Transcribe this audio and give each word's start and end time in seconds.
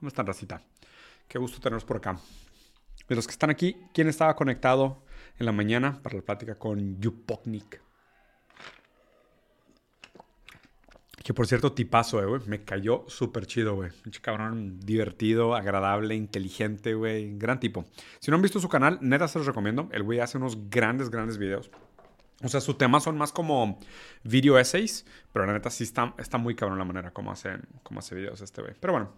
¿Cómo 0.00 0.08
están, 0.08 0.26
racita? 0.26 0.62
Qué 1.28 1.38
gusto 1.38 1.60
tenerlos 1.60 1.84
por 1.84 1.98
acá. 1.98 2.18
De 3.06 3.14
los 3.14 3.26
que 3.26 3.32
están 3.32 3.50
aquí, 3.50 3.76
¿quién 3.92 4.08
estaba 4.08 4.34
conectado 4.34 5.04
en 5.38 5.44
la 5.44 5.52
mañana 5.52 6.00
para 6.02 6.16
la 6.16 6.22
plática 6.22 6.54
con 6.54 6.98
Yupoknik? 6.98 7.82
Que 11.22 11.34
por 11.34 11.46
cierto, 11.46 11.74
tipazo, 11.74 12.22
eh, 12.22 12.24
güey. 12.24 12.40
Me 12.46 12.64
cayó 12.64 13.04
súper 13.08 13.44
chido, 13.44 13.74
güey. 13.74 13.90
Un 14.06 14.12
cabrón 14.22 14.80
divertido, 14.80 15.54
agradable, 15.54 16.14
inteligente, 16.14 16.94
güey. 16.94 17.36
Gran 17.36 17.60
tipo. 17.60 17.84
Si 18.20 18.30
no 18.30 18.36
han 18.36 18.42
visto 18.42 18.58
su 18.58 18.70
canal, 18.70 18.98
neta 19.02 19.28
se 19.28 19.36
los 19.36 19.46
recomiendo. 19.46 19.90
El 19.92 20.02
güey 20.02 20.20
hace 20.20 20.38
unos 20.38 20.70
grandes, 20.70 21.10
grandes 21.10 21.36
videos. 21.36 21.70
O 22.42 22.48
sea, 22.48 22.62
sus 22.62 22.78
temas 22.78 23.02
son 23.02 23.18
más 23.18 23.32
como 23.32 23.78
video 24.24 24.58
essays, 24.58 25.04
pero 25.30 25.44
la 25.44 25.52
neta 25.52 25.68
sí 25.68 25.84
está, 25.84 26.14
está 26.16 26.38
muy 26.38 26.54
cabrón 26.54 26.78
la 26.78 26.86
manera 26.86 27.10
como 27.10 27.30
hace, 27.30 27.58
como 27.82 28.00
hace 28.00 28.14
videos 28.14 28.40
este 28.40 28.62
güey. 28.62 28.72
Pero 28.80 28.94
bueno, 28.94 29.12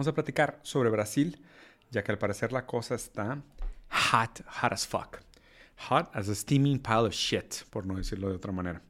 vamos 0.00 0.08
a 0.08 0.14
platicar 0.14 0.58
sobre 0.62 0.88
Brasil, 0.88 1.38
ya 1.90 2.02
que 2.02 2.10
al 2.10 2.16
parecer 2.16 2.52
la 2.52 2.64
cosa 2.64 2.94
está 2.94 3.42
hot, 3.90 4.42
hot 4.46 4.72
as 4.72 4.86
fuck. 4.86 5.18
Hot 5.90 6.08
as 6.14 6.30
a 6.30 6.34
steaming 6.34 6.78
pile 6.78 7.06
of 7.06 7.12
shit, 7.12 7.64
por 7.68 7.84
no 7.84 7.96
decirlo 7.96 8.30
de 8.30 8.36
otra 8.36 8.50
manera. 8.50 8.80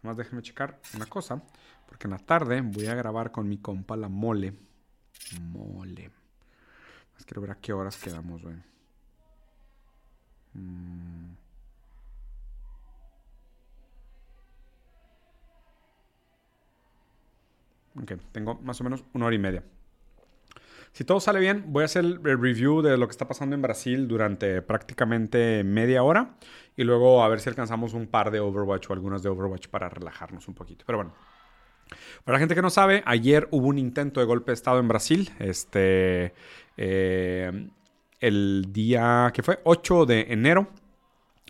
Nomás 0.00 0.16
déjenme 0.16 0.42
checar 0.42 0.80
una 0.94 1.06
cosa, 1.06 1.42
porque 1.88 2.06
en 2.06 2.12
la 2.12 2.18
tarde 2.18 2.60
voy 2.60 2.86
a 2.86 2.94
grabar 2.94 3.32
con 3.32 3.48
mi 3.48 3.58
compa 3.58 3.96
la 3.96 4.08
mole. 4.08 4.54
Mole. 5.40 6.08
Más 7.14 7.24
quiero 7.24 7.40
ver 7.40 7.50
a 7.50 7.56
qué 7.56 7.72
horas 7.72 7.96
quedamos, 7.96 8.40
güey. 8.40 8.54
Mm. 10.54 11.32
Ok, 18.00 18.12
tengo 18.30 18.54
más 18.62 18.80
o 18.80 18.84
menos 18.84 19.02
una 19.14 19.26
hora 19.26 19.34
y 19.34 19.38
media. 19.40 19.64
Si 20.92 21.04
todo 21.04 21.20
sale 21.20 21.40
bien, 21.40 21.64
voy 21.68 21.82
a 21.82 21.84
hacer 21.86 22.04
el 22.04 22.22
review 22.22 22.82
de 22.82 22.96
lo 22.96 23.06
que 23.06 23.12
está 23.12 23.28
pasando 23.28 23.54
en 23.54 23.62
Brasil 23.62 24.08
durante 24.08 24.60
prácticamente 24.60 25.62
media 25.64 26.02
hora 26.02 26.34
y 26.76 26.84
luego 26.84 27.22
a 27.22 27.28
ver 27.28 27.40
si 27.40 27.48
alcanzamos 27.48 27.94
un 27.94 28.08
par 28.08 28.30
de 28.30 28.40
Overwatch 28.40 28.90
o 28.90 28.92
algunas 28.92 29.22
de 29.22 29.28
Overwatch 29.28 29.68
para 29.68 29.88
relajarnos 29.88 30.48
un 30.48 30.54
poquito. 30.54 30.84
Pero 30.86 30.98
bueno, 30.98 31.14
para 32.24 32.36
la 32.36 32.40
gente 32.40 32.54
que 32.54 32.62
no 32.62 32.70
sabe, 32.70 33.02
ayer 33.06 33.48
hubo 33.50 33.68
un 33.68 33.78
intento 33.78 34.20
de 34.20 34.26
golpe 34.26 34.50
de 34.50 34.54
Estado 34.54 34.80
en 34.80 34.88
Brasil. 34.88 35.30
Este, 35.38 36.34
eh, 36.76 37.68
el 38.18 38.66
día 38.70 39.30
que 39.32 39.42
fue 39.42 39.60
8 39.64 40.06
de 40.06 40.26
enero 40.30 40.68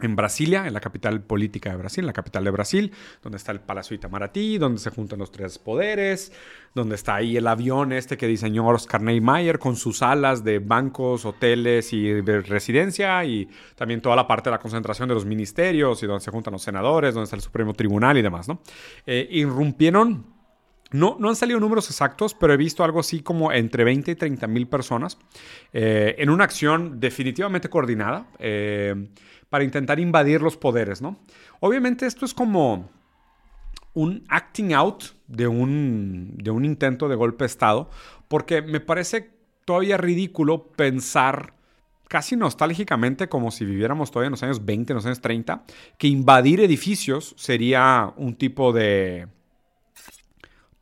en 0.06 0.16
Brasilia, 0.16 0.66
en 0.66 0.74
la 0.74 0.80
capital 0.80 1.22
política 1.22 1.70
de 1.70 1.76
Brasil, 1.76 2.02
en 2.02 2.06
la 2.06 2.12
capital 2.12 2.44
de 2.44 2.50
Brasil, 2.50 2.92
donde 3.22 3.36
está 3.36 3.52
el 3.52 3.60
Palacio 3.60 3.94
Itamaraty, 3.94 4.58
donde 4.58 4.80
se 4.80 4.90
juntan 4.90 5.18
los 5.18 5.30
tres 5.30 5.58
poderes, 5.58 6.32
donde 6.74 6.94
está 6.94 7.16
ahí 7.16 7.36
el 7.36 7.46
avión 7.46 7.92
este 7.92 8.16
que 8.16 8.26
diseñó 8.26 8.66
Oscar 8.68 9.02
Niemeyer 9.02 9.58
con 9.58 9.76
sus 9.76 10.02
alas 10.02 10.44
de 10.44 10.58
bancos, 10.58 11.24
hoteles 11.24 11.92
y 11.92 12.04
de 12.22 12.42
residencia, 12.42 13.24
y 13.24 13.48
también 13.74 14.00
toda 14.00 14.16
la 14.16 14.26
parte 14.26 14.50
de 14.50 14.56
la 14.56 14.60
concentración 14.60 15.08
de 15.08 15.14
los 15.14 15.24
ministerios 15.24 16.02
y 16.02 16.06
donde 16.06 16.24
se 16.24 16.30
juntan 16.30 16.52
los 16.52 16.62
senadores, 16.62 17.14
donde 17.14 17.24
está 17.24 17.36
el 17.36 17.42
Supremo 17.42 17.74
Tribunal 17.74 18.18
y 18.18 18.22
demás, 18.22 18.48
¿no? 18.48 18.62
Eh, 19.06 19.26
irrumpieron 19.30 20.40
no, 20.92 21.16
no 21.20 21.28
han 21.28 21.36
salido 21.36 21.60
números 21.60 21.88
exactos, 21.88 22.34
pero 22.34 22.52
he 22.52 22.56
visto 22.56 22.82
algo 22.82 23.00
así 23.00 23.20
como 23.20 23.52
entre 23.52 23.84
20 23.84 24.10
y 24.10 24.14
30 24.16 24.46
mil 24.48 24.66
personas 24.66 25.18
eh, 25.72 26.16
en 26.18 26.30
una 26.30 26.44
acción 26.44 26.98
definitivamente 26.98 27.68
coordinada 27.68 28.26
eh, 28.38 29.08
para 29.50 29.64
intentar 29.64 30.00
invadir 30.00 30.40
los 30.40 30.56
poderes, 30.56 31.02
¿no? 31.02 31.18
Obviamente 31.60 32.06
esto 32.06 32.24
es 32.24 32.32
como 32.32 32.88
un 33.92 34.24
acting 34.28 34.72
out 34.72 35.04
de 35.26 35.48
un, 35.48 36.34
de 36.36 36.50
un 36.50 36.64
intento 36.64 37.08
de 37.08 37.16
golpe 37.16 37.44
de 37.44 37.46
Estado, 37.46 37.90
porque 38.28 38.62
me 38.62 38.80
parece 38.80 39.30
todavía 39.64 39.96
ridículo 39.96 40.68
pensar 40.68 41.54
casi 42.08 42.34
nostálgicamente, 42.36 43.28
como 43.28 43.50
si 43.50 43.64
viviéramos 43.64 44.10
todavía 44.10 44.28
en 44.28 44.32
los 44.32 44.42
años 44.42 44.64
20, 44.64 44.92
en 44.92 44.96
los 44.96 45.06
años 45.06 45.20
30, 45.20 45.64
que 45.96 46.08
invadir 46.08 46.60
edificios 46.60 47.34
sería 47.36 48.12
un 48.16 48.34
tipo 48.34 48.72
de 48.72 49.28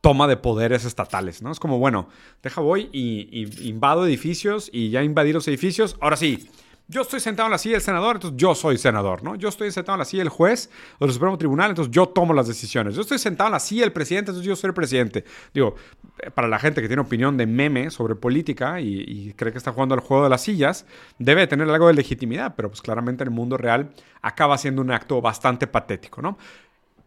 toma 0.01 0.27
de 0.27 0.37
poderes 0.37 0.85
estatales, 0.85 1.41
¿no? 1.41 1.51
Es 1.51 1.59
como, 1.59 1.77
bueno, 1.77 2.09
deja 2.41 2.61
voy 2.61 2.89
y, 2.91 3.47
invado 3.67 4.07
edificios 4.07 4.69
y 4.73 4.89
ya 4.89 5.03
invadí 5.03 5.33
los 5.33 5.47
edificios, 5.47 5.97
ahora 5.99 6.15
sí, 6.15 6.49
yo 6.89 7.03
estoy 7.03 7.19
sentado 7.19 7.45
en 7.45 7.51
la 7.51 7.59
silla 7.59 7.75
del 7.75 7.83
senador, 7.83 8.15
entonces 8.15 8.35
yo 8.35 8.55
soy 8.55 8.79
senador, 8.79 9.23
¿no? 9.23 9.35
Yo 9.35 9.49
estoy 9.49 9.71
sentado 9.71 9.95
en 9.95 9.99
la 9.99 10.05
silla 10.05 10.23
del 10.23 10.29
juez 10.29 10.71
o 10.97 11.05
del 11.05 11.13
Supremo 11.13 11.37
Tribunal, 11.37 11.69
entonces 11.69 11.91
yo 11.91 12.07
tomo 12.07 12.33
las 12.33 12.47
decisiones. 12.47 12.95
Yo 12.95 13.01
estoy 13.01 13.19
sentado 13.19 13.47
en 13.47 13.53
la 13.53 13.59
silla 13.59 13.83
del 13.83 13.91
presidente, 13.91 14.31
entonces 14.31 14.47
yo 14.47 14.55
soy 14.55 14.69
el 14.69 14.73
presidente. 14.73 15.23
Digo, 15.53 15.75
eh, 16.17 16.31
para 16.31 16.47
la 16.47 16.57
gente 16.57 16.81
que 16.81 16.87
tiene 16.87 17.03
opinión 17.03 17.37
de 17.37 17.45
meme 17.45 17.91
sobre 17.91 18.15
política 18.15 18.81
y, 18.81 19.03
y 19.07 19.33
cree 19.33 19.51
que 19.51 19.59
está 19.59 19.71
jugando 19.71 19.93
al 19.93 20.01
juego 20.01 20.23
de 20.23 20.31
las 20.31 20.41
sillas, 20.41 20.87
debe 21.19 21.45
tener 21.45 21.69
algo 21.69 21.87
de 21.87 21.93
legitimidad, 21.93 22.55
pero 22.55 22.69
pues 22.69 22.81
claramente 22.81 23.23
en 23.23 23.27
el 23.27 23.35
mundo 23.35 23.55
real 23.55 23.91
acaba 24.23 24.57
siendo 24.57 24.81
un 24.81 24.89
acto 24.89 25.21
bastante 25.21 25.67
patético, 25.67 26.23
¿no? 26.23 26.39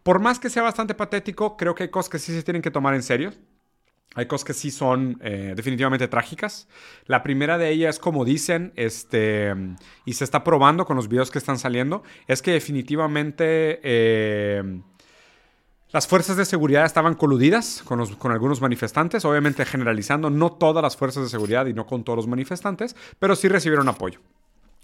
Por 0.05 0.21
más 0.21 0.39
que 0.39 0.49
sea 0.49 0.63
bastante 0.63 0.95
patético, 0.95 1.57
creo 1.57 1.75
que 1.75 1.85
hay 1.85 1.89
cosas 1.91 2.09
que 2.09 2.19
sí 2.21 2.33
se 2.33 2.43
tienen 2.45 2.63
que 2.63 2.71
tomar 2.71 2.95
en 2.95 3.03
serio. 3.03 3.33
Hay 4.15 4.27
cosas 4.27 4.45
que 4.45 4.55
sí 4.55 4.71
son 4.71 5.19
eh, 5.23 5.55
definitivamente 5.57 6.07
trágicas. 6.09 6.69
La 7.07 7.23
primera 7.23 7.57
de 7.57 7.71
ellas, 7.71 7.99
como 7.99 8.25
dicen, 8.25 8.73
este, 8.77 9.55
y 10.05 10.13
se 10.13 10.25
está 10.25 10.45
probando 10.45 10.85
con 10.85 10.97
los 10.97 11.09
videos 11.09 11.31
que 11.31 11.39
están 11.39 11.59
saliendo, 11.59 12.03
es 12.27 12.43
que 12.43 12.53
definitivamente 12.53 13.81
eh, 13.83 14.81
las 15.91 16.07
fuerzas 16.07 16.37
de 16.37 16.45
seguridad 16.45 16.85
estaban 16.85 17.15
coludidas 17.15 17.83
con, 17.85 18.07
con 18.17 18.33
algunos 18.33 18.61
manifestantes, 18.61 19.25
obviamente 19.25 19.65
generalizando, 19.65 20.29
no 20.29 20.53
todas 20.53 20.83
las 20.83 20.97
fuerzas 20.97 21.25
de 21.25 21.29
seguridad 21.31 21.67
y 21.67 21.73
no 21.73 21.87
con 21.87 22.05
todos 22.05 22.17
los 22.17 22.27
manifestantes, 22.27 22.95
pero 23.19 23.35
sí 23.35 23.49
recibieron 23.49 23.89
apoyo. 23.89 24.21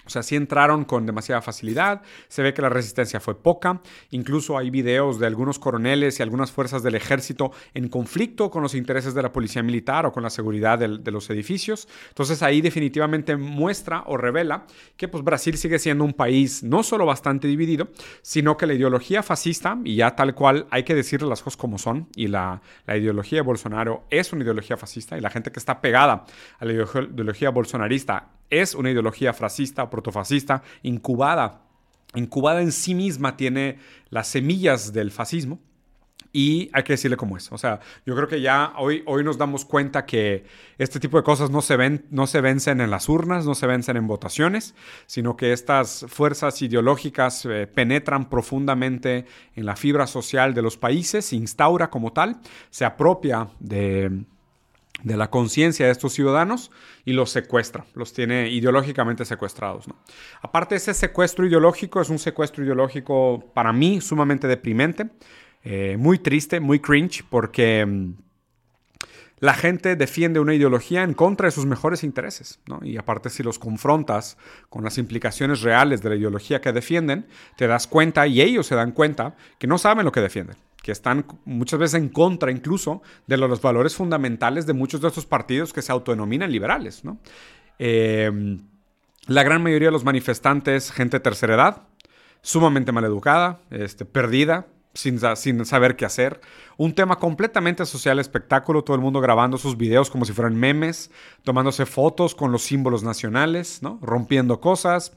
O 0.08 0.10
sea, 0.10 0.22
sí 0.22 0.36
entraron 0.36 0.86
con 0.86 1.04
demasiada 1.04 1.42
facilidad, 1.42 2.00
se 2.28 2.42
ve 2.42 2.54
que 2.54 2.62
la 2.62 2.70
resistencia 2.70 3.20
fue 3.20 3.40
poca, 3.40 3.82
incluso 4.10 4.56
hay 4.56 4.70
videos 4.70 5.18
de 5.18 5.26
algunos 5.26 5.58
coroneles 5.58 6.18
y 6.18 6.22
algunas 6.22 6.50
fuerzas 6.50 6.82
del 6.82 6.94
ejército 6.94 7.52
en 7.74 7.90
conflicto 7.90 8.50
con 8.50 8.62
los 8.62 8.74
intereses 8.74 9.12
de 9.12 9.22
la 9.22 9.34
policía 9.34 9.62
militar 9.62 10.06
o 10.06 10.12
con 10.12 10.22
la 10.22 10.30
seguridad 10.30 10.78
de 10.78 11.10
los 11.10 11.28
edificios. 11.28 11.88
Entonces 12.08 12.42
ahí 12.42 12.62
definitivamente 12.62 13.36
muestra 13.36 14.04
o 14.06 14.16
revela 14.16 14.64
que 14.96 15.08
pues, 15.08 15.22
Brasil 15.22 15.58
sigue 15.58 15.78
siendo 15.78 16.04
un 16.04 16.14
país 16.14 16.62
no 16.62 16.82
solo 16.82 17.04
bastante 17.04 17.46
dividido, 17.46 17.88
sino 18.22 18.56
que 18.56 18.66
la 18.66 18.72
ideología 18.72 19.22
fascista, 19.22 19.78
y 19.84 19.96
ya 19.96 20.16
tal 20.16 20.34
cual 20.34 20.66
hay 20.70 20.84
que 20.84 20.94
decirle 20.94 21.28
las 21.28 21.42
cosas 21.42 21.58
como 21.58 21.76
son, 21.76 22.08
y 22.16 22.28
la, 22.28 22.62
la 22.86 22.96
ideología 22.96 23.40
de 23.40 23.42
Bolsonaro 23.42 24.04
es 24.08 24.32
una 24.32 24.42
ideología 24.42 24.78
fascista, 24.78 25.18
y 25.18 25.20
la 25.20 25.28
gente 25.28 25.52
que 25.52 25.58
está 25.58 25.82
pegada 25.82 26.24
a 26.58 26.64
la 26.64 26.72
ideología 26.72 27.50
bolsonarista 27.50 28.37
es 28.50 28.74
una 28.74 28.90
ideología 28.90 29.32
fascista, 29.32 29.90
protofascista, 29.90 30.62
incubada. 30.82 31.62
Incubada 32.14 32.62
en 32.62 32.72
sí 32.72 32.94
misma 32.94 33.36
tiene 33.36 33.78
las 34.10 34.28
semillas 34.28 34.92
del 34.92 35.10
fascismo. 35.10 35.60
Y 36.30 36.68
hay 36.74 36.82
que 36.82 36.92
decirle 36.92 37.16
cómo 37.16 37.38
es. 37.38 37.50
O 37.52 37.58
sea, 37.58 37.80
yo 38.04 38.14
creo 38.14 38.28
que 38.28 38.40
ya 38.42 38.74
hoy, 38.76 39.02
hoy 39.06 39.24
nos 39.24 39.38
damos 39.38 39.64
cuenta 39.64 40.04
que 40.04 40.44
este 40.76 41.00
tipo 41.00 41.16
de 41.16 41.22
cosas 41.22 41.50
no 41.50 41.62
se, 41.62 41.76
ven, 41.76 42.04
no 42.10 42.26
se 42.26 42.42
vencen 42.42 42.82
en 42.82 42.90
las 42.90 43.08
urnas, 43.08 43.46
no 43.46 43.54
se 43.54 43.66
vencen 43.66 43.96
en 43.96 44.06
votaciones, 44.06 44.74
sino 45.06 45.36
que 45.36 45.52
estas 45.52 46.04
fuerzas 46.08 46.60
ideológicas 46.60 47.46
eh, 47.46 47.66
penetran 47.66 48.28
profundamente 48.28 49.24
en 49.54 49.64
la 49.64 49.74
fibra 49.74 50.06
social 50.06 50.52
de 50.52 50.62
los 50.62 50.76
países, 50.76 51.24
se 51.24 51.36
instaura 51.36 51.88
como 51.88 52.12
tal, 52.12 52.40
se 52.68 52.84
apropia 52.84 53.48
de, 53.58 54.26
de 55.02 55.16
la 55.16 55.30
conciencia 55.30 55.86
de 55.86 55.92
estos 55.92 56.12
ciudadanos 56.12 56.70
y 57.04 57.12
los 57.12 57.30
secuestra, 57.30 57.86
los 57.94 58.12
tiene 58.12 58.48
ideológicamente 58.50 59.24
secuestrados. 59.24 59.86
Aparte, 60.42 60.76
ese 60.76 60.94
secuestro 60.94 61.46
ideológico 61.46 62.00
es 62.00 62.10
un 62.10 62.18
secuestro 62.18 62.64
ideológico 62.64 63.44
para 63.54 63.72
mí 63.72 64.00
sumamente 64.00 64.48
deprimente, 64.48 65.10
eh, 65.62 65.96
muy 65.98 66.18
triste, 66.18 66.60
muy 66.60 66.80
cringe, 66.80 67.24
porque 67.28 67.84
mm, 67.86 68.12
la 69.40 69.54
gente 69.54 69.94
defiende 69.94 70.40
una 70.40 70.54
ideología 70.54 71.02
en 71.02 71.14
contra 71.14 71.46
de 71.46 71.52
sus 71.52 71.66
mejores 71.66 72.02
intereses. 72.02 72.60
Y 72.82 72.96
aparte, 72.96 73.30
si 73.30 73.42
los 73.42 73.58
confrontas 73.58 74.36
con 74.68 74.82
las 74.82 74.98
implicaciones 74.98 75.62
reales 75.62 76.02
de 76.02 76.10
la 76.10 76.16
ideología 76.16 76.60
que 76.60 76.72
defienden, 76.72 77.26
te 77.56 77.68
das 77.68 77.86
cuenta 77.86 78.26
y 78.26 78.40
ellos 78.40 78.66
se 78.66 78.74
dan 78.74 78.92
cuenta 78.92 79.36
que 79.58 79.68
no 79.68 79.78
saben 79.78 80.04
lo 80.04 80.12
que 80.12 80.20
defienden 80.20 80.56
que 80.82 80.92
están 80.92 81.26
muchas 81.44 81.78
veces 81.78 82.00
en 82.00 82.08
contra 82.08 82.50
incluso 82.50 83.02
de 83.26 83.36
los 83.36 83.60
valores 83.60 83.94
fundamentales 83.94 84.66
de 84.66 84.72
muchos 84.72 85.00
de 85.00 85.08
estos 85.08 85.26
partidos 85.26 85.72
que 85.72 85.82
se 85.82 85.92
autodenominan 85.92 86.50
liberales. 86.50 87.02
Eh, 87.78 88.58
la 89.26 89.42
gran 89.42 89.62
mayoría 89.62 89.88
de 89.88 89.92
los 89.92 90.04
manifestantes, 90.04 90.90
gente 90.90 91.18
de 91.18 91.20
tercera 91.20 91.54
edad, 91.54 91.82
sumamente 92.40 92.92
maleducada, 92.92 93.60
este, 93.70 94.04
perdida, 94.04 94.66
sin, 94.94 95.64
saber 95.64 95.96
qué 95.96 96.04
hacer. 96.04 96.40
Un 96.76 96.94
tema 96.94 97.16
completamente 97.16 97.86
social 97.86 98.18
espectáculo, 98.18 98.82
todo 98.82 98.96
el 98.96 99.02
mundo 99.02 99.20
grabando 99.20 99.58
sus 99.58 99.76
videos 99.76 100.10
como 100.10 100.24
si 100.24 100.32
fueran 100.32 100.56
memes, 100.56 101.10
tomándose 101.44 101.86
fotos 101.86 102.34
con 102.34 102.52
los 102.52 102.62
símbolos 102.62 103.02
nacionales, 103.02 103.80
rompiendo 104.00 104.60
cosas, 104.60 105.16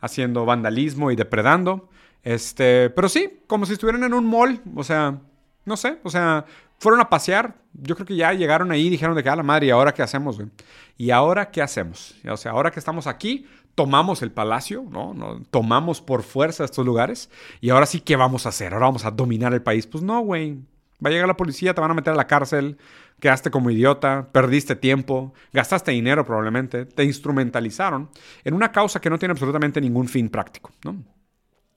haciendo 0.00 0.44
vandalismo 0.44 1.10
y 1.10 1.16
depredando. 1.16 1.88
Este, 2.22 2.90
pero 2.90 3.08
sí, 3.08 3.40
como 3.46 3.66
si 3.66 3.74
estuvieran 3.74 4.04
en 4.04 4.14
un 4.14 4.26
mall, 4.26 4.60
o 4.74 4.84
sea, 4.84 5.18
no 5.64 5.76
sé, 5.76 5.98
o 6.02 6.10
sea, 6.10 6.44
fueron 6.78 7.00
a 7.00 7.08
pasear, 7.08 7.54
yo 7.74 7.94
creo 7.94 8.06
que 8.06 8.16
ya 8.16 8.32
llegaron 8.32 8.70
ahí 8.72 8.86
y 8.86 8.90
dijeron 8.90 9.14
de 9.14 9.22
que 9.22 9.28
a 9.28 9.36
la 9.36 9.42
madre, 9.42 9.66
¿y 9.66 9.70
ahora 9.70 9.92
qué 9.92 10.02
hacemos? 10.02 10.36
Güey? 10.36 10.48
¿Y 10.96 11.10
ahora 11.10 11.50
qué 11.50 11.62
hacemos? 11.62 12.14
O 12.28 12.36
sea, 12.36 12.52
ahora 12.52 12.70
que 12.70 12.78
estamos 12.78 13.06
aquí, 13.06 13.46
tomamos 13.74 14.22
el 14.22 14.32
palacio, 14.32 14.84
¿no? 14.90 15.14
¿no? 15.14 15.42
Tomamos 15.50 16.00
por 16.00 16.22
fuerza 16.22 16.64
estos 16.64 16.84
lugares 16.84 17.30
y 17.60 17.70
ahora 17.70 17.86
sí, 17.86 18.00
¿qué 18.00 18.16
vamos 18.16 18.46
a 18.46 18.50
hacer? 18.50 18.72
Ahora 18.72 18.86
vamos 18.86 19.04
a 19.04 19.10
dominar 19.10 19.54
el 19.54 19.62
país. 19.62 19.86
Pues 19.86 20.02
no, 20.02 20.20
güey. 20.20 20.58
Va 21.02 21.08
a 21.08 21.12
llegar 21.12 21.28
la 21.28 21.36
policía, 21.36 21.72
te 21.72 21.80
van 21.80 21.90
a 21.90 21.94
meter 21.94 22.12
a 22.12 22.16
la 22.16 22.26
cárcel, 22.26 22.76
quedaste 23.20 23.50
como 23.50 23.70
idiota, 23.70 24.28
perdiste 24.32 24.76
tiempo, 24.76 25.32
gastaste 25.50 25.92
dinero 25.92 26.26
probablemente, 26.26 26.84
te 26.84 27.04
instrumentalizaron 27.04 28.10
en 28.44 28.52
una 28.52 28.70
causa 28.70 29.00
que 29.00 29.08
no 29.08 29.18
tiene 29.18 29.32
absolutamente 29.32 29.80
ningún 29.80 30.08
fin 30.08 30.28
práctico, 30.28 30.72
¿no? 30.84 31.02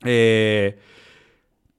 Eh, 0.06 0.80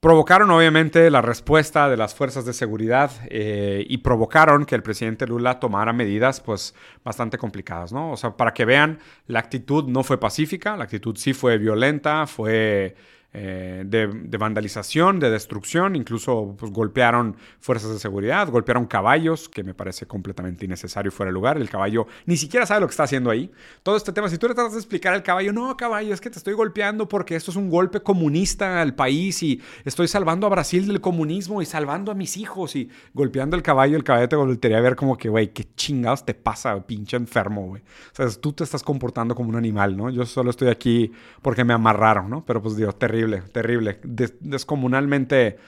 provocaron 0.05 0.50
obviamente 0.50 1.11
la 1.11 1.23
respuesta 1.23 1.88
de 1.88 1.97
las 1.97 2.15
fuerzas 2.15 2.44
de 2.44 2.53
seguridad 2.53 3.11
eh, 3.31 3.87
y 3.88 3.99
provocaron 3.99 4.67
que 4.67 4.75
el 4.75 4.82
presidente 4.82 5.26
Lula 5.26 5.59
tomara 5.59 5.94
medidas 5.94 6.41
pues 6.43 6.75
bastante 7.03 7.38
complicadas, 7.38 7.91
¿no? 7.91 8.12
O 8.12 8.17
sea, 8.19 8.37
para 8.37 8.53
que 8.53 8.67
vean, 8.67 8.99
la 9.26 9.38
actitud 9.38 9.85
no 9.88 10.05
fue 10.05 10.21
pacífica, 10.21 10.76
la 10.76 10.85
actitud 10.85 11.17
sí 11.17 11.32
fue 11.32 11.56
violenta, 11.56 12.26
fue 12.26 12.94
eh, 13.36 13.82
de, 13.84 14.38
vandalización, 14.38 15.19
de 15.19 15.28
destrucción, 15.28 15.96
incluso 15.96 16.54
pues, 16.56 16.70
golpearon 16.70 17.36
fuerzas 17.58 17.90
de 17.90 17.98
seguridad, 17.98 18.48
golpearon 18.48 18.86
caballos, 18.86 19.48
que 19.48 19.64
me 19.64 19.75
parece 19.75 20.06
completamente 20.06 20.64
innecesario 20.64 21.10
fuera 21.10 21.31
de 21.31 21.34
lugar. 21.34 21.56
El 21.56 21.69
caballo 21.69 22.06
ni 22.26 22.36
siquiera 22.36 22.64
sabe 22.64 22.82
lo 22.82 22.86
que 22.86 22.92
está 22.92 23.02
haciendo 23.02 23.31
ahí. 23.31 23.50
Todo 23.82 23.96
este 23.96 24.12
tema, 24.12 24.28
si 24.28 24.38
tú 24.38 24.46
le 24.46 24.54
tratas 24.54 24.75
de 24.75 24.78
explicar 24.78 25.14
al 25.14 25.25
caballo, 25.25 25.52
no, 25.52 25.76
caballo, 25.76 26.14
es 26.14 26.20
que 26.20 26.31
te 26.31 26.38
estoy 26.38 26.54
golpeando 26.54 27.08
porque 27.08 27.34
esto 27.34 27.50
es 27.50 27.56
un 27.56 27.70
golpe 27.70 28.00
comunista 28.00 28.81
al 28.81 28.94
país 28.94 29.42
y 29.42 29.60
estoy 29.84 30.06
salvando 30.06 30.46
a 30.46 30.50
Brasil 30.50 30.87
del 30.87 31.00
comunismo 31.00 31.60
y 31.60 31.66
salvando 31.66 32.12
a 32.12 32.14
mis 32.14 32.37
hijos 32.37 32.76
y 32.76 32.88
golpeando 33.14 33.56
el 33.56 33.64
caballo, 33.64 33.96
el 33.96 34.04
caballo 34.04 34.28
te 34.28 34.37
voltearía 34.37 34.78
a 34.78 34.80
ver 34.80 34.94
como 34.94 35.19
que, 35.19 35.28
güey, 35.28 35.52
qué 35.52 35.66
chingados 35.75 36.25
te 36.25 36.34
pasa, 36.34 36.87
pinche 36.87 37.16
enfermo, 37.16 37.66
güey. 37.66 37.82
O 37.82 38.14
sea, 38.14 38.28
tú 38.40 38.52
te 38.52 38.62
estás 38.62 38.84
comportando 38.84 39.34
como 39.34 39.48
un 39.48 39.56
animal, 39.56 39.96
¿no? 39.96 40.08
Yo 40.08 40.25
solo 40.25 40.50
estoy 40.50 40.69
aquí 40.69 41.10
porque 41.42 41.64
me 41.64 41.72
amarraron, 41.72 42.30
¿no? 42.30 42.44
Pero 42.44 42.62
pues 42.62 42.76
digo, 42.76 42.92
terrible 42.92 43.24
terrible, 43.53 44.00
descomunalmente 44.03 45.59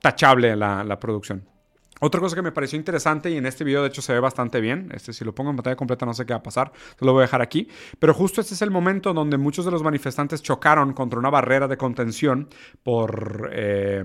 tachable 0.00 0.54
la, 0.56 0.98
producción. 1.00 1.44
Otra 2.00 2.20
cosa 2.20 2.36
que 2.36 2.42
me 2.42 2.52
pareció 2.52 2.78
interesante 2.78 3.30
y 3.30 3.36
en 3.36 3.46
este 3.46 3.64
video 3.64 3.82
de 3.82 3.88
hecho 3.88 4.02
se 4.02 4.12
ve 4.12 4.20
bastante 4.20 4.60
bien, 4.60 4.90
este 4.92 5.12
si 5.12 5.24
lo 5.24 5.34
pongo 5.34 5.50
en 5.50 5.56
pantalla 5.56 5.76
completa 5.76 6.04
no 6.04 6.12
sé 6.12 6.26
qué 6.26 6.34
va 6.34 6.40
a 6.40 6.42
pasar, 6.42 6.72
lo 7.00 7.12
voy 7.12 7.20
a 7.20 7.22
dejar 7.22 7.40
aquí, 7.40 7.68
pero 7.98 8.12
justo 8.12 8.40
este 8.40 8.54
es 8.54 8.62
el 8.62 8.70
momento 8.70 9.14
donde 9.14 9.38
muchos 9.38 9.64
de 9.64 9.70
los 9.70 9.82
manifestantes 9.82 10.42
chocaron 10.42 10.92
contra 10.92 11.18
una 11.18 11.30
barrera 11.30 11.68
de 11.68 11.76
contención 11.76 12.48
por... 12.82 13.50
Eh, 13.52 14.04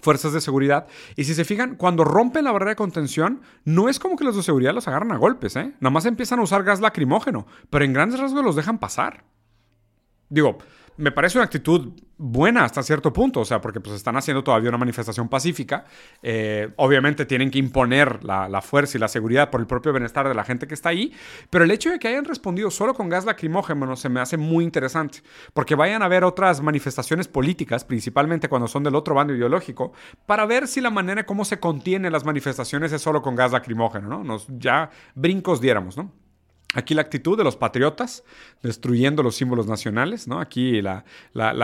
fuerzas 0.00 0.32
de 0.32 0.40
seguridad. 0.40 0.86
Y 1.16 1.24
si 1.24 1.34
se 1.34 1.44
fijan, 1.44 1.76
cuando 1.76 2.04
rompen 2.04 2.44
la 2.44 2.52
barrera 2.52 2.70
de 2.70 2.76
contención, 2.76 3.42
no 3.64 3.88
es 3.88 3.98
como 3.98 4.16
que 4.16 4.24
los 4.24 4.36
de 4.36 4.42
seguridad 4.42 4.74
los 4.74 4.88
agarran 4.88 5.12
a 5.12 5.18
golpes, 5.18 5.56
¿eh? 5.56 5.74
Nada 5.80 5.90
más 5.90 6.06
empiezan 6.06 6.38
a 6.38 6.42
usar 6.42 6.64
gas 6.64 6.80
lacrimógeno, 6.80 7.46
pero 7.68 7.84
en 7.84 7.92
grandes 7.92 8.20
rasgos 8.20 8.44
los 8.44 8.56
dejan 8.56 8.78
pasar. 8.78 9.24
Digo, 10.28 10.58
me 11.02 11.10
parece 11.10 11.36
una 11.36 11.46
actitud 11.46 11.92
buena 12.16 12.64
hasta 12.64 12.80
cierto 12.84 13.12
punto, 13.12 13.40
o 13.40 13.44
sea, 13.44 13.60
porque 13.60 13.80
pues 13.80 13.96
están 13.96 14.16
haciendo 14.16 14.44
todavía 14.44 14.68
una 14.68 14.78
manifestación 14.78 15.28
pacífica. 15.28 15.84
Eh, 16.22 16.70
obviamente 16.76 17.26
tienen 17.26 17.50
que 17.50 17.58
imponer 17.58 18.22
la, 18.22 18.62
fuerza 18.62 18.96
y 18.96 19.00
la 19.00 19.08
seguridad 19.08 19.50
por 19.50 19.60
el 19.60 19.66
propio 19.66 19.92
bienestar 19.92 20.28
de 20.28 20.34
la 20.34 20.44
gente 20.44 20.68
que 20.68 20.74
está 20.74 20.90
ahí, 20.90 21.12
pero 21.50 21.64
el 21.64 21.72
hecho 21.72 21.90
de 21.90 21.98
que 21.98 22.06
hayan 22.06 22.24
respondido 22.24 22.70
solo 22.70 22.94
con 22.94 23.08
gas 23.08 23.24
lacrimógeno 23.24 23.96
se 23.96 24.08
me 24.08 24.20
hace 24.20 24.36
muy 24.36 24.62
interesante, 24.62 25.22
porque 25.52 25.74
vayan 25.74 26.02
a 26.02 26.08
ver 26.08 26.22
otras 26.22 26.62
manifestaciones 26.62 27.26
políticas, 27.26 27.84
principalmente 27.84 28.48
cuando 28.48 28.68
son 28.68 28.84
del 28.84 28.94
otro 28.94 29.16
bando 29.16 29.34
ideológico, 29.34 29.92
para 30.24 30.46
ver 30.46 30.68
si 30.68 30.80
la 30.80 30.90
manera 30.90 31.26
como 31.26 31.44
se 31.44 31.58
contienen 31.58 32.12
las 32.12 32.24
manifestaciones 32.24 32.92
es 32.92 33.02
solo 33.02 33.22
con 33.22 33.34
gas 33.34 33.50
lacrimógeno, 33.50 34.08
¿no? 34.08 34.22
Nos 34.22 34.46
ya 34.48 34.90
brincos 35.16 35.60
diéramos, 35.60 35.96
¿no? 35.96 36.21
Aquí 36.74 36.94
la 36.94 37.02
actitud 37.02 37.36
de 37.36 37.44
los 37.44 37.56
patriotas, 37.56 38.24
destruyendo 38.62 39.22
los 39.22 39.36
símbolos 39.36 39.66
nacionales, 39.66 40.26
¿no? 40.26 40.40
Aquí 40.40 40.80
la, 40.80 41.04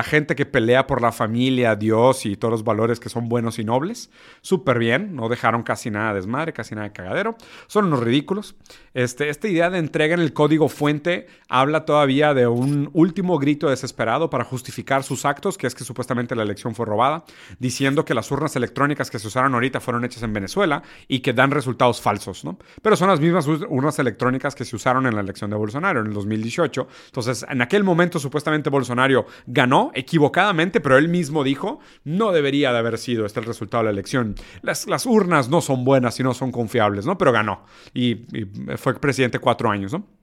gente 0.04 0.36
que 0.36 0.44
pelea 0.44 0.86
por 0.86 1.00
la 1.00 1.12
familia, 1.12 1.76
Dios 1.76 2.26
y 2.26 2.36
todos 2.36 2.52
los 2.52 2.64
valores 2.64 3.00
que 3.00 3.08
son 3.08 3.28
buenos 3.28 3.58
y 3.58 3.64
nobles, 3.64 4.10
súper 4.42 4.78
bien, 4.78 5.14
no 5.14 5.28
dejaron 5.28 5.62
casi 5.62 5.90
nada 5.90 6.08
de 6.10 6.16
desmadre, 6.16 6.52
casi 6.52 6.74
nada 6.74 6.88
de 6.88 6.92
cagadero, 6.92 7.36
son 7.66 7.86
unos 7.86 8.00
ridículos. 8.00 8.54
Este, 8.94 9.28
esta 9.28 9.48
idea 9.48 9.70
de 9.70 9.78
entrega 9.78 10.14
en 10.14 10.20
el 10.20 10.32
código 10.32 10.68
fuente 10.68 11.26
habla 11.48 11.84
todavía 11.84 12.34
de 12.34 12.46
un 12.46 12.90
último 12.92 13.38
grito 13.38 13.70
desesperado 13.70 14.28
para 14.28 14.44
justificar 14.44 15.04
sus 15.04 15.24
actos, 15.24 15.56
que 15.56 15.66
es 15.66 15.74
que 15.74 15.84
supuestamente 15.84 16.34
la 16.34 16.42
elección 16.42 16.74
fue 16.74 16.84
robada, 16.84 17.24
diciendo 17.58 18.04
que 18.04 18.14
las 18.14 18.30
urnas 18.30 18.56
electrónicas 18.56 19.10
que 19.10 19.18
se 19.18 19.28
usaron 19.28 19.54
ahorita 19.54 19.80
fueron 19.80 20.04
hechas 20.04 20.22
en 20.22 20.32
Venezuela 20.32 20.82
y 21.06 21.20
que 21.20 21.32
dan 21.32 21.50
resultados 21.50 22.00
falsos, 22.00 22.44
¿no? 22.44 22.58
Pero 22.82 22.96
son 22.96 23.08
las 23.08 23.20
mismas 23.20 23.46
urnas 23.46 23.98
electrónicas 23.98 24.54
que 24.54 24.64
se 24.64 24.76
usaron 24.76 24.97
en 25.06 25.14
la 25.14 25.20
elección 25.20 25.50
de 25.50 25.56
Bolsonaro 25.56 26.00
en 26.00 26.06
el 26.06 26.14
2018. 26.14 26.88
Entonces, 27.06 27.46
en 27.48 27.62
aquel 27.62 27.84
momento 27.84 28.18
supuestamente 28.18 28.70
Bolsonaro 28.70 29.26
ganó 29.46 29.90
equivocadamente, 29.94 30.80
pero 30.80 30.98
él 30.98 31.08
mismo 31.08 31.44
dijo, 31.44 31.80
no 32.04 32.32
debería 32.32 32.72
de 32.72 32.78
haber 32.78 32.98
sido 32.98 33.24
este 33.26 33.40
el 33.40 33.46
resultado 33.46 33.82
de 33.82 33.86
la 33.86 33.90
elección. 33.92 34.34
Las, 34.62 34.86
las 34.86 35.06
urnas 35.06 35.48
no 35.48 35.60
son 35.60 35.84
buenas 35.84 36.18
y 36.20 36.22
no 36.22 36.34
son 36.34 36.50
confiables, 36.50 37.06
¿no? 37.06 37.16
Pero 37.16 37.32
ganó 37.32 37.64
y, 37.94 38.10
y 38.36 38.46
fue 38.76 38.94
presidente 38.98 39.38
cuatro 39.38 39.70
años, 39.70 39.92
¿no? 39.92 40.17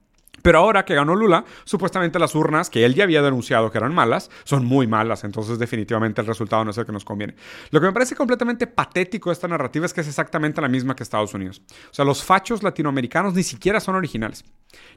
Pero 0.45 0.59
ahora 0.59 0.85
que 0.85 0.93
ganó 0.93 1.15
Lula, 1.15 1.43
supuestamente 1.63 2.19
las 2.19 2.35
urnas 2.35 2.69
que 2.69 2.85
él 2.85 2.93
ya 2.93 3.05
había 3.05 3.23
denunciado 3.23 3.71
que 3.71 3.79
eran 3.79 3.95
malas, 3.95 4.29
son 4.43 4.63
muy 4.63 4.85
malas. 4.85 5.23
Entonces 5.23 5.57
definitivamente 5.57 6.21
el 6.21 6.27
resultado 6.27 6.63
no 6.63 6.69
es 6.69 6.77
el 6.77 6.85
que 6.85 6.91
nos 6.91 7.03
conviene. 7.03 7.33
Lo 7.71 7.81
que 7.81 7.87
me 7.87 7.93
parece 7.93 8.15
completamente 8.15 8.67
patético 8.67 9.31
de 9.31 9.33
esta 9.33 9.47
narrativa 9.47 9.87
es 9.87 9.93
que 9.95 10.01
es 10.01 10.07
exactamente 10.07 10.61
la 10.61 10.67
misma 10.67 10.95
que 10.95 11.01
Estados 11.01 11.33
Unidos. 11.33 11.63
O 11.89 11.93
sea, 11.95 12.05
los 12.05 12.23
fachos 12.23 12.61
latinoamericanos 12.61 13.33
ni 13.33 13.41
siquiera 13.41 13.79
son 13.79 13.95
originales. 13.95 14.45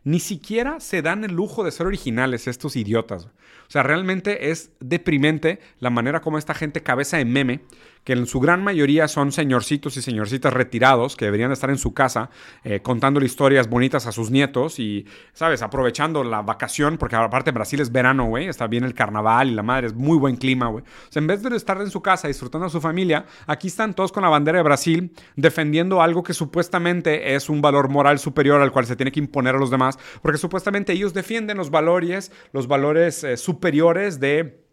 Ni 0.05 0.21
siquiera 0.21 0.81
se 0.81 1.00
dan 1.00 1.25
el 1.25 1.33
lujo 1.33 1.65
de 1.65 1.71
ser 1.71 1.87
originales 1.87 2.47
estos 2.47 2.77
idiotas. 2.77 3.25
O 3.25 3.71
sea, 3.71 3.83
realmente 3.83 4.50
es 4.50 4.73
deprimente 4.81 5.61
la 5.79 5.89
manera 5.89 6.21
como 6.21 6.37
esta 6.37 6.53
gente 6.53 6.83
cabeza 6.83 7.17
de 7.17 7.25
meme 7.25 7.62
que 8.05 8.12
en 8.12 8.27
su 8.27 8.41
gran 8.41 8.62
mayoría 8.62 9.09
son 9.09 9.33
señorcitos 9.33 9.97
y 9.97 10.03
señorcitas 10.03 10.53
retirados 10.53 11.17
que 11.17 11.27
deberían 11.27 11.53
estar 11.53 11.71
en 11.71 11.79
su 11.79 11.95
casa 11.95 12.31
eh, 12.65 12.81
contándole 12.81 13.27
historias 13.27 13.69
bonitas 13.69 14.06
a 14.06 14.12
sus 14.12 14.31
nietos 14.31 14.79
y, 14.79 15.06
¿sabes? 15.33 15.62
Aprovechando 15.62 16.25
la 16.25 16.43
vacación, 16.43 16.99
porque 16.99 17.17
aparte 17.17 17.50
Brasil 17.50 17.81
es 17.81 17.93
verano, 17.93 18.27
güey, 18.27 18.49
está 18.49 18.67
bien 18.67 18.85
el 18.85 18.95
carnaval 18.95 19.50
y 19.50 19.55
la 19.55 19.62
madre, 19.62 19.89
es 19.89 19.95
muy 19.95 20.19
buen 20.19 20.37
clima, 20.37 20.69
güey. 20.69 20.85
O 20.85 21.19
en 21.19 21.27
vez 21.27 21.43
de 21.43 21.55
estar 21.56 21.81
en 21.81 21.91
su 21.91 22.03
casa 22.03 22.29
disfrutando 22.29 22.67
a 22.67 22.71
su 22.71 22.81
familia, 22.81 23.27
aquí 23.47 23.69
están 23.69 23.95
todos 23.95 24.12
con 24.12 24.23
la 24.23 24.29
bandera 24.29 24.59
de 24.59 24.65
Brasil 24.65 25.12
defendiendo 25.37 26.03
algo 26.03 26.23
que 26.23 26.35
supuestamente 26.35 27.35
es 27.35 27.49
un 27.49 27.61
valor 27.61 27.89
moral 27.89 28.19
superior 28.19 28.61
al 28.61 28.73
cual 28.73 28.87
se 28.87 28.97
tiene 28.97 29.12
que 29.12 29.21
imponer 29.21 29.55
a 29.55 29.59
los 29.59 29.71
demás, 29.71 29.99
porque 30.23 30.39
supuestamente 30.39 30.93
ellos 30.93 31.15
defienden 31.15 31.57
los 31.57 31.71
valores, 31.71 32.33
los 32.52 32.67
valores 32.67 33.25
eh, 33.25 33.37
superiores 33.37 34.21
de 34.21 34.64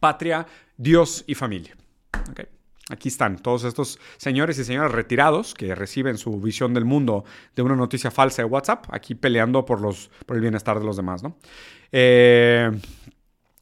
patria, 0.00 0.46
Dios 0.76 1.24
y 1.26 1.34
familia. 1.34 1.76
Okay. 2.30 2.61
Aquí 2.92 3.08
están 3.08 3.38
todos 3.38 3.64
estos 3.64 3.98
señores 4.18 4.58
y 4.58 4.64
señoras 4.64 4.92
retirados 4.92 5.54
que 5.54 5.74
reciben 5.74 6.18
su 6.18 6.38
visión 6.42 6.74
del 6.74 6.84
mundo 6.84 7.24
de 7.56 7.62
una 7.62 7.74
noticia 7.74 8.10
falsa 8.10 8.42
de 8.42 8.46
WhatsApp, 8.46 8.84
aquí 8.90 9.14
peleando 9.14 9.64
por, 9.64 9.80
los, 9.80 10.10
por 10.26 10.36
el 10.36 10.42
bienestar 10.42 10.78
de 10.78 10.84
los 10.84 10.98
demás, 10.98 11.22
¿no? 11.22 11.38
Eh, 11.90 12.70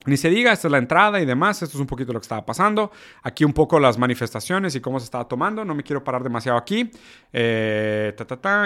ni 0.06 0.16
se 0.16 0.30
diga, 0.30 0.52
esta 0.52 0.66
es 0.66 0.72
la 0.72 0.78
entrada 0.78 1.20
y 1.20 1.26
demás, 1.26 1.62
esto 1.62 1.76
es 1.76 1.80
un 1.80 1.86
poquito 1.86 2.12
lo 2.12 2.18
que 2.18 2.24
estaba 2.24 2.44
pasando. 2.44 2.90
Aquí 3.22 3.44
un 3.44 3.52
poco 3.52 3.78
las 3.78 3.98
manifestaciones 3.98 4.74
y 4.74 4.80
cómo 4.80 4.98
se 4.98 5.04
estaba 5.04 5.28
tomando, 5.28 5.64
no 5.64 5.76
me 5.76 5.84
quiero 5.84 6.02
parar 6.02 6.24
demasiado 6.24 6.58
aquí. 6.58 6.90
Eh, 7.32 8.12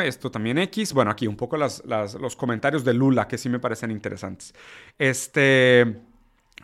esto 0.04 0.30
también 0.30 0.56
X, 0.58 0.94
bueno, 0.94 1.10
aquí 1.10 1.26
un 1.26 1.36
poco 1.36 1.58
los 1.58 2.36
comentarios 2.38 2.84
de 2.84 2.94
Lula 2.94 3.28
que 3.28 3.36
sí 3.36 3.50
me 3.50 3.58
parecen 3.58 3.90
interesantes. 3.90 4.54
Este... 4.98 6.13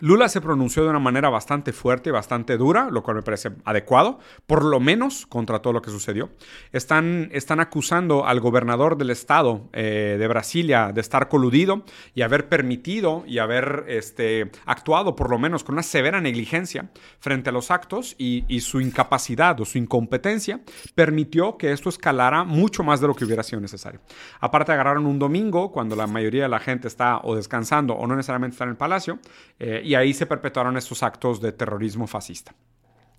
Lula 0.00 0.28
se 0.28 0.40
pronunció 0.40 0.82
de 0.82 0.90
una 0.90 0.98
manera 0.98 1.28
bastante 1.28 1.72
fuerte 1.72 2.10
bastante 2.10 2.56
dura, 2.56 2.88
lo 2.90 3.02
cual 3.02 3.16
me 3.16 3.22
parece 3.22 3.50
adecuado, 3.64 4.18
por 4.46 4.64
lo 4.64 4.80
menos 4.80 5.26
contra 5.26 5.60
todo 5.60 5.72
lo 5.72 5.82
que 5.82 5.90
sucedió. 5.90 6.30
Están, 6.72 7.28
están 7.32 7.60
acusando 7.60 8.26
al 8.26 8.40
gobernador 8.40 8.96
del 8.96 9.10
estado 9.10 9.68
eh, 9.72 10.16
de 10.18 10.28
Brasilia 10.28 10.92
de 10.92 11.00
estar 11.00 11.28
coludido 11.28 11.84
y 12.14 12.22
haber 12.22 12.48
permitido 12.48 13.24
y 13.26 13.38
haber 13.38 13.84
este, 13.88 14.50
actuado 14.66 15.16
por 15.16 15.30
lo 15.30 15.38
menos 15.38 15.64
con 15.64 15.74
una 15.74 15.82
severa 15.82 16.20
negligencia 16.20 16.90
frente 17.18 17.50
a 17.50 17.52
los 17.52 17.70
actos 17.70 18.14
y, 18.18 18.44
y 18.48 18.60
su 18.60 18.80
incapacidad 18.80 19.60
o 19.60 19.64
su 19.64 19.78
incompetencia 19.78 20.60
permitió 20.94 21.56
que 21.56 21.72
esto 21.72 21.88
escalara 21.88 22.44
mucho 22.44 22.82
más 22.82 23.00
de 23.00 23.06
lo 23.06 23.14
que 23.14 23.24
hubiera 23.24 23.42
sido 23.42 23.60
necesario. 23.60 24.00
Aparte 24.40 24.72
agarraron 24.72 25.06
un 25.06 25.18
domingo 25.18 25.72
cuando 25.72 25.96
la 25.96 26.06
mayoría 26.06 26.44
de 26.44 26.48
la 26.48 26.60
gente 26.60 26.88
está 26.88 27.20
o 27.22 27.34
descansando 27.34 27.94
o 27.94 28.06
no 28.06 28.16
necesariamente 28.16 28.54
está 28.54 28.64
en 28.64 28.70
el 28.70 28.76
palacio. 28.76 29.18
Eh, 29.58 29.82
y 29.90 29.96
ahí 29.96 30.14
se 30.14 30.24
perpetuaron 30.24 30.76
estos 30.76 31.02
actos 31.02 31.40
de 31.40 31.50
terrorismo 31.50 32.06
fascista. 32.06 32.54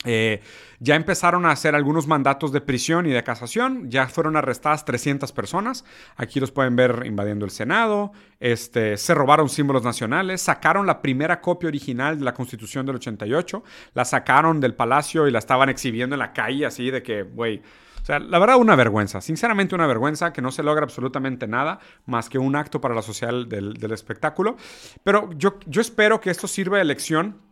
Eh, 0.06 0.40
ya 0.80 0.96
empezaron 0.96 1.46
a 1.46 1.51
hacer 1.51 1.75
algunos 1.75 2.08
mandatos 2.08 2.54
de 2.54 2.62
prisión 2.62 3.06
y 3.08 3.10
de 3.10 3.22
casación, 3.24 3.92
ya 3.92 4.08
fueron 4.08 4.38
arrestadas 4.38 4.86
300 4.86 5.34
personas, 5.34 5.84
aquí 6.16 6.40
los 6.40 6.50
pueden 6.50 6.78
ver 6.78 7.04
invadiendo 7.06 7.44
el 7.44 7.51
Senado, 7.51 8.13
este, 8.40 8.96
se 8.96 9.13
robaron 9.13 9.50
símbolos 9.50 9.84
nacionales, 9.84 10.42
sacaron 10.42 10.88
la 10.88 11.01
primera 11.01 11.42
copia 11.42 11.68
original 11.68 12.18
de 12.18 12.24
la 12.24 12.34
Constitución 12.34 12.86
del 12.86 12.96
88, 12.96 13.63
la 13.94 14.06
sacaron 14.06 14.62
del 14.62 14.74
palacio 14.74 15.28
y 15.28 15.32
la 15.32 15.40
estaban 15.40 15.68
exhibiendo 15.68 16.16
en 16.16 16.20
la 16.20 16.32
calle 16.32 16.66
así 16.66 16.90
de 16.90 17.04
que, 17.04 17.24
güey, 17.24 17.62
O 18.01 18.05
sea, 18.05 18.20
la 18.20 18.39
verdad, 18.39 18.58
una 18.58 18.75
vergüenza. 18.75 19.22
Sinceramente, 19.22 19.75
una 19.75 19.88
vergüenza 19.88 20.34
que 20.34 20.41
no 20.41 20.51
se 20.51 20.63
logra 20.63 20.84
absolutamente 20.84 21.48
nada 21.48 21.79
más 22.05 22.29
que 22.29 22.39
un 22.39 22.55
acto 22.55 22.81
para 22.81 22.96
la 22.96 23.01
social 23.01 23.48
del, 23.48 23.74
del 23.74 23.91
espectáculo. 23.91 24.58
Pero 25.03 25.29
yo, 25.38 25.60
yo 25.67 25.81
espero 25.81 26.20
que 26.20 26.29
esto 26.29 26.48
sirva 26.48 26.77
de 26.77 26.86
lección 26.86 27.51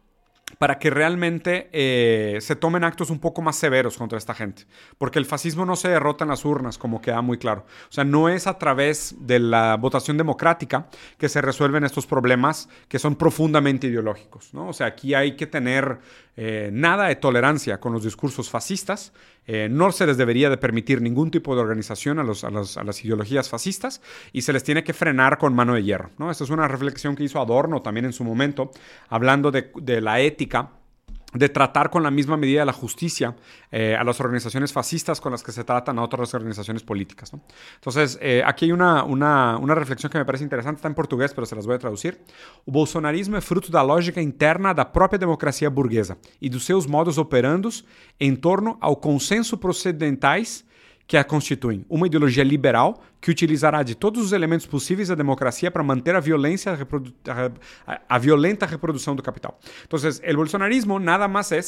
para 0.58 0.80
que 0.80 0.90
realmente 0.90 1.70
eh, 1.72 2.40
se 2.42 2.56
tomen 2.56 2.84
actos 2.84 3.10
un 3.10 3.20
poco 3.20 3.42
más 3.42 3.56
severos 3.56 3.98
contra 3.98 4.18
esta 4.18 4.34
gente. 4.34 4.66
Porque 4.98 5.20
el 5.20 5.26
fascismo 5.26 5.66
no 5.66 5.76
se 5.76 5.90
derrota 5.90 6.24
en 6.24 6.30
las 6.30 6.44
urnas, 6.46 6.78
como 6.78 7.02
queda 7.02 7.22
muy 7.22 7.38
claro. 7.38 7.66
O 7.90 7.92
sea, 7.92 8.04
no 8.04 8.30
es 8.30 8.48
a 8.48 8.58
través 8.58 9.16
de 9.20 9.40
la 9.40 9.78
votación 9.78 10.18
democrática 10.18 10.88
que 11.18 11.30
se 11.30 11.42
resuelven 11.42 11.84
estos 11.84 12.08
problemas 12.08 12.70
que 12.88 13.00
son 13.00 13.16
profundamente 13.16 13.88
ideológicos. 13.88 14.54
¿no? 14.54 14.70
O 14.70 14.74
sea, 14.74 14.88
aquí 14.88 15.14
hay 15.14 15.36
que 15.36 15.48
tener 15.48 16.00
eh, 16.42 16.70
nada 16.72 17.08
de 17.08 17.18
tolerancia 17.18 17.82
con 17.82 17.92
los 17.92 18.06
discursos 18.06 18.50
fascistas. 18.50 19.12
Eh, 19.46 19.68
no 19.70 19.92
se 19.92 20.08
les 20.08 20.16
debería 20.16 20.50
de 20.50 20.56
permitir 20.56 21.02
ningún 21.02 21.32
tipo 21.32 21.54
de 21.54 21.60
organización 21.60 22.18
a, 22.18 22.24
las 22.24 23.04
ideologías 23.04 23.50
fascistas 23.50 24.02
y 24.32 24.44
se 24.44 24.54
les 24.54 24.64
tiene 24.64 24.86
que 24.86 24.94
frenar 24.94 25.38
con 25.38 25.54
mano 25.54 25.74
de 25.74 25.84
hierro. 25.84 26.12
¿no? 26.18 26.32
Es 26.32 26.40
una 26.42 26.70
reflexión 26.70 27.18
que 27.18 27.26
hizo 27.26 27.42
Adorno 27.42 27.82
también 27.82 28.06
en 28.06 28.14
su 28.14 28.24
momento, 28.24 28.72
hablando 29.10 29.52
de 29.52 30.00
la 30.00 30.22
ética 30.22 30.70
de 31.34 31.50
tratar 31.50 31.90
con 31.90 32.04
la 32.04 32.12
misma 32.12 32.38
medida 32.38 32.62
de 32.62 32.66
la 32.66 32.74
justicia 32.74 33.36
eh, 33.72 33.96
a 33.96 34.04
las 34.04 34.20
organizaciones 34.20 34.74
fascistas 34.74 35.22
con 35.22 35.32
las 35.32 35.44
que 35.44 35.52
se 35.52 35.64
tratan 35.64 36.00
a 36.00 36.04
otras 36.04 36.34
organizaciones 36.34 36.84
políticas. 36.84 37.32
Entonces, 37.76 38.18
eh, 38.22 38.42
aquí 38.46 38.66
hay 38.66 38.72
una, 38.72 39.04
una, 39.04 39.58
una, 39.58 39.76
reflexión 39.76 40.12
que 40.12 40.18
me 40.18 40.26
parece 40.26 40.44
interesante, 40.44 40.78
está 40.80 40.88
en 40.88 40.96
portugués, 40.96 41.34
pero 41.34 41.46
se 41.46 41.56
las 41.56 41.66
voy 41.66 41.76
a 41.76 41.80
traducir. 41.80 42.22
O 42.66 42.72
bolsonarismo 42.72 43.38
é 43.38 43.42
fruto 43.42 43.72
da 43.72 43.82
lógica 43.82 44.22
interna 44.22 44.74
da 44.74 44.86
própria 44.86 45.20
democracia 45.20 45.70
burguesa 45.70 46.18
e 46.42 46.50
dos 46.50 46.66
seus 46.66 46.86
modos 46.86 47.18
operandos 47.18 47.86
em 48.20 48.36
torno 48.36 48.78
ao 48.82 48.96
consenso 48.96 49.58
procedimentais 49.58 50.66
que 51.10 51.18
a 51.18 51.24
constituem. 51.24 51.84
Uma 51.90 52.06
ideologia 52.06 52.44
liberal 52.44 53.02
que 53.20 53.32
utilizará 53.32 53.82
de 53.82 53.96
todos 53.96 54.24
os 54.24 54.32
elementos 54.32 54.68
possíveis 54.68 55.08
da 55.08 55.16
democracia 55.16 55.72
para 55.72 55.82
manter 55.82 56.16
a 56.16 56.20
violência 56.20 56.78
a, 57.88 58.00
a 58.08 58.18
violenta 58.20 58.68
reprodução 58.68 59.16
do 59.16 59.24
capital. 59.24 59.60
Então, 59.88 60.00
o 60.00 60.36
bolsonarismo 60.36 61.00
nada 61.00 61.28
mais 61.28 61.52
é 61.52 61.60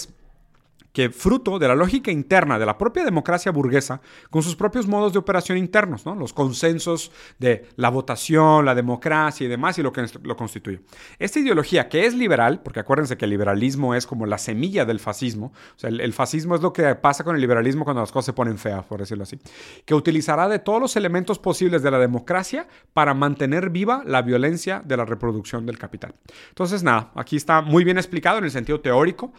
que 0.94 1.10
fruto 1.10 1.60
de 1.60 1.68
la 1.68 1.76
lógica 1.76 2.12
interna 2.12 2.60
de 2.60 2.66
la 2.66 2.78
propia 2.78 3.04
democracia 3.04 3.52
burguesa, 3.52 4.02
con 4.30 4.44
sus 4.44 4.56
propios 4.56 4.88
modos 4.88 5.14
de 5.14 5.20
operación 5.20 5.58
internos, 5.58 6.06
¿no? 6.06 6.16
los 6.16 6.34
consensos 6.34 7.12
de 7.40 7.68
la 7.76 7.90
votación, 7.90 8.66
la 8.66 8.76
democracia 8.76 9.46
y 9.46 9.48
demás, 9.48 9.78
y 9.78 9.84
lo 9.84 9.94
que 9.94 10.06
lo 10.24 10.36
constituye. 10.36 10.82
Esta 11.20 11.40
ideología 11.40 11.88
que 11.90 12.06
es 12.06 12.14
liberal, 12.14 12.62
porque 12.62 12.80
acuérdense 12.80 13.18
que 13.18 13.26
el 13.26 13.32
liberalismo 13.32 13.96
es 13.96 14.06
como 14.06 14.26
la 14.26 14.38
semilla 14.38 14.86
del 14.86 15.00
fascismo, 15.00 15.54
sea, 15.76 15.90
el, 15.90 16.14
fascismo 16.14 16.56
es 16.56 16.62
lo 16.62 16.74
que 16.74 16.96
pasa 16.96 17.24
con 17.24 17.36
el 17.36 17.42
liberalismo 17.42 17.84
cuando 17.84 18.02
las 18.02 18.12
cosas 18.12 18.28
se 18.28 18.34
ponen 18.34 18.58
feas, 18.58 18.86
por 18.86 19.00
decirlo 19.00 19.24
así, 19.24 19.40
que 19.86 19.96
utilizará 19.96 20.48
de 20.48 20.60
todos 20.60 20.82
los 20.82 20.96
elementos 20.96 21.40
posibles 21.40 21.82
de 21.82 21.92
la 21.92 22.00
democracia 22.00 22.68
para 22.94 23.14
mantener 23.14 23.70
viva 23.70 24.04
la 24.06 24.22
violencia 24.22 24.82
de 24.86 24.98
la 24.98 25.06
reproducción 25.06 25.66
del 25.66 25.78
capital. 25.78 26.14
Entonces, 26.50 26.84
nada, 26.84 27.12
aquí 27.16 27.38
está 27.38 27.62
muy 27.62 27.84
bien 27.84 27.98
explicado 27.98 28.38
en 28.38 28.44
el 28.44 28.52
sentido 28.52 28.82
teórico 28.82 29.34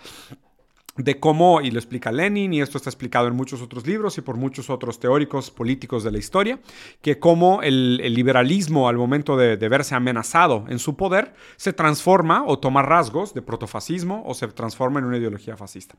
de 0.97 1.19
cómo, 1.19 1.63
y 1.63 1.71
lo 1.71 1.79
explica 1.79 2.13
Lenin, 2.13 2.53
y 2.53 2.61
esto 2.61 2.77
está 2.77 2.91
explicado 2.91 3.27
en 3.27 3.35
muchos 3.35 3.63
otros 3.63 3.87
libros 3.87 4.19
y 4.19 4.21
por 4.21 4.37
muchos 4.37 4.69
otros 4.69 5.01
teóricos 5.01 5.51
políticos 5.51 6.05
de 6.05 6.13
la 6.13 6.19
historia, 6.19 6.59
que 7.01 7.19
cómo 7.19 7.63
el, 7.63 7.97
liberalismo 8.15 8.89
al 8.89 8.97
momento 8.97 9.37
de, 9.37 9.57
verse 9.57 9.95
amenazado 9.95 10.67
en 10.69 10.79
su 10.79 10.97
poder 10.97 11.33
se 11.57 11.73
transforma 11.73 12.45
o 12.47 12.59
toma 12.59 12.83
rasgos 12.83 13.33
de 13.33 13.41
protofascismo 13.41 14.23
o 14.27 14.35
se 14.35 14.49
transforma 14.49 15.01
en 15.01 15.07
una 15.07 15.17
ideología 15.17 15.57
fascista. 15.57 15.95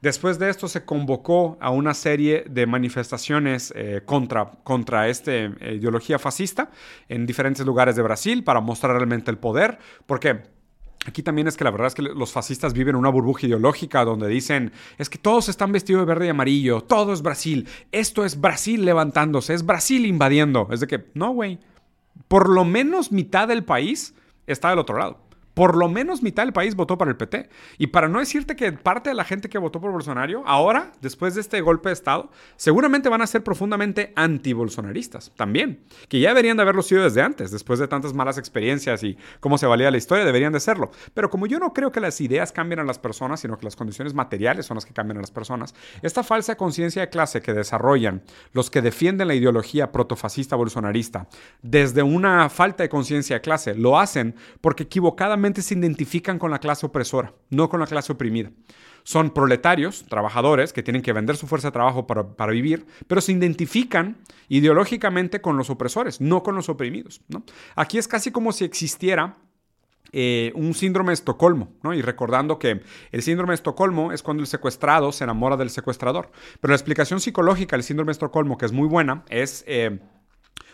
Después 0.00 0.38
de 0.38 0.48
esto 0.48 0.68
se 0.68 0.84
convocó 0.84 1.58
a 1.60 1.70
una 1.70 1.92
serie 1.92 2.44
de 2.48 2.66
manifestaciones 2.66 3.72
eh, 3.74 4.02
contra, 4.04 4.52
contra 4.62 5.08
esta 5.08 5.32
eh, 5.32 5.74
ideología 5.74 6.20
fascista 6.20 6.70
en 7.08 7.26
diferentes 7.26 7.66
lugares 7.66 7.96
de 7.96 8.02
Brasil 8.02 8.44
para 8.44 8.60
mostrar 8.60 8.92
realmente 8.92 9.30
el 9.32 9.38
poder, 9.38 9.78
porque 10.06 10.55
Aquí 11.06 11.22
también 11.22 11.46
es 11.46 11.56
que 11.56 11.64
la 11.64 11.70
verdad 11.70 11.86
es 11.86 11.94
que 11.94 12.02
los 12.02 12.32
fascistas 12.32 12.72
viven 12.72 12.96
una 12.96 13.08
burbuja 13.10 13.46
ideológica 13.46 14.04
donde 14.04 14.26
dicen, 14.28 14.72
es 14.98 15.08
que 15.08 15.18
todos 15.18 15.48
están 15.48 15.70
vestidos 15.70 16.02
de 16.02 16.06
verde 16.06 16.26
y 16.26 16.30
amarillo, 16.30 16.80
todo 16.80 17.12
es 17.12 17.22
Brasil, 17.22 17.68
esto 17.92 18.24
es 18.24 18.40
Brasil 18.40 18.84
levantándose, 18.84 19.54
es 19.54 19.64
Brasil 19.64 20.04
invadiendo. 20.04 20.68
Es 20.72 20.80
de 20.80 20.88
que, 20.88 21.06
no, 21.14 21.30
güey, 21.30 21.60
por 22.26 22.48
lo 22.48 22.64
menos 22.64 23.12
mitad 23.12 23.46
del 23.46 23.64
país 23.64 24.14
está 24.46 24.70
del 24.70 24.80
otro 24.80 24.98
lado 24.98 25.25
por 25.56 25.74
lo 25.74 25.88
menos 25.88 26.22
mitad 26.22 26.42
del 26.42 26.52
país 26.52 26.74
votó 26.74 26.98
para 26.98 27.10
el 27.10 27.16
PT. 27.16 27.48
Y 27.78 27.86
para 27.86 28.10
no 28.10 28.18
decirte 28.18 28.56
que 28.56 28.72
parte 28.72 29.08
de 29.08 29.14
la 29.14 29.24
gente 29.24 29.48
que 29.48 29.56
votó 29.56 29.80
por 29.80 29.90
Bolsonaro, 29.90 30.42
ahora, 30.46 30.92
después 31.00 31.34
de 31.34 31.40
este 31.40 31.62
golpe 31.62 31.88
de 31.88 31.94
Estado, 31.94 32.30
seguramente 32.56 33.08
van 33.08 33.22
a 33.22 33.26
ser 33.26 33.42
profundamente 33.42 34.12
anti-bolsonaristas 34.16 35.32
también. 35.34 35.80
Que 36.10 36.20
ya 36.20 36.28
deberían 36.28 36.58
de 36.58 36.62
haberlo 36.62 36.82
sido 36.82 37.04
desde 37.04 37.22
antes, 37.22 37.50
después 37.50 37.78
de 37.78 37.88
tantas 37.88 38.12
malas 38.12 38.36
experiencias 38.36 39.02
y 39.02 39.16
cómo 39.40 39.56
se 39.56 39.64
valía 39.64 39.90
la 39.90 39.96
historia, 39.96 40.26
deberían 40.26 40.52
de 40.52 40.60
serlo. 40.60 40.90
Pero 41.14 41.30
como 41.30 41.46
yo 41.46 41.58
no 41.58 41.72
creo 41.72 41.90
que 41.90 42.00
las 42.00 42.20
ideas 42.20 42.52
cambien 42.52 42.80
a 42.80 42.84
las 42.84 42.98
personas, 42.98 43.40
sino 43.40 43.56
que 43.56 43.64
las 43.64 43.76
condiciones 43.76 44.12
materiales 44.12 44.66
son 44.66 44.74
las 44.74 44.84
que 44.84 44.92
cambian 44.92 45.16
a 45.16 45.22
las 45.22 45.30
personas, 45.30 45.74
esta 46.02 46.22
falsa 46.22 46.58
conciencia 46.58 47.00
de 47.00 47.08
clase 47.08 47.40
que 47.40 47.54
desarrollan 47.54 48.22
los 48.52 48.68
que 48.68 48.82
defienden 48.82 49.28
la 49.28 49.34
ideología 49.34 49.90
protofascista 49.90 50.54
bolsonarista 50.54 51.28
desde 51.62 52.02
una 52.02 52.50
falta 52.50 52.82
de 52.82 52.90
conciencia 52.90 53.36
de 53.36 53.40
clase, 53.40 53.74
lo 53.74 53.98
hacen 53.98 54.34
porque 54.60 54.82
equivocadamente 54.82 55.45
se 55.54 55.74
identifican 55.74 56.38
con 56.38 56.50
la 56.50 56.58
clase 56.58 56.86
opresora, 56.86 57.34
no 57.50 57.68
con 57.68 57.80
la 57.80 57.86
clase 57.86 58.12
oprimida. 58.12 58.50
Son 59.04 59.30
proletarios, 59.30 60.04
trabajadores, 60.08 60.72
que 60.72 60.82
tienen 60.82 61.02
que 61.02 61.12
vender 61.12 61.36
su 61.36 61.46
fuerza 61.46 61.68
de 61.68 61.72
trabajo 61.72 62.06
para, 62.06 62.50
vivir, 62.50 62.86
pero 63.06 63.20
se 63.20 63.32
identifican 63.32 64.16
ideológicamente 64.48 65.40
con 65.40 65.56
los 65.56 65.70
opresores, 65.70 66.20
no 66.20 66.42
con 66.42 66.56
los 66.56 66.68
oprimidos. 66.68 67.20
Aquí 67.76 67.98
es 67.98 68.08
casi 68.08 68.32
como 68.32 68.50
si 68.52 68.64
existiera 68.64 69.36
eh, 70.12 70.52
un 70.54 70.74
síndrome 70.74 71.10
de 71.10 71.14
Estocolmo, 71.14 71.74
¿no? 71.82 71.94
Y 71.94 72.02
recordando 72.02 72.58
que 72.58 72.80
el 73.12 73.22
síndrome 73.22 73.52
de 73.52 73.56
Estocolmo 73.56 74.12
es 74.12 74.22
cuando 74.22 74.42
el 74.42 74.46
secuestrado 74.46 75.12
se 75.12 75.24
enamora 75.24 75.56
del 75.56 75.70
secuestrador. 75.70 76.30
Pero 76.60 76.70
la 76.72 76.76
explicación 76.76 77.20
psicológica 77.20 77.76
del 77.76 77.84
síndrome 77.84 78.08
de 78.08 78.12
Estocolmo, 78.12 78.58
que 78.58 78.66
es 78.66 78.72
muy 78.72 78.88
buena, 78.88 79.24
es 79.28 79.64
eh, 79.66 80.00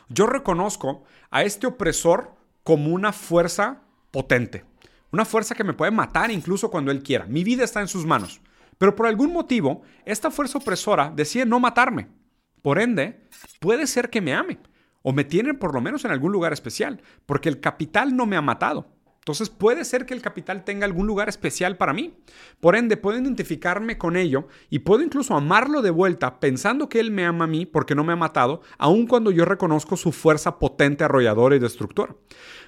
yo 0.09 0.27
reconozco 0.27 1.05
a 1.31 1.43
este 1.43 1.67
opresor 1.67 2.35
como 2.63 2.93
una 2.93 3.13
fuerza 3.13 3.83
potente. 4.13 4.65
Una 5.11 5.25
fuerza 5.25 5.57
que 5.57 5.65
me 5.65 5.75
puede 5.75 5.91
matar 5.91 6.31
incluso 6.31 6.71
cuando 6.71 6.93
él 6.93 7.03
quiera. 7.03 7.27
Mi 7.27 7.43
vida 7.43 7.65
está 7.65 7.81
en 7.81 7.89
sus 7.89 8.07
manos. 8.07 8.41
Pero 8.79 8.95
por 8.95 9.07
algún 9.07 9.33
motivo, 9.33 9.83
esta 10.05 10.31
fuerza 10.31 10.59
opresora 10.59 11.13
decide 11.15 11.45
no 11.45 11.59
matarme. 11.59 12.09
Por 12.63 12.79
ende, 12.79 13.29
puede 13.59 13.87
ser 13.87 14.09
que 14.09 14.21
me 14.21 14.35
ame. 14.35 14.59
O 15.03 15.13
me 15.13 15.25
tienen 15.25 15.59
por 15.59 15.75
lo 15.75 15.81
menos 15.81 16.05
en 16.05 16.13
algún 16.13 16.31
lugar 16.31 16.53
especial. 16.53 17.03
Porque 17.27 17.49
el 17.49 17.61
capital 17.61 18.17
no 18.17 18.25
me 18.25 18.37
ha 18.37 18.43
matado. 18.43 18.92
Entonces 19.23 19.51
puede 19.51 19.85
ser 19.85 20.05
que 20.05 20.15
el 20.15 20.21
capital 20.21 20.65
tenga 20.65 20.85
algún 20.85 21.07
lugar 21.07 21.29
especial 21.29 21.77
para 21.77 21.93
mí. 21.93 22.13
Por 22.59 22.75
ende, 22.75 22.97
puedo 22.97 23.21
identificarme 23.21 23.97
con 23.97 24.17
ello 24.17 24.49
y 24.69 24.81
puedo 24.81 25.01
incluso 25.01 25.37
amarlo 25.37 25.81
de 25.81 25.91
vuelta 25.91 26.41
pensando 26.41 26.89
que 26.89 26.99
él 26.99 27.13
me 27.13 27.25
ama 27.25 27.45
a 27.45 27.47
mí 27.47 27.65
porque 27.65 27.95
no 27.95 28.03
me 28.03 28.13
ha 28.13 28.17
matado, 28.17 28.63
aun 28.79 29.07
cuando 29.07 29.31
yo 29.31 29.45
reconozco 29.45 29.97
su 29.97 30.11
fuerza 30.11 30.59
potente, 30.59 31.05
arrolladora 31.05 31.55
y 31.55 31.61
destructora. 31.61 32.17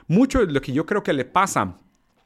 Mucho 0.07 0.47
de 0.47 0.53
lo 0.53 0.61
que 0.61 0.73
yo 0.73 0.87
creo 0.87 1.03
que 1.03 1.13
le 1.13 1.25
pasa 1.25 1.79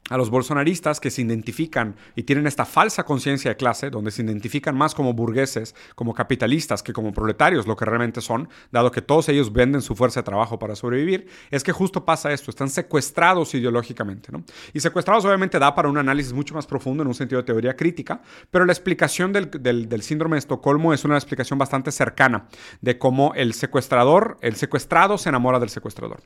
a 0.08 0.16
los 0.16 0.30
bolsonaristas 0.30 1.00
que 1.00 1.10
se 1.10 1.22
identifican 1.22 1.96
y 2.16 2.22
tienen 2.22 2.46
esta 2.46 2.64
falsa 2.64 3.04
conciencia 3.04 3.50
de 3.50 3.56
clase, 3.56 3.90
donde 3.90 4.10
se 4.10 4.22
identifican 4.22 4.76
más 4.76 4.94
como 4.94 5.12
burgueses, 5.12 5.74
como 5.94 6.14
capitalistas, 6.14 6.82
que 6.82 6.92
como 6.92 7.12
proletarios, 7.12 7.66
lo 7.66 7.76
que 7.76 7.84
realmente 7.84 8.20
son, 8.20 8.48
dado 8.70 8.90
que 8.90 9.02
todos 9.02 9.28
ellos 9.28 9.52
venden 9.52 9.82
su 9.82 9.94
fuerza 9.94 10.20
de 10.20 10.24
trabajo 10.24 10.58
para 10.58 10.76
sobrevivir, 10.76 11.28
es 11.50 11.62
que 11.62 11.72
justo 11.72 12.04
pasa 12.04 12.32
esto, 12.32 12.50
están 12.50 12.70
secuestrados 12.70 13.54
ideológicamente. 13.54 14.32
¿no? 14.32 14.44
Y 14.72 14.80
secuestrados 14.80 15.24
obviamente 15.24 15.58
da 15.58 15.74
para 15.74 15.88
un 15.88 15.98
análisis 15.98 16.32
mucho 16.32 16.54
más 16.54 16.66
profundo 16.66 17.02
en 17.02 17.08
un 17.08 17.14
sentido 17.14 17.40
de 17.42 17.46
teoría 17.46 17.76
crítica, 17.76 18.20
pero 18.50 18.64
la 18.64 18.72
explicación 18.72 19.32
del, 19.32 19.50
del 19.50 20.02
síndrome 20.02 20.36
de 20.36 20.40
Estocolmo 20.40 20.92
es 20.92 21.04
una 21.04 21.16
explicación 21.16 21.58
bastante 21.58 21.92
cercana 21.92 22.46
de 22.80 22.98
cómo 22.98 23.32
el 23.34 23.54
secuestrador, 23.54 24.38
el 24.40 24.56
secuestrado 24.56 25.18
se 25.18 25.28
enamora 25.28 25.58
del 25.58 25.68
secuestrador. 25.68 26.22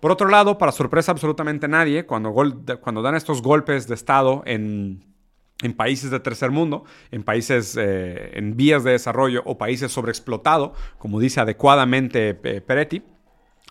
Por 0.00 0.10
otro 0.10 0.28
lado, 0.28 0.58
para 0.58 0.72
sorpresa 0.72 1.12
absolutamente 1.12 1.68
nadie, 1.68 2.06
cuando, 2.06 2.34
cuando 2.80 3.02
dan 3.02 3.14
estos 3.22 3.40
golpes 3.40 3.86
de 3.86 3.94
Estado 3.94 4.42
en, 4.46 5.04
países 5.76 6.10
de 6.10 6.18
tercer 6.18 6.50
mundo, 6.50 6.84
en 7.12 7.22
países 7.22 7.76
eh, 7.80 8.32
en 8.34 8.56
vías 8.56 8.82
de 8.82 8.90
desarrollo 8.90 9.42
o 9.44 9.56
países 9.56 9.92
sobreexplotados, 9.92 10.72
como 10.98 11.20
dice 11.20 11.40
adecuadamente 11.40 12.38
eh, 12.42 12.60
Peretti, 12.60 13.04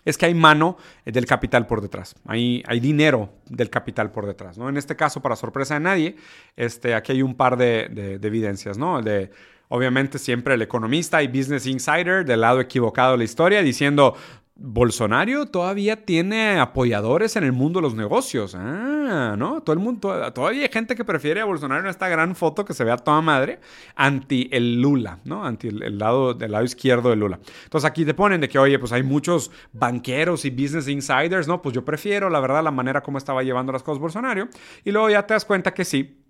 es 0.04 0.16
que 0.16 0.26
hay 0.26 0.34
mano 0.34 0.78
del 1.04 1.26
capital 1.26 1.66
por 1.66 1.82
detrás, 1.82 2.16
hay, 2.26 2.62
hay 2.66 2.80
dinero 2.80 3.28
del 3.48 3.68
capital 3.68 4.10
por 4.10 4.26
detrás. 4.26 4.56
¿no? 4.56 4.68
En 4.70 4.76
este 4.78 4.96
caso, 4.96 5.20
para 5.20 5.36
sorpresa 5.36 5.74
de 5.74 5.80
nadie, 5.80 6.16
este, 6.56 6.94
aquí 6.94 7.12
hay 7.12 7.22
un 7.22 7.36
par 7.36 7.56
de, 7.56 8.18
de 8.18 8.26
evidencias. 8.26 8.78
¿no? 8.78 9.02
De, 9.02 9.30
obviamente 9.68 10.18
siempre 10.18 10.54
el 10.54 10.62
economista 10.62 11.22
y 11.22 11.28
Business 11.28 11.66
Insider 11.66 12.26
del 12.26 12.42
lado 12.42 12.60
equivocado 12.60 13.12
de 13.12 13.18
la 13.18 13.24
historia 13.24 13.62
diciendo, 13.62 14.14
Bolsonaro 14.54 15.46
todavía 15.46 16.04
tiene 16.04 16.60
apoyadores 16.60 17.36
en 17.36 17.44
el 17.44 17.52
mundo 17.52 17.80
de 17.80 17.82
los 17.82 17.94
negocios. 17.94 18.54
Ah, 18.54 19.34
¿no? 19.36 19.62
Todo 19.62 19.72
el 19.72 19.80
mundo, 19.80 20.32
todavía 20.32 20.64
hay 20.64 20.68
gente 20.70 20.94
que 20.94 21.04
prefiere 21.04 21.40
a 21.40 21.46
Bolsonaro 21.46 21.80
en 21.80 21.88
esta 21.88 22.08
gran 22.08 22.36
foto 22.36 22.64
que 22.64 22.74
se 22.74 22.84
vea 22.84 22.96
toda 22.98 23.20
madre, 23.22 23.60
anti 23.96 24.48
el 24.52 24.80
Lula, 24.80 25.20
¿no? 25.24 25.44
Anti 25.44 25.68
el, 25.68 25.98
lado, 25.98 26.34
del 26.34 26.52
lado 26.52 26.64
izquierdo 26.64 27.08
de 27.10 27.16
Lula. 27.16 27.40
Entonces 27.64 27.88
aquí 27.88 28.04
te 28.04 28.14
ponen 28.14 28.40
de 28.42 28.48
que, 28.48 28.58
oye, 28.58 28.78
pues 28.78 28.92
hay 28.92 29.02
muchos 29.02 29.50
banqueros 29.72 30.44
y 30.44 30.50
business 30.50 30.86
insiders, 30.86 31.48
¿no? 31.48 31.62
Pues 31.62 31.74
yo 31.74 31.84
prefiero, 31.84 32.28
la 32.28 32.40
verdad, 32.40 32.62
la 32.62 32.70
manera 32.70 33.02
como 33.02 33.18
estaba 33.18 33.42
llevando 33.42 33.72
las 33.72 33.82
cosas 33.82 34.00
Bolsonaro. 34.00 34.48
Y 34.84 34.92
luego 34.92 35.08
ya 35.08 35.26
te 35.26 35.34
das 35.34 35.46
cuenta 35.46 35.72
que 35.72 35.84
sí, 35.84 36.21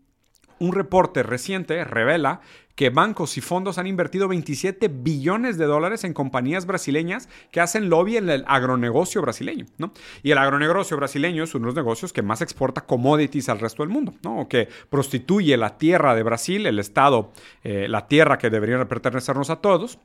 un 0.62 0.73
reporte 0.73 1.25
reciente 1.25 1.85
revela 1.85 2.40
que 2.76 2.88
bancos 2.88 3.37
y 3.37 3.40
fondos 3.40 3.78
han 3.78 3.87
invertido 3.87 4.28
27 4.28 4.88
billones 4.88 5.59
de 5.59 5.66
dólares 5.66 6.04
en 6.04 6.14
compañías 6.14 6.66
brasileñas 6.66 7.28
que 7.50 7.61
hacen 7.61 7.90
lobby 7.90 8.16
en 8.16 8.31
el 8.31 8.45
agronegocio 8.47 9.21
brasileño, 9.21 9.66
¿no? 9.76 9.92
Y 10.23 10.31
el 10.31 10.38
agronegocio 10.38 10.97
brasileño 10.97 11.45
es 11.45 11.54
uno 11.54 11.64
de 11.64 11.66
los 11.66 11.75
negocios 11.75 12.12
que 12.12 12.23
más 12.23 12.40
exporta 12.40 12.83
commodities 12.83 13.49
al 13.49 13.59
resto 13.59 13.83
del 13.83 13.90
mundo, 13.90 14.14
¿no? 14.23 14.40
O 14.40 14.49
que 14.49 14.69
prostituye 14.88 15.57
la 15.57 15.76
tierra 15.76 16.14
de 16.14 16.23
Brasil, 16.23 16.64
el 16.66 16.78
Estado, 16.78 17.33
eh, 17.64 17.88
la 17.88 18.07
tierra 18.07 18.38
que 18.38 18.49
debería 18.49 18.83
pertenecernos 18.87 19.50
a 19.50 19.57
todos, 19.57 19.99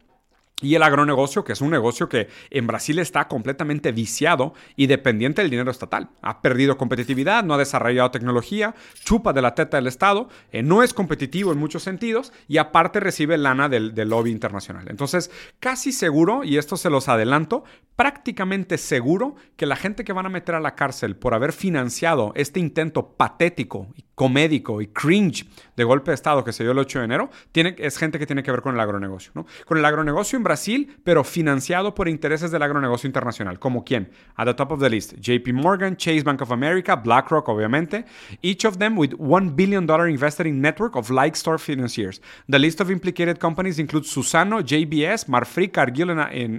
y 0.62 0.74
el 0.74 0.82
agronegocio, 0.82 1.44
que 1.44 1.54
es 1.54 1.62
un 1.62 1.70
negocio 1.70 2.10
que 2.10 2.30
en 2.50 2.66
Brasil 2.66 2.98
está 2.98 3.28
completamente 3.28 3.92
viciado 3.92 4.56
y 4.76 4.88
dependiente 4.88 5.42
del 5.42 5.52
dinero 5.52 5.70
estatal. 5.70 6.10
Ha 6.24 6.42
perdido 6.42 6.78
competitividad, 6.78 7.44
no 7.44 7.54
ha 7.54 7.60
desarrollado 7.60 8.10
tecnología, 8.10 8.74
chupa 9.04 9.34
de 9.34 9.44
la 9.44 9.54
teta 9.54 9.78
del 9.78 9.86
Estado, 9.86 10.30
eh, 10.52 10.64
no 10.64 10.82
es 10.82 10.96
competitivo 10.96 11.52
en 11.52 11.60
muchos 11.60 11.84
sentidos 11.84 12.34
y 12.48 12.58
aparte 12.58 13.00
recibe 13.00 13.38
lana 13.38 13.70
del, 13.70 13.94
del 13.94 14.10
lobby 14.10 14.32
internacional. 14.32 14.88
Entonces, 14.90 15.30
casi 15.60 15.92
seguro, 15.92 16.44
y 16.44 16.58
esto 16.58 16.76
se 16.76 16.90
los 16.90 17.08
adelanto, 17.08 17.64
prácticamente 17.96 18.80
seguro 18.80 19.36
que 19.58 19.68
la 19.68 19.76
gente 19.76 20.04
que 20.04 20.14
van 20.14 20.26
a 20.26 20.30
meter 20.30 20.56
a 20.56 20.60
la 20.60 20.76
cárcel 20.76 21.16
por 21.16 21.36
haber 21.36 21.54
financiado 21.54 22.32
este 22.36 22.60
intento 22.60 23.16
patético 23.16 23.90
y 23.96 24.07
comédico 24.18 24.82
y 24.82 24.88
cringe 24.88 25.46
de 25.76 25.84
golpe 25.84 26.10
de 26.10 26.16
Estado 26.16 26.44
que 26.44 26.52
se 26.52 26.64
dio 26.64 26.72
el 26.72 26.80
8 26.80 27.00
de 27.00 27.06
enero, 27.06 27.30
tiene, 27.52 27.76
es 27.78 28.00
gente 28.00 28.18
que 28.18 28.26
tiene 28.26 28.42
que 28.42 28.50
ver 28.50 28.64
con 28.64 28.74
el 28.74 28.80
agronegocio. 28.80 29.32
¿no? 29.36 29.46
Con 29.68 29.78
el 29.78 29.86
agronegocio 29.86 30.38
en 30.38 30.44
Brasil, 30.44 30.98
pero 31.04 31.24
financiado 31.24 31.94
por 31.94 32.10
intereses 32.10 32.50
del 32.50 32.64
agronegocio 32.64 33.06
internacional. 33.06 33.60
¿Como 33.60 33.84
quién? 33.84 34.10
At 34.36 34.48
the 34.48 34.56
top 34.56 34.72
of 34.72 34.80
the 34.80 34.90
list, 34.90 35.14
JP 35.20 35.54
Morgan, 35.54 35.96
Chase 35.96 36.24
Bank 36.24 36.42
of 36.42 36.52
America, 36.52 36.96
BlackRock, 36.96 37.48
obviamente. 37.48 38.06
Each 38.42 38.66
of 38.66 38.80
them 38.80 38.98
with 38.98 39.12
$1 39.12 39.56
billion 39.56 39.88
invested 40.10 40.48
in 40.48 40.62
network 40.62 40.96
of 40.96 41.12
like 41.12 41.38
store 41.38 41.60
financiers. 41.60 42.20
The 42.50 42.58
list 42.58 42.82
of 42.82 42.90
implicated 42.90 43.38
companies 43.38 43.78
includes 43.78 44.10
Susano, 44.12 44.62
JBS, 44.62 45.28
Marfrig, 45.28 45.72
Cargill 45.72 46.10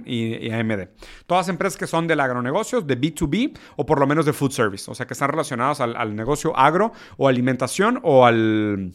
y 0.05 0.49
AMD. 0.49 0.87
Todas 1.27 1.49
empresas 1.49 1.75
que 1.75 1.87
son 1.87 2.07
del 2.07 2.21
agronegocio, 2.21 2.79
de 2.79 2.97
B2B 2.97 3.57
o 3.75 3.85
por 3.85 3.99
lo 3.99 4.07
menos 4.07 4.25
de 4.25 4.31
food 4.31 4.51
service, 4.51 4.89
o 4.89 4.95
sea, 4.95 5.05
que 5.05 5.13
están 5.13 5.29
relacionadas 5.29 5.81
al, 5.81 6.15
negocio 6.15 6.57
agro 6.57 6.93
o 7.17 7.27
o 8.03 8.25
al 8.25 8.93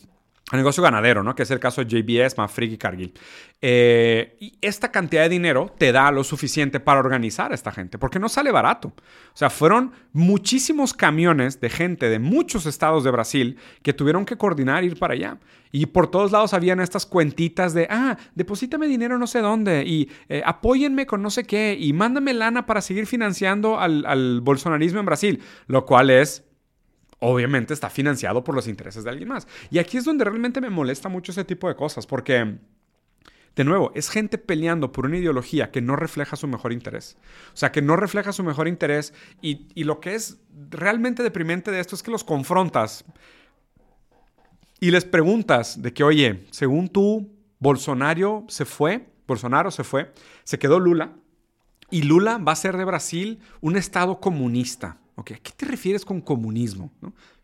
negocio 0.52 0.82
ganadero, 0.82 1.22
¿no? 1.22 1.34
Que 1.34 1.42
es 1.42 1.50
el 1.50 1.58
caso 1.58 1.82
de 1.82 2.02
JBS, 2.02 2.36
Mafrig 2.36 2.72
y 2.72 2.78
Cargill. 2.78 3.14
Eh, 3.62 4.36
y 4.40 4.58
esta 4.60 4.92
cantidad 4.92 5.22
de 5.22 5.30
dinero 5.30 5.74
te 5.78 5.90
da 5.90 6.10
lo 6.10 6.22
suficiente 6.22 6.80
para 6.80 7.00
organizar 7.00 7.52
a 7.52 7.54
esta 7.54 7.72
gente, 7.72 7.98
porque 7.98 8.18
no 8.18 8.28
sale 8.28 8.52
barato. 8.52 8.88
O 8.88 9.36
sea, 9.36 9.48
fueron 9.48 9.92
muchísimos 10.12 10.92
camiones 10.92 11.60
de 11.60 11.70
gente 11.70 12.08
de 12.08 12.18
muchos 12.18 12.66
estados 12.66 13.04
de 13.04 13.10
Brasil 13.10 13.58
que 13.82 13.94
tuvieron 13.94 14.26
que 14.26 14.36
coordinar 14.36 14.84
ir 14.84 14.98
para 14.98 15.14
allá. 15.14 15.38
Y 15.72 15.86
por 15.86 16.10
todos 16.10 16.30
lados 16.30 16.54
habían 16.54 16.78
estas 16.78 17.06
cuentitas 17.06 17.74
de, 17.74 17.88
ah, 17.90 18.16
deposítame 18.34 18.86
dinero 18.86 19.18
no 19.18 19.26
sé 19.26 19.40
dónde 19.40 19.82
y 19.84 20.08
eh, 20.28 20.42
apóyenme 20.44 21.04
con 21.04 21.20
no 21.20 21.30
sé 21.30 21.44
qué 21.44 21.76
y 21.78 21.92
mándame 21.92 22.32
lana 22.32 22.64
para 22.64 22.80
seguir 22.80 23.06
financiando 23.06 23.80
al 23.80 24.40
bolsonarismo 24.40 25.00
en 25.00 25.06
Brasil, 25.06 25.42
lo 25.66 25.84
cual 25.84 26.10
es 26.10 26.44
obviamente 27.24 27.72
está 27.72 27.88
financiado 27.88 28.44
por 28.44 28.54
los 28.54 28.68
intereses 28.68 29.04
de 29.04 29.10
alguien 29.10 29.28
más. 29.28 29.48
Y 29.70 29.78
aquí 29.78 29.96
es 29.96 30.04
donde 30.04 30.24
realmente 30.24 30.60
me 30.60 30.70
molesta 30.70 31.08
mucho 31.08 31.32
ese 31.32 31.44
tipo 31.44 31.68
de 31.68 31.74
cosas, 31.74 32.06
porque, 32.06 32.58
de 33.56 33.64
nuevo, 33.64 33.92
es 33.94 34.10
gente 34.10 34.36
peleando 34.36 34.92
por 34.92 35.06
una 35.06 35.16
ideología 35.16 35.70
que 35.70 35.80
no 35.80 35.96
refleja 35.96 36.36
su 36.36 36.46
mejor 36.46 36.72
interés. 36.72 37.16
O 37.54 37.56
sea, 37.56 37.72
que 37.72 37.80
no 37.80 37.96
refleja 37.96 38.32
su 38.32 38.44
mejor 38.44 38.68
interés 38.68 39.14
y, 39.40 39.68
y 39.74 39.84
lo 39.84 40.00
que 40.00 40.14
es 40.14 40.38
realmente 40.70 41.22
deprimente 41.22 41.70
de 41.70 41.80
esto 41.80 41.96
es 41.96 42.02
que 42.02 42.10
los 42.10 42.24
confrontas 42.24 43.04
y 44.80 44.90
les 44.90 45.06
preguntas 45.06 45.80
de 45.80 45.94
que, 45.94 46.04
oye, 46.04 46.44
según 46.50 46.88
tú, 46.88 47.32
Bolsonaro 47.58 48.44
se 48.48 48.66
fue, 48.66 49.06
Bolsonaro 49.26 49.70
se 49.70 49.82
fue, 49.82 50.12
se 50.44 50.58
quedó 50.58 50.78
Lula, 50.78 51.14
y 51.90 52.02
Lula 52.02 52.36
va 52.36 52.52
a 52.52 52.56
ser 52.56 52.76
de 52.76 52.84
Brasil 52.84 53.40
un 53.62 53.76
estado 53.76 54.20
comunista. 54.20 54.98
¿A 55.16 55.22
qué 55.24 55.52
te 55.56 55.66
refieres 55.66 56.04
con 56.04 56.20
comunismo? 56.20 56.92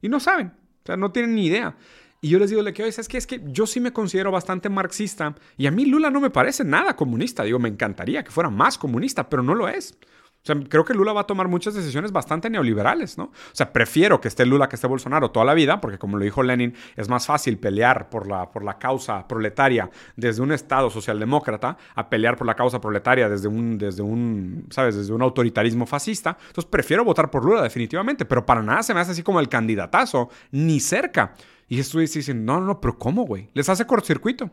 Y 0.02 0.08
no 0.08 0.20
saben, 0.20 0.48
o 0.48 0.86
sea, 0.86 0.96
no 0.96 1.12
tienen 1.12 1.34
ni 1.34 1.46
idea. 1.46 1.76
Y 2.22 2.28
yo 2.28 2.38
les 2.38 2.50
digo, 2.50 2.62
que 2.64 2.82
oye, 2.82 2.88
es 2.88 3.08
que 3.08 3.16
es 3.16 3.26
que 3.26 3.40
yo 3.46 3.66
sí 3.66 3.80
me 3.80 3.92
considero 3.92 4.30
bastante 4.30 4.68
marxista 4.68 5.34
y 5.56 5.66
a 5.66 5.70
mí 5.70 5.86
Lula 5.86 6.10
no 6.10 6.20
me 6.20 6.30
parece 6.30 6.64
nada 6.64 6.94
comunista. 6.94 7.44
Digo, 7.44 7.58
me 7.58 7.68
encantaría 7.68 8.22
que 8.22 8.30
fuera 8.30 8.50
más 8.50 8.76
comunista, 8.76 9.28
pero 9.28 9.42
no 9.42 9.54
lo 9.54 9.68
es. 9.68 9.96
O 10.42 10.46
sea, 10.46 10.56
creo 10.68 10.86
que 10.86 10.94
Lula 10.94 11.12
va 11.12 11.22
a 11.22 11.26
tomar 11.26 11.48
muchas 11.48 11.74
decisiones 11.74 12.12
bastante 12.12 12.48
neoliberales, 12.48 13.18
¿no? 13.18 13.24
O 13.24 13.32
sea, 13.52 13.72
prefiero 13.74 14.22
que 14.22 14.28
esté 14.28 14.46
Lula 14.46 14.70
que 14.70 14.76
esté 14.76 14.86
Bolsonaro 14.86 15.30
toda 15.30 15.44
la 15.44 15.52
vida, 15.52 15.82
porque 15.82 15.98
como 15.98 16.16
lo 16.16 16.24
dijo 16.24 16.42
Lenin, 16.42 16.74
es 16.96 17.10
más 17.10 17.26
fácil 17.26 17.58
pelear 17.58 18.08
por 18.08 18.26
la, 18.26 18.50
por 18.50 18.64
la 18.64 18.78
causa 18.78 19.28
proletaria 19.28 19.90
desde 20.16 20.40
un 20.40 20.52
Estado 20.52 20.88
socialdemócrata 20.88 21.76
a 21.94 22.08
pelear 22.08 22.36
por 22.36 22.46
la 22.46 22.54
causa 22.54 22.80
proletaria 22.80 23.28
desde 23.28 23.48
un, 23.48 23.76
desde 23.76 24.02
un, 24.02 24.66
¿sabes? 24.70 24.96
Desde 24.96 25.12
un 25.12 25.20
autoritarismo 25.20 25.84
fascista. 25.84 26.38
Entonces, 26.40 26.70
prefiero 26.70 27.04
votar 27.04 27.30
por 27.30 27.44
Lula 27.44 27.62
definitivamente, 27.62 28.24
pero 28.24 28.46
para 28.46 28.62
nada 28.62 28.82
se 28.82 28.94
me 28.94 29.00
hace 29.00 29.12
así 29.12 29.22
como 29.22 29.40
el 29.40 29.48
candidatazo, 29.50 30.30
ni 30.52 30.80
cerca. 30.80 31.34
Y 31.68 31.78
estoy 31.78 32.06
diciendo, 32.06 32.52
no, 32.52 32.60
no, 32.60 32.66
no, 32.66 32.80
pero 32.80 32.98
¿cómo, 32.98 33.24
güey? 33.24 33.48
Les 33.54 33.68
hace 33.68 33.86
cortocircuito. 33.86 34.50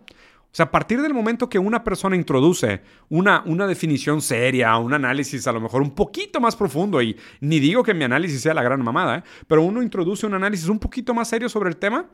O 0.52 0.56
sea, 0.58 0.66
a 0.66 0.72
partir 0.72 1.02
del 1.02 1.14
momento 1.14 1.50
que 1.50 1.60
una 1.60 1.84
persona 1.84 2.16
introduce 2.16 2.82
una, 3.10 3.44
una 3.46 3.68
definición 3.68 4.22
seria, 4.22 4.76
un 4.78 4.94
análisis 4.94 5.46
a 5.46 5.52
lo 5.52 5.62
mejor 5.62 5.82
un 5.82 5.92
poquito 5.92 6.40
más 6.40 6.56
profundo, 6.56 7.02
y 7.02 7.16
ni 7.42 7.60
digo 7.60 7.84
que 7.84 7.94
mi 7.94 8.06
análisis 8.06 8.42
sea 8.42 8.54
la 8.54 8.64
gran 8.64 8.82
mamada, 8.84 9.18
¿eh? 9.18 9.24
pero 9.48 9.62
uno 9.62 9.84
introduce 9.84 10.26
un 10.26 10.34
análisis 10.34 10.68
un 10.68 10.80
poquito 10.80 11.14
más 11.14 11.28
serio 11.28 11.50
sobre 11.50 11.70
el 11.70 11.78
tema, 11.78 12.08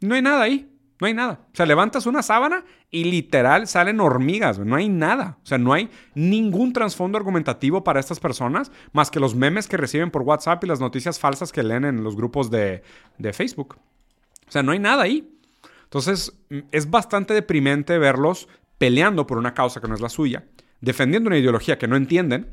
no 0.00 0.14
hay 0.14 0.22
nada 0.22 0.42
ahí. 0.42 0.74
No 1.00 1.06
hay 1.06 1.14
nada. 1.14 1.46
O 1.52 1.56
sea, 1.56 1.64
levantas 1.64 2.06
una 2.06 2.22
sábana 2.22 2.64
y 2.90 3.04
literal 3.04 3.68
salen 3.68 4.00
hormigas. 4.00 4.58
No 4.58 4.74
hay 4.74 4.88
nada. 4.88 5.38
O 5.42 5.46
sea, 5.46 5.56
no 5.56 5.72
hay 5.72 5.90
ningún 6.14 6.72
trasfondo 6.72 7.16
argumentativo 7.16 7.84
para 7.84 8.00
estas 8.00 8.18
personas 8.18 8.72
más 8.92 9.10
que 9.10 9.20
los 9.20 9.36
memes 9.36 9.68
que 9.68 9.76
reciben 9.76 10.10
por 10.10 10.22
WhatsApp 10.22 10.64
y 10.64 10.66
las 10.66 10.80
noticias 10.80 11.20
falsas 11.20 11.52
que 11.52 11.62
leen 11.62 11.84
en 11.84 12.02
los 12.02 12.16
grupos 12.16 12.50
de, 12.50 12.82
de 13.16 13.32
Facebook. 13.32 13.76
O 14.48 14.50
sea, 14.50 14.64
no 14.64 14.72
hay 14.72 14.80
nada 14.80 15.04
ahí. 15.04 15.37
Entonces, 15.88 16.38
es 16.70 16.90
bastante 16.90 17.32
deprimente 17.32 17.96
verlos 17.96 18.46
peleando 18.76 19.26
por 19.26 19.38
una 19.38 19.54
causa 19.54 19.80
que 19.80 19.88
no 19.88 19.94
es 19.94 20.02
la 20.02 20.10
suya, 20.10 20.44
defendiendo 20.82 21.28
una 21.28 21.38
ideología 21.38 21.78
que 21.78 21.88
no 21.88 21.96
entienden, 21.96 22.52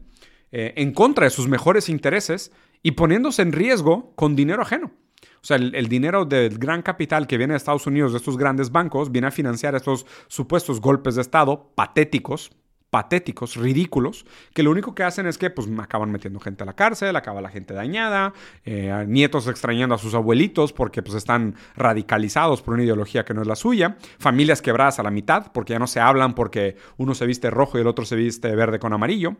eh, 0.53 0.73
en 0.77 0.93
contra 0.93 1.25
de 1.25 1.31
sus 1.31 1.49
mejores 1.49 1.89
intereses 1.89 2.53
y 2.81 2.91
poniéndose 2.91 3.41
en 3.41 3.51
riesgo 3.51 4.13
con 4.15 4.37
dinero 4.37 4.61
ajeno. 4.61 4.93
O 5.41 5.47
sea, 5.47 5.57
el, 5.57 5.87
dinero 5.89 6.23
del 6.25 6.57
gran 6.57 6.81
capital 6.81 7.27
que 7.27 7.37
viene 7.37 7.53
de 7.53 7.57
Estados 7.57 7.85
Unidos, 7.87 8.13
de 8.13 8.19
estos 8.19 8.37
grandes 8.37 8.71
bancos, 8.71 9.11
viene 9.11 9.27
a 9.27 9.31
financiar 9.31 9.75
estos 9.75 10.05
supuestos 10.27 10.79
golpes 10.79 11.15
de 11.15 11.21
Estado 11.21 11.71
patéticos, 11.75 12.51
patéticos, 12.95 13.57
ridículos, 13.57 14.25
que 14.53 14.63
lo 14.63 14.71
único 14.71 14.95
que 14.95 15.03
hacen 15.03 15.27
es 15.27 15.37
que 15.37 15.49
pues 15.49 15.67
acaban 15.79 16.13
metiendo 16.13 16.39
gente 16.39 16.63
a 16.63 16.65
la 16.65 16.77
cárcel, 16.77 17.13
acaba 17.17 17.41
la 17.41 17.49
gente 17.49 17.73
dañada, 17.73 18.31
eh, 18.63 19.03
nietos 19.05 19.49
extrañando 19.49 19.95
a 19.95 19.97
sus 19.97 20.13
abuelitos 20.13 20.71
porque 20.71 21.03
pues 21.03 21.17
están 21.17 21.55
radicalizados 21.75 22.61
por 22.61 22.75
una 22.75 22.83
ideología 22.83 23.25
que 23.25 23.33
no 23.33 23.41
es 23.41 23.47
la 23.47 23.57
suya, 23.57 23.97
familias 24.17 24.61
quebradas 24.61 24.97
a 24.99 25.03
la 25.03 25.11
mitad 25.11 25.51
porque 25.51 25.73
ya 25.73 25.79
no 25.79 25.87
se 25.87 25.99
hablan 25.99 26.35
porque 26.35 26.77
uno 26.95 27.15
se 27.15 27.25
viste 27.25 27.49
rojo 27.49 27.77
y 27.77 27.81
el 27.81 27.87
otro 27.87 28.05
se 28.05 28.15
viste 28.15 28.55
verde 28.55 28.79
con 28.79 28.93
amarillo, 28.93 29.35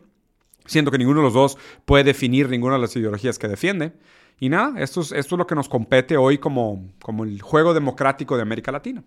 siendo 0.66 0.90
que 0.90 0.98
ninguno 0.98 1.20
de 1.20 1.24
los 1.24 1.32
dos 1.32 1.56
puede 1.86 2.04
definir 2.04 2.50
ninguna 2.50 2.74
de 2.74 2.82
las 2.82 2.94
ideologías 2.94 3.38
que 3.38 3.48
defiende. 3.48 3.94
Y 4.38 4.50
nada, 4.50 4.78
esto 4.80 5.00
es, 5.00 5.12
esto 5.12 5.34
es 5.34 5.38
lo 5.38 5.46
que 5.46 5.54
nos 5.54 5.68
compete 5.68 6.16
hoy 6.16 6.38
como, 6.38 6.90
como 7.00 7.24
el 7.24 7.40
juego 7.40 7.72
democrático 7.72 8.36
de 8.36 8.42
América 8.42 8.70
Latina. 8.70 9.02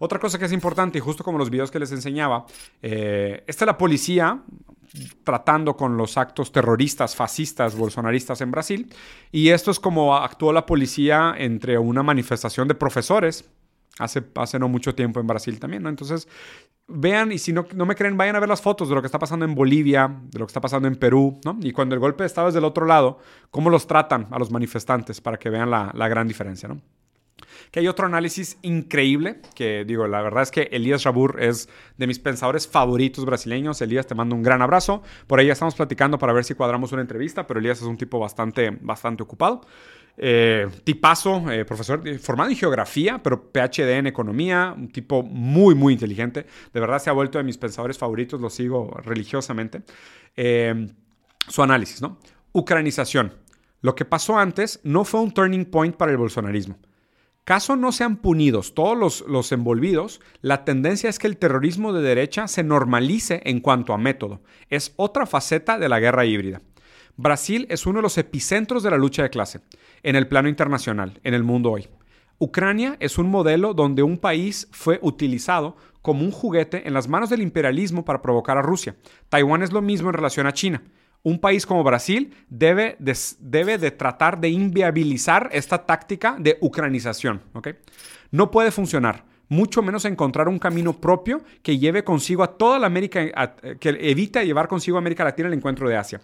Otra 0.00 0.18
cosa 0.18 0.38
que 0.38 0.46
es 0.46 0.52
importante, 0.52 0.98
y 0.98 1.00
justo 1.00 1.22
como 1.22 1.38
los 1.38 1.48
videos 1.48 1.70
que 1.70 1.78
les 1.78 1.92
enseñaba, 1.92 2.44
eh, 2.82 3.44
esta 3.46 3.64
es 3.64 3.66
la 3.66 3.78
policía 3.78 4.42
tratando 5.24 5.76
con 5.76 5.96
los 5.96 6.16
actos 6.16 6.52
terroristas, 6.52 7.16
fascistas, 7.16 7.76
bolsonaristas 7.76 8.40
en 8.40 8.50
Brasil. 8.50 8.92
Y 9.32 9.48
esto 9.48 9.70
es 9.70 9.80
como 9.80 10.16
actuó 10.16 10.52
la 10.52 10.66
policía 10.66 11.34
entre 11.36 11.78
una 11.78 12.02
manifestación 12.02 12.68
de 12.68 12.74
profesores 12.74 13.44
hace, 13.98 14.22
hace 14.34 14.58
no 14.58 14.68
mucho 14.68 14.94
tiempo 14.94 15.20
en 15.20 15.26
Brasil 15.26 15.58
también, 15.58 15.82
¿no? 15.82 15.88
Entonces, 15.88 16.28
vean 16.86 17.32
y 17.32 17.38
si 17.38 17.52
no, 17.52 17.66
no 17.74 17.86
me 17.86 17.94
creen, 17.94 18.16
vayan 18.16 18.36
a 18.36 18.40
ver 18.40 18.48
las 18.48 18.62
fotos 18.62 18.88
de 18.88 18.94
lo 18.94 19.00
que 19.00 19.06
está 19.06 19.18
pasando 19.18 19.44
en 19.44 19.54
Bolivia, 19.54 20.08
de 20.30 20.38
lo 20.38 20.46
que 20.46 20.50
está 20.50 20.60
pasando 20.60 20.88
en 20.88 20.96
Perú, 20.96 21.40
¿no? 21.44 21.58
Y 21.62 21.72
cuando 21.72 21.94
el 21.94 22.00
golpe 22.00 22.22
de 22.22 22.26
Estado 22.26 22.48
es 22.48 22.54
del 22.54 22.64
otro 22.64 22.86
lado, 22.86 23.18
cómo 23.50 23.70
los 23.70 23.86
tratan 23.86 24.28
a 24.30 24.38
los 24.38 24.50
manifestantes 24.50 25.20
para 25.20 25.38
que 25.38 25.50
vean 25.50 25.70
la, 25.70 25.90
la 25.94 26.08
gran 26.08 26.28
diferencia, 26.28 26.68
¿no? 26.68 26.80
Que 27.70 27.80
hay 27.80 27.88
otro 27.88 28.06
análisis 28.06 28.58
increíble, 28.62 29.40
que 29.54 29.84
digo, 29.84 30.06
la 30.06 30.22
verdad 30.22 30.44
es 30.44 30.50
que 30.52 30.68
Elías 30.70 31.02
Rabur 31.02 31.42
es 31.42 31.68
de 31.98 32.06
mis 32.06 32.20
pensadores 32.20 32.68
favoritos 32.68 33.24
brasileños. 33.24 33.82
Elías, 33.82 34.06
te 34.06 34.14
mando 34.14 34.36
un 34.36 34.42
gran 34.42 34.62
abrazo. 34.62 35.02
Por 35.26 35.40
ahí 35.40 35.48
ya 35.48 35.54
estamos 35.54 35.74
platicando 35.74 36.16
para 36.18 36.32
ver 36.32 36.44
si 36.44 36.54
cuadramos 36.54 36.92
una 36.92 37.02
entrevista, 37.02 37.46
pero 37.46 37.58
Elías 37.58 37.78
es 37.78 37.84
un 37.84 37.96
tipo 37.96 38.20
bastante, 38.20 38.70
bastante 38.80 39.24
ocupado. 39.24 39.62
Eh, 40.16 40.68
tipazo, 40.84 41.50
eh, 41.50 41.64
profesor 41.64 42.18
formado 42.20 42.50
en 42.50 42.56
geografía, 42.56 43.20
pero 43.22 43.50
PhD 43.50 43.98
en 43.98 44.06
economía, 44.06 44.72
un 44.76 44.88
tipo 44.88 45.22
muy, 45.22 45.74
muy 45.74 45.92
inteligente. 45.92 46.46
De 46.72 46.80
verdad 46.80 47.00
se 47.00 47.10
ha 47.10 47.12
vuelto 47.12 47.38
de 47.38 47.44
mis 47.44 47.58
pensadores 47.58 47.98
favoritos, 47.98 48.40
lo 48.40 48.50
sigo 48.50 48.90
religiosamente. 49.02 49.82
Eh, 50.36 50.88
su 51.48 51.62
análisis, 51.62 52.00
¿no? 52.00 52.18
Ucranización. 52.52 53.34
Lo 53.80 53.94
que 53.94 54.04
pasó 54.04 54.38
antes 54.38 54.80
no 54.84 55.04
fue 55.04 55.20
un 55.20 55.32
turning 55.32 55.64
point 55.64 55.96
para 55.96 56.12
el 56.12 56.18
bolsonarismo. 56.18 56.78
Caso 57.44 57.76
no 57.76 57.92
sean 57.92 58.16
punidos 58.16 58.72
todos 58.72 58.96
los, 58.96 59.20
los, 59.28 59.52
envolvidos, 59.52 60.22
la 60.40 60.64
tendencia 60.64 61.10
es 61.10 61.18
que 61.18 61.26
el 61.26 61.36
terrorismo 61.36 61.92
de 61.92 62.00
derecha 62.00 62.48
se 62.48 62.62
normalice 62.62 63.42
en 63.44 63.60
cuanto 63.60 63.92
a 63.92 63.98
método. 63.98 64.40
Es 64.70 64.94
otra 64.96 65.26
faceta 65.26 65.78
de 65.78 65.90
la 65.90 66.00
guerra 66.00 66.24
híbrida. 66.24 66.62
Brasil 67.16 67.66
es 67.68 67.84
uno 67.84 67.98
de 67.98 68.04
los 68.04 68.16
epicentros 68.16 68.82
de 68.82 68.90
la 68.90 68.96
lucha 68.96 69.22
de 69.22 69.30
clase 69.30 69.60
en 70.04 70.14
el 70.14 70.28
plano 70.28 70.48
internacional, 70.48 71.18
en 71.24 71.34
el 71.34 71.42
mundo 71.42 71.72
hoy. 71.72 71.88
Ucrania 72.38 72.96
es 73.00 73.18
un 73.18 73.28
modelo 73.28 73.74
donde 73.74 74.04
un 74.04 74.18
país 74.18 74.68
fue 74.70 75.00
utilizado 75.02 75.76
como 76.02 76.24
un 76.24 76.30
juguete 76.30 76.86
en 76.86 76.94
las 76.94 77.08
manos 77.08 77.30
del 77.30 77.42
imperialismo 77.42 78.04
para 78.04 78.22
provocar 78.22 78.56
a 78.56 78.62
Rusia. 78.62 78.94
Taiwán 79.28 79.62
es 79.62 79.72
lo 79.72 79.82
mismo 79.82 80.10
en 80.10 80.14
relación 80.14 80.46
a 80.46 80.52
China 80.52 80.82
un 81.24 81.40
país 81.40 81.66
como 81.66 81.82
Brasil 81.82 82.32
debe 82.48 82.96
de, 83.00 83.16
debe 83.40 83.78
de 83.78 83.90
tratar 83.90 84.38
de 84.38 84.50
inviabilizar 84.50 85.48
esta 85.52 85.84
táctica 85.84 86.36
de 86.38 86.58
ucranización. 86.60 87.40
No 88.30 88.50
puede 88.50 88.70
funcionar, 88.70 89.24
mucho 89.48 89.82
menos 89.82 90.04
encontrar 90.04 90.48
un 90.48 90.58
camino 90.58 91.00
propio 91.00 91.42
que 91.62 91.78
lleve 91.78 92.04
consigo 92.04 92.42
a 92.42 92.58
toda 92.58 92.78
la 92.78 92.86
América, 92.86 93.54
que 93.80 93.88
evite 94.00 94.44
llevar 94.44 94.68
consigo 94.68 94.98
a 94.98 95.00
América 95.00 95.24
Latina 95.24 95.48
el 95.48 95.54
encuentro 95.54 95.88
de 95.88 95.96
Asia. 95.96 96.20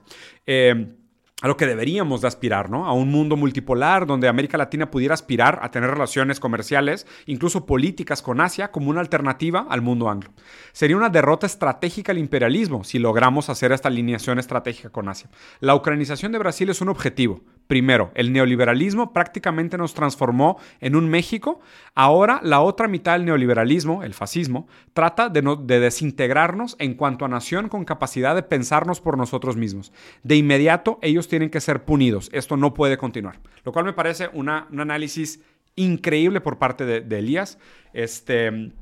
Eh, 0.47 0.95
a 1.41 1.49
lo 1.49 1.57
que 1.57 1.67
deberíamos 1.67 2.21
de 2.21 2.29
aspirar, 2.29 2.71
¿no? 2.71 2.87
A 2.87 2.93
un 2.93 3.11
mundo 3.11 3.37
multipolar 3.37 4.07
donde 4.07 4.29
América 4.29 4.59
Latina 4.59 4.91
pudiera 4.91 5.15
aspirar 5.15 5.59
a 5.63 5.71
tener 5.71 5.91
relaciones 5.91 6.41
comerciales, 6.41 7.07
incluso 7.27 7.67
políticas 7.67 8.23
con 8.23 8.41
Asia, 8.41 8.71
como 8.71 8.91
una 8.91 9.01
alternativa 9.01 9.67
al 9.69 9.83
mundo 9.83 10.11
anglo. 10.11 10.31
Sería 10.73 10.97
una 10.97 11.09
derrota 11.09 11.47
estratégica 11.47 12.13
al 12.13 12.19
imperialismo 12.19 12.85
si 12.85 12.99
logramos 12.99 13.49
hacer 13.49 13.73
esta 13.73 13.89
alineación 13.89 14.39
estratégica 14.39 14.91
con 14.91 15.09
Asia. 15.09 15.31
La 15.61 15.75
ucranización 15.75 16.33
de 16.33 16.39
Brasil 16.39 16.69
es 16.69 16.81
un 16.81 16.89
objetivo, 16.89 17.41
Primero, 17.71 18.11
el 18.17 18.33
neoliberalismo 18.33 19.13
prácticamente 19.13 19.79
nos 19.79 19.95
transformó 19.95 20.59
en 20.81 20.97
un 20.97 21.09
México. 21.09 21.61
Ahora 21.95 22.41
la 22.43 22.63
otra 22.63 22.89
mitad 22.89 23.13
del 23.13 23.25
neoliberalismo, 23.25 24.03
el 24.03 24.13
fascismo, 24.13 24.67
trata 24.93 25.29
de, 25.29 25.41
desintegrarnos 25.79 26.75
en 26.81 26.95
cuanto 26.95 27.25
a 27.25 27.29
nación 27.29 27.69
con 27.69 27.85
capacidad 27.85 28.35
de 28.35 28.43
pensarnos 28.43 29.01
por 29.01 29.17
nosotros 29.17 29.57
mismos. 29.57 29.93
De 30.25 30.35
inmediato 30.35 30.99
ellos 31.01 31.29
tienen 31.29 31.49
que 31.49 31.61
ser 31.61 31.85
punidos. 31.85 32.29
Esto 32.33 32.57
no 32.57 32.75
puede 32.75 32.99
continuar. 32.99 33.39
Lo 33.65 33.71
cual 33.71 33.85
me 33.85 33.93
parece 33.93 34.29
un 34.33 34.49
análisis 34.49 35.41
increíble 35.77 36.41
por 36.41 36.59
parte 36.59 36.85
de, 36.85 37.19
Elías 37.21 37.57
este, 37.93 38.73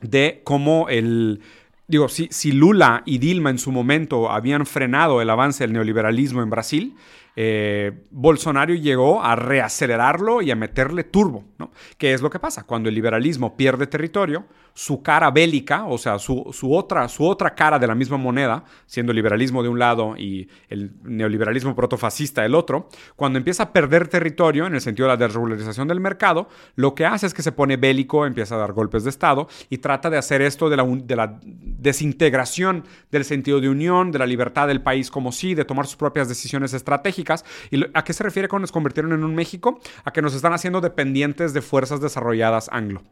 de 0.00 0.40
cómo 0.44 0.88
el... 0.88 1.40
Digo, 1.88 2.08
si, 2.08 2.28
si 2.30 2.52
Lula 2.52 3.02
y 3.06 3.18
Dilma 3.18 3.50
en 3.50 3.58
su 3.58 3.72
momento 3.72 4.30
habían 4.30 4.66
frenado 4.66 5.20
el 5.20 5.30
avance 5.30 5.64
del 5.64 5.72
neoliberalismo 5.72 6.42
en 6.42 6.50
Brasil, 6.50 6.96
eh, 7.36 8.04
Bolsonaro 8.10 8.74
llegó 8.74 9.22
a 9.22 9.36
reacelerarlo 9.36 10.40
y 10.40 10.50
a 10.50 10.56
meterle 10.56 11.04
turbo, 11.04 11.44
¿no? 11.58 11.70
¿Qué 11.98 12.14
es 12.14 12.22
lo 12.22 12.30
que 12.30 12.38
pasa? 12.38 12.64
Cuando 12.64 12.88
el 12.88 12.94
liberalismo 12.94 13.56
pierde 13.56 13.86
territorio, 13.86 14.46
su 14.76 15.02
cara 15.02 15.30
bélica, 15.30 15.86
o 15.86 15.96
sea, 15.96 16.18
su, 16.18 16.44
otra, 16.70 17.08
su 17.08 17.26
otra 17.26 17.54
cara 17.54 17.78
de 17.78 17.86
la 17.86 17.94
misma 17.94 18.18
moneda, 18.18 18.62
siendo 18.84 19.10
el 19.10 19.16
liberalismo 19.16 19.62
de 19.62 19.70
un 19.70 19.78
lado 19.78 20.18
y 20.18 20.50
el 20.68 20.92
neoliberalismo 21.02 21.74
protofascista 21.74 22.42
del 22.42 22.54
otro, 22.54 22.90
cuando 23.16 23.38
empieza 23.38 23.62
a 23.62 23.72
perder 23.72 24.06
territorio 24.08 24.66
en 24.66 24.74
el 24.74 24.82
sentido 24.82 25.08
de 25.08 25.14
la 25.14 25.16
desregularización 25.16 25.88
del 25.88 26.00
mercado, 26.00 26.50
lo 26.74 26.94
que 26.94 27.06
hace 27.06 27.24
es 27.24 27.32
que 27.32 27.40
se 27.40 27.52
pone 27.52 27.78
bélico, 27.78 28.26
empieza 28.26 28.56
a 28.56 28.58
dar 28.58 28.74
golpes 28.74 29.02
de 29.04 29.08
Estado 29.08 29.48
y 29.70 29.78
trata 29.78 30.10
de 30.10 30.18
hacer 30.18 30.42
esto 30.42 30.68
de 30.68 30.76
la, 30.76 30.84
de 30.84 31.16
la 31.16 31.40
desintegración 31.42 32.84
del 33.10 33.24
sentido 33.24 33.62
de 33.62 33.70
unión, 33.70 34.12
de 34.12 34.18
la 34.18 34.26
libertad 34.26 34.68
del 34.68 34.82
país 34.82 35.10
como 35.10 35.32
sí, 35.32 35.54
de 35.54 35.64
tomar 35.64 35.86
sus 35.86 35.96
propias 35.96 36.28
decisiones 36.28 36.74
estratégicas. 36.74 37.46
¿Y 37.70 37.82
a 37.94 38.04
qué 38.04 38.12
se 38.12 38.24
refiere 38.24 38.46
cuando 38.46 38.64
nos 38.64 38.72
convirtieron 38.72 39.14
en 39.14 39.24
un 39.24 39.34
México? 39.34 39.80
A 40.04 40.12
que 40.12 40.20
nos 40.20 40.34
están 40.34 40.52
haciendo 40.52 40.82
dependientes 40.82 41.54
de 41.54 41.62
fuerzas 41.62 42.02
desarrolladas 42.02 42.68
anglo. 42.70 43.02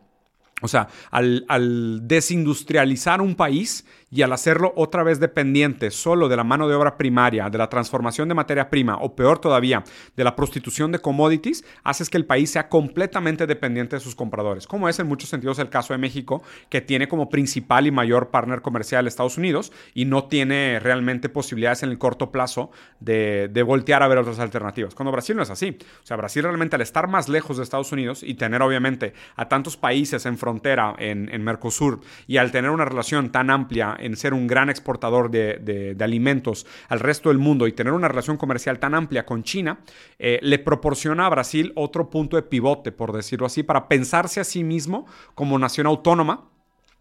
O 0.62 0.68
sea, 0.68 0.88
al, 1.10 1.44
al, 1.48 2.06
desindustrializar 2.06 3.20
un 3.20 3.34
país 3.34 3.84
y 4.14 4.22
al 4.22 4.32
hacerlo 4.32 4.72
otra 4.76 5.02
vez 5.02 5.18
dependiente 5.18 5.90
solo 5.90 6.28
de 6.28 6.36
la 6.36 6.44
mano 6.44 6.68
de 6.68 6.76
obra 6.76 6.96
primaria, 6.96 7.50
de 7.50 7.58
la 7.58 7.68
transformación 7.68 8.28
de 8.28 8.34
materia 8.36 8.70
prima 8.70 8.96
o 8.98 9.16
peor 9.16 9.40
todavía, 9.40 9.82
de 10.16 10.22
la 10.22 10.36
prostitución 10.36 10.92
de 10.92 11.00
commodities, 11.00 11.64
haces 11.82 12.08
que 12.08 12.16
el 12.16 12.24
país 12.24 12.50
sea 12.50 12.68
completamente 12.68 13.48
dependiente 13.48 13.96
de 13.96 14.00
sus 14.00 14.14
compradores, 14.14 14.68
como 14.68 14.88
es 14.88 15.00
en 15.00 15.08
muchos 15.08 15.30
sentidos 15.30 15.58
el 15.58 15.68
caso 15.68 15.94
de 15.94 15.98
México, 15.98 16.44
que 16.68 16.80
tiene 16.80 17.08
como 17.08 17.28
principal 17.28 17.88
y 17.88 17.90
mayor 17.90 18.28
partner 18.28 18.62
comercial 18.62 19.08
Estados 19.08 19.36
Unidos 19.36 19.72
y 19.94 20.04
no 20.04 20.28
tiene 20.28 20.78
realmente 20.78 21.28
posibilidades 21.28 21.82
en 21.82 21.90
el 21.90 21.98
corto 21.98 22.30
plazo 22.30 22.70
de, 23.00 23.48
de 23.48 23.62
voltear 23.64 24.04
a 24.04 24.08
ver 24.08 24.18
otras 24.18 24.38
alternativas. 24.38 24.94
Cuando 24.94 25.10
Brasil 25.10 25.34
no 25.34 25.42
es 25.42 25.50
así. 25.50 25.76
O 26.04 26.06
sea, 26.06 26.16
Brasil 26.16 26.44
realmente 26.44 26.76
al 26.76 26.82
estar 26.82 27.08
más 27.08 27.28
lejos 27.28 27.56
de 27.56 27.64
Estados 27.64 27.90
Unidos 27.90 28.22
y 28.22 28.34
tener 28.34 28.62
obviamente 28.62 29.12
a 29.34 29.48
tantos 29.48 29.76
países 29.76 30.24
en 30.24 30.38
frontera 30.38 30.94
en, 30.98 31.28
en 31.32 31.42
Mercosur 31.42 32.00
y 32.28 32.36
al 32.36 32.52
tener 32.52 32.70
una 32.70 32.84
relación 32.84 33.32
tan 33.32 33.50
amplia 33.50 33.96
en 34.04 34.16
ser 34.16 34.34
un 34.34 34.46
gran 34.46 34.70
exportador 34.70 35.30
de, 35.30 35.96
alimentos 36.00 36.66
al 36.88 37.00
resto 37.00 37.30
del 37.30 37.38
mundo 37.38 37.66
y 37.66 37.72
tener 37.72 37.92
una 37.92 38.08
relación 38.08 38.36
comercial 38.36 38.78
tan 38.78 38.94
amplia 38.94 39.24
con 39.24 39.42
China, 39.42 39.80
eh, 40.18 40.38
le 40.42 40.58
proporciona 40.58 41.26
a 41.26 41.30
Brasil 41.30 41.72
otro 41.74 42.10
punto 42.10 42.36
de 42.36 42.42
pivote, 42.42 42.92
por 42.92 43.12
decirlo 43.12 43.46
así, 43.46 43.62
para 43.62 43.88
pensarse 43.88 44.40
a 44.40 44.44
sí 44.44 44.64
mismo 44.64 45.06
como 45.34 45.58
nación 45.58 45.86
autónoma 45.86 46.50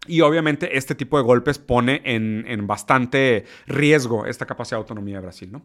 y 0.06 0.20
obviamente 0.20 0.76
este 0.76 0.94
tipo 0.94 1.16
de 1.16 1.24
golpes 1.24 1.58
pone 1.58 2.02
en, 2.04 2.66
bastante 2.66 3.44
riesgo 3.66 4.26
esta 4.26 4.46
capacidad 4.46 4.78
de 4.78 4.82
autonomía 4.82 5.16
de 5.16 5.22
Brasil, 5.22 5.52
¿no? 5.52 5.62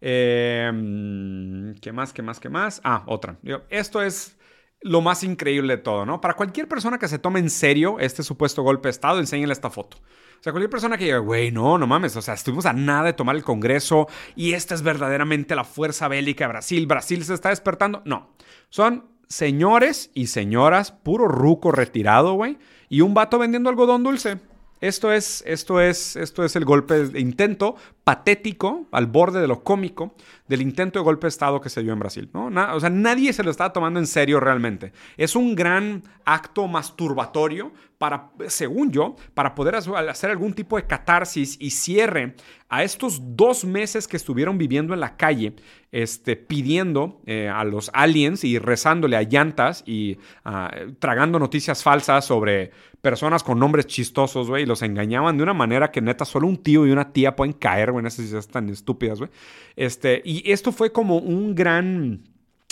Em, 0.00 1.74
¿Qué 1.80 1.92
más? 1.92 2.12
¿Qué 2.12 2.22
más? 2.22 2.40
¿Qué 2.40 2.48
más? 2.48 2.80
Ah, 2.84 3.02
otra. 3.06 3.36
Esto 3.68 4.02
es 4.02 4.38
lo 4.82 5.00
más 5.00 5.24
increíble 5.24 5.76
de 5.76 5.82
todo, 5.82 6.06
¿no? 6.06 6.20
Para 6.20 6.34
cualquier 6.34 6.68
persona 6.68 6.98
que 6.98 7.08
se 7.08 7.18
tome 7.18 7.40
en 7.40 7.50
serio 7.50 7.98
este 7.98 8.22
supuesto 8.22 8.62
golpe 8.62 8.88
de 8.88 8.90
Estado, 8.90 9.18
enséñale 9.18 9.52
esta 9.52 9.70
foto. 9.70 9.98
O 10.40 10.42
sea, 10.42 10.52
cualquier 10.52 10.70
persona 10.70 10.96
que 10.96 11.04
diga, 11.04 11.18
güey, 11.18 11.52
no, 11.52 11.76
no 11.76 11.86
mames, 11.86 12.16
o 12.16 12.22
sea, 12.22 12.32
estuvimos 12.32 12.64
a 12.64 12.72
nada 12.72 13.04
de 13.04 13.12
tomar 13.12 13.36
el 13.36 13.44
Congreso 13.44 14.08
y 14.34 14.54
esta 14.54 14.74
es 14.74 14.80
verdaderamente 14.80 15.54
la 15.54 15.64
fuerza 15.64 16.08
bélica 16.08 16.44
de 16.44 16.48
Brasil, 16.48 16.86
Brasil 16.86 17.22
se 17.24 17.34
está 17.34 17.50
despertando. 17.50 18.00
No, 18.06 18.30
son 18.70 19.04
señores 19.28 20.10
y 20.14 20.28
señoras, 20.28 20.92
puro 20.92 21.28
ruco 21.28 21.72
retirado, 21.72 22.32
güey, 22.32 22.56
y 22.88 23.02
un 23.02 23.12
vato 23.12 23.38
vendiendo 23.38 23.68
algodón 23.68 24.02
dulce. 24.02 24.38
Esto 24.80 25.12
es, 25.12 25.44
esto 25.46 25.78
es, 25.78 26.16
esto 26.16 26.42
es 26.42 26.56
el 26.56 26.64
golpe 26.64 27.08
de 27.08 27.20
intento 27.20 27.76
patético, 28.02 28.86
al 28.92 29.06
borde 29.06 29.42
de 29.42 29.46
lo 29.46 29.62
cómico, 29.62 30.14
del 30.48 30.62
intento 30.62 30.98
de 30.98 31.04
golpe 31.04 31.26
de 31.26 31.28
Estado 31.28 31.60
que 31.60 31.68
se 31.68 31.82
dio 31.82 31.92
en 31.92 31.98
Brasil. 31.98 32.30
¿no? 32.32 32.46
o 32.46 32.80
sea, 32.80 32.88
nadie 32.88 33.34
se 33.34 33.44
lo 33.44 33.50
estaba 33.50 33.74
tomando 33.74 34.00
en 34.00 34.06
serio 34.06 34.40
realmente. 34.40 34.94
Es 35.18 35.36
un 35.36 35.54
gran 35.54 36.02
acto 36.24 36.66
masturbatorio 36.66 37.72
para, 38.00 38.30
según 38.48 38.92
yo, 38.92 39.14
para 39.34 39.54
poder 39.54 39.74
hacer 39.74 40.30
algún 40.30 40.54
tipo 40.54 40.76
de 40.76 40.86
catarsis 40.86 41.58
y 41.60 41.68
cierre 41.68 42.34
a 42.70 42.82
estos 42.82 43.36
dos 43.36 43.66
meses 43.66 44.08
que 44.08 44.16
estuvieron 44.16 44.56
viviendo 44.56 44.94
en 44.94 45.00
la 45.00 45.18
calle, 45.18 45.54
este, 45.92 46.34
pidiendo 46.34 47.20
eh, 47.26 47.50
a 47.50 47.62
los 47.64 47.90
aliens 47.92 48.42
y 48.42 48.58
rezándole 48.58 49.18
a 49.18 49.22
llantas 49.22 49.84
y 49.86 50.16
ah, 50.46 50.70
tragando 50.98 51.38
noticias 51.38 51.82
falsas 51.82 52.24
sobre 52.24 52.70
personas 53.02 53.42
con 53.42 53.58
nombres 53.58 53.86
chistosos, 53.86 54.48
güey, 54.48 54.62
y 54.62 54.66
los 54.66 54.80
engañaban 54.80 55.36
de 55.36 55.42
una 55.42 55.52
manera 55.52 55.90
que 55.90 56.00
neta 56.00 56.24
solo 56.24 56.46
un 56.46 56.56
tío 56.56 56.86
y 56.86 56.92
una 56.92 57.12
tía 57.12 57.36
pueden 57.36 57.52
caer, 57.52 57.92
güey, 57.92 58.00
en 58.00 58.06
esas 58.06 58.30
ideas 58.30 58.48
tan 58.48 58.70
estúpidas, 58.70 59.18
güey. 59.18 59.30
Este, 59.76 60.22
y 60.24 60.50
esto 60.50 60.72
fue 60.72 60.90
como 60.90 61.18
un 61.18 61.54
gran 61.54 62.29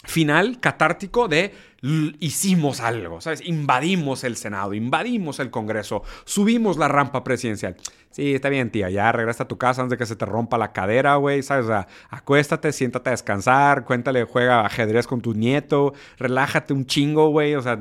final 0.09 0.59
catártico 0.61 1.29
de 1.29 1.53
hicimos 2.19 2.81
algo, 2.81 3.21
¿sabes? 3.21 3.41
Invadimos 3.47 4.25
el 4.25 4.37
Senado, 4.37 4.75
invadimos 4.75 5.39
el 5.39 5.51
Congreso, 5.51 6.03
subimos 6.25 6.77
la 6.77 6.89
rampa 6.89 7.23
presidencial. 7.23 7.77
Sí, 8.11 8.35
está 8.35 8.49
bien, 8.49 8.71
tía, 8.71 8.91
ya 8.91 9.13
regresa 9.13 9.45
a 9.45 9.49
tu 9.49 9.59
casa 9.59 9.83
antes 9.83 9.91
de 9.91 9.99
que 9.99 10.07
se 10.07 10.17
te 10.17 10.25
rompa 10.25 10.59
la 10.59 10.73
cadera, 10.73 11.17
güey, 11.17 11.43
¿sabes? 11.43 11.67
O 11.67 11.69
sea, 11.69 11.87
acuéstate, 12.11 12.73
siéntate 12.73 13.11
a 13.11 13.13
descansar, 13.13 13.85
cuéntale, 13.85 14.25
juega 14.25 14.65
ajedrez 14.67 15.07
con 15.07 15.21
tu 15.21 15.35
nieto, 15.35 15.93
relájate 16.19 16.73
un 16.73 16.87
chingo, 16.87 17.29
güey, 17.29 17.55
o 17.55 17.63
sea, 17.63 17.79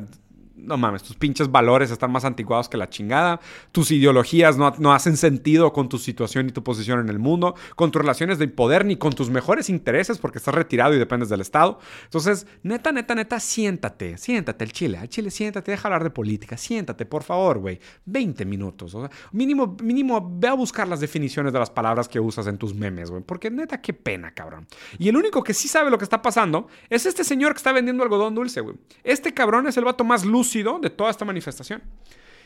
no 0.58 0.78
mames, 0.78 1.04
tus 1.04 1.16
pinches 1.16 1.52
valores 1.52 1.92
están 1.92 2.12
más 2.12 2.26
anticuados 2.26 2.68
que 2.68 2.78
la 2.78 2.90
chingada, 2.90 3.40
tus 3.72 3.92
ideologías 3.92 4.58
no, 4.58 4.74
no, 4.80 4.94
hacen 4.94 5.16
sentido 5.16 5.72
con 5.72 5.88
tu 5.88 5.98
situación 5.98 6.50
y 6.50 6.52
tu 6.52 6.64
posición 6.64 7.00
en 7.00 7.10
el 7.10 7.20
mundo, 7.20 7.56
con 7.76 7.92
tus 7.92 8.02
relaciones 8.02 8.40
de 8.40 8.48
poder 8.48 8.86
ni 8.86 8.98
con 8.98 9.14
tus 9.14 9.30
mejores 9.30 9.70
intereses 9.70 10.18
porque 10.18 10.40
estás 10.40 10.56
retirado 10.56 10.94
y 10.94 10.98
dependes 10.98 11.30
del 11.30 11.42
Estado. 11.42 11.80
Entonces, 12.06 12.48
neta, 12.64 12.92
neta, 12.92 13.14
neta, 13.16 13.40
siéntate, 13.40 14.18
siéntate 14.18 14.64
el 14.64 14.72
chile, 14.72 14.98
al 14.98 15.10
chile, 15.10 15.30
siéntate, 15.30 15.72
deja 15.72 15.88
hablar 15.88 16.04
de 16.04 16.10
política, 16.10 16.58
siéntate, 16.58 17.06
por 17.06 17.24
favor, 17.24 17.60
güey, 17.60 17.80
20 18.06 18.46
minutos, 18.46 18.98
mínimo, 19.32 19.78
mínimo, 19.84 20.28
ve 20.40 20.48
a 20.48 20.54
buscar 20.54 20.88
las 20.88 21.00
definiciones 21.00 21.54
de 21.54 21.60
las 21.60 21.70
palabras 21.70 22.08
que 22.08 22.20
usas 22.20 22.48
en 22.48 22.58
tus 22.58 22.74
memes, 22.74 23.12
güey, 23.12 23.24
porque 23.24 23.52
neta, 23.52 23.80
qué 23.82 23.94
pena, 23.94 24.34
cabrón. 24.34 24.68
Y 24.98 25.10
el 25.10 25.18
único 25.18 25.44
que 25.44 25.54
sí 25.54 25.68
sabe 25.68 25.92
lo 25.92 25.98
que 25.98 26.04
está 26.04 26.22
pasando 26.22 26.68
es 26.90 27.06
este 27.06 27.24
señor 27.24 27.54
que 27.54 27.58
está 27.58 27.72
vendiendo 27.72 28.04
algodón 28.04 28.34
dulce, 28.34 28.62
güey. 28.62 28.76
Este 29.04 29.34
cabrón 29.34 29.68
es 29.68 29.78
el 29.78 29.86
vato 29.86 30.04
más 30.04 30.26
luz 30.26 30.47
de 30.54 30.90
toda 30.90 31.12
esta 31.12 31.26
manifestación. 31.26 31.84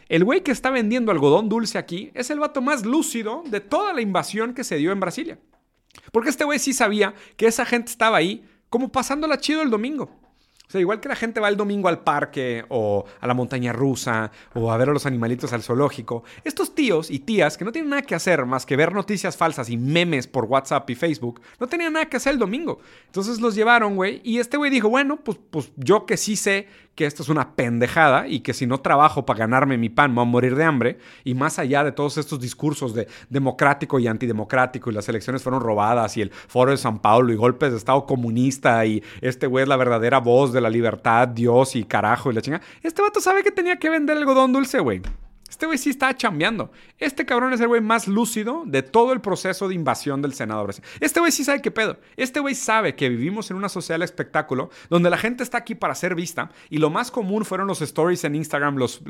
El 0.10 0.24
güey 0.24 0.42
que 0.42 0.52
está 0.52 0.72
vendiendo 0.72 1.12
algodón 1.12 1.50
dulce 1.50 1.78
aquí 1.78 2.12
es 2.14 2.30
el 2.30 2.40
vato 2.40 2.62
más 2.62 2.86
lúcido 2.86 3.44
de 3.46 3.62
toda 3.62 3.94
la 3.94 4.02
invasión 4.02 4.54
que 4.54 4.64
se 4.64 4.78
dio 4.78 4.92
en 4.92 5.00
Brasilia. 5.00 5.38
Porque 6.12 6.30
este 6.30 6.44
güey 6.44 6.60
sí 6.60 6.74
sabía 6.74 7.14
que 7.38 7.48
esa 7.48 7.66
gente 7.66 7.92
estaba 7.92 8.18
ahí 8.18 8.44
como 8.70 8.92
pasándola 8.92 9.38
chido 9.38 9.62
el 9.62 9.70
domingo. 9.70 10.22
O 10.68 10.72
sea, 10.72 10.80
igual 10.80 11.02
que 11.02 11.10
la 11.10 11.18
gente 11.18 11.42
va 11.42 11.50
el 11.50 11.58
domingo 11.58 11.90
al 11.90 12.00
parque 12.00 12.64
o 12.70 13.04
a 13.20 13.28
la 13.28 13.34
montaña 13.34 13.74
rusa 13.74 14.32
o 14.54 14.72
a 14.72 14.78
ver 14.78 14.88
a 14.88 14.94
los 14.94 15.06
animalitos 15.06 15.52
al 15.52 15.64
zoológico, 15.64 16.24
estos 16.46 16.74
tíos 16.74 17.12
y 17.12 17.20
tías 17.20 17.58
que 17.58 17.66
no 17.66 17.74
tienen 17.74 17.90
nada 17.90 18.04
que 18.04 18.16
hacer 18.16 18.46
más 18.46 18.66
que 18.66 18.78
ver 18.78 18.94
noticias 18.94 19.36
falsas 19.36 19.70
y 19.70 19.76
memes 19.76 20.28
por 20.28 20.46
WhatsApp 20.46 20.90
y 20.90 20.96
Facebook, 20.96 21.42
no 21.60 21.68
tenían 21.68 21.92
nada 21.92 22.06
que 22.06 22.16
hacer 22.16 22.32
el 22.32 22.40
domingo. 22.40 22.80
Entonces 23.08 23.42
los 23.42 23.54
llevaron, 23.54 23.98
güey, 23.98 24.22
y 24.24 24.40
este 24.40 24.56
güey 24.56 24.72
dijo, 24.72 24.88
bueno, 24.88 25.18
pues, 25.18 25.38
pues 25.50 25.74
yo 25.76 26.06
que 26.06 26.16
sí 26.16 26.38
sé 26.38 26.70
que 26.96 27.06
esto 27.06 27.24
es 27.24 27.30
una 27.30 27.56
pendejada 27.56 28.28
y 28.28 28.42
que 28.42 28.54
si 28.54 28.68
no 28.68 28.80
trabajo 28.80 29.26
para 29.26 29.40
ganarme 29.40 29.78
mi 29.78 29.90
pan 29.90 30.12
me 30.12 30.16
voy 30.16 30.24
a 30.24 30.26
morir 30.26 30.56
de 30.56 30.64
hambre. 30.64 30.98
Y 31.24 31.34
más 31.34 31.60
allá 31.60 31.84
de 31.84 31.92
todos 31.92 32.18
estos 32.18 32.40
discursos 32.40 32.94
de 32.94 33.08
democrático 33.30 34.00
y 34.00 34.08
antidemocrático 34.08 34.90
y 34.90 34.94
las 34.94 35.08
elecciones 35.10 35.44
fueron 35.44 35.62
robadas 35.62 36.18
y 36.18 36.22
el 36.22 36.32
foro 36.32 36.72
de 36.72 36.78
San 36.78 37.00
Paulo 37.00 37.32
y 37.32 37.36
golpes 37.36 37.72
de 37.72 37.78
Estado 37.78 38.06
comunista 38.06 38.86
y 38.86 39.04
este 39.22 39.48
güey 39.48 39.64
es 39.64 39.70
la 39.70 39.78
verdadera 39.78 40.20
voz 40.20 40.54
de 40.54 40.62
la 40.62 40.70
libertad, 40.70 41.28
Dios 41.28 41.76
y 41.76 41.84
carajo 41.84 42.32
y 42.32 42.36
la 42.36 42.42
chinga. 42.42 42.62
Este 42.84 43.02
vato 43.02 43.22
sabe 43.22 43.44
que 43.44 43.52
tenía 43.52 43.78
que 43.78 43.90
vender 43.90 44.18
algodón 44.18 44.54
dulce, 44.54 44.80
güey. 44.80 45.02
Este 45.52 45.66
güey 45.66 45.78
sí 45.78 45.90
está 45.90 46.16
chambeando. 46.16 46.72
Este 46.98 47.26
cabrón 47.26 47.52
es 47.52 47.60
el 47.60 47.68
güey 47.68 47.82
más 47.82 48.08
lúcido 48.08 48.64
de 48.66 48.84
todo 48.84 49.12
el 49.12 49.20
proceso 49.20 49.68
de 49.68 49.76
invasión 49.76 50.22
del 50.22 50.34
Senado 50.34 50.64
Brasil. 50.64 50.82
Este 51.02 51.20
güey 51.20 51.34
sí 51.34 51.44
sabe 51.44 51.62
qué 51.62 51.72
pedo. 51.72 52.00
Este 52.16 52.40
güey 52.40 52.56
sabe 52.56 52.96
que 52.96 53.10
vivimos 53.10 53.52
en 53.52 53.58
una 53.58 53.68
sociedad 53.68 54.02
espectáculo 54.02 54.70
donde 54.90 55.10
la 55.10 55.18
gente 55.18 55.44
está 55.44 55.58
aquí 55.58 55.76
para 55.76 55.94
ser 55.94 56.16
vista 56.16 56.52
y 56.70 56.78
lo 56.78 56.90
más 56.90 57.12
común 57.12 57.44
fueron 57.44 57.68
los 57.68 57.82
stories 57.82 58.24
en 58.24 58.36
Instagram, 58.36 58.78
los, 58.78 59.02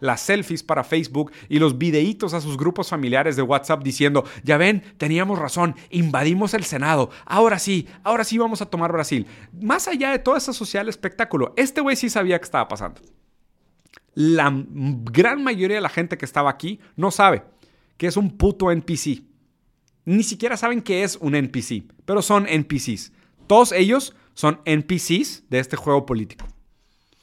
las 0.00 0.20
selfies 0.22 0.62
para 0.62 0.84
Facebook 0.84 1.32
y 1.50 1.58
los 1.58 1.76
videitos 1.76 2.32
a 2.32 2.40
sus 2.40 2.56
grupos 2.56 2.88
familiares 2.88 3.36
de 3.36 3.42
WhatsApp 3.42 3.82
diciendo, 3.82 4.24
ya 4.42 4.56
ven, 4.56 4.82
teníamos 4.96 5.38
razón, 5.38 5.76
invadimos 5.90 6.54
el 6.54 6.64
Senado, 6.64 7.10
ahora 7.26 7.58
sí, 7.58 7.86
ahora 8.04 8.24
sí 8.24 8.38
vamos 8.38 8.62
a 8.62 8.66
tomar 8.66 8.90
Brasil. 8.90 9.26
Más 9.60 9.86
allá 9.86 10.12
de 10.12 10.18
toda 10.18 10.38
esa 10.38 10.54
social 10.54 10.88
espectáculo, 10.88 11.52
este 11.58 11.82
güey 11.82 11.94
sí 11.94 12.08
sabía 12.08 12.38
qué 12.38 12.44
estaba 12.44 12.68
pasando 12.68 13.02
la 14.14 14.52
gran 14.54 15.42
mayoría 15.42 15.76
de 15.76 15.82
la 15.82 15.88
gente 15.88 16.18
que 16.18 16.24
estaba 16.24 16.50
aquí 16.50 16.80
no 16.96 17.10
sabe 17.10 17.44
que 17.96 18.06
es 18.06 18.16
un 18.16 18.36
puto 18.36 18.70
NPC. 18.70 19.22
Ni 20.06 20.22
siquiera 20.22 20.56
saben 20.56 20.82
qué 20.82 21.02
es 21.02 21.16
un 21.16 21.34
NPC, 21.34 21.84
pero 22.04 22.22
son 22.22 22.46
NPCs. 22.48 23.12
Todos 23.46 23.72
ellos 23.72 24.14
son 24.34 24.60
NPCs 24.64 25.44
de 25.50 25.58
este 25.58 25.76
juego 25.76 26.06
político. 26.06 26.46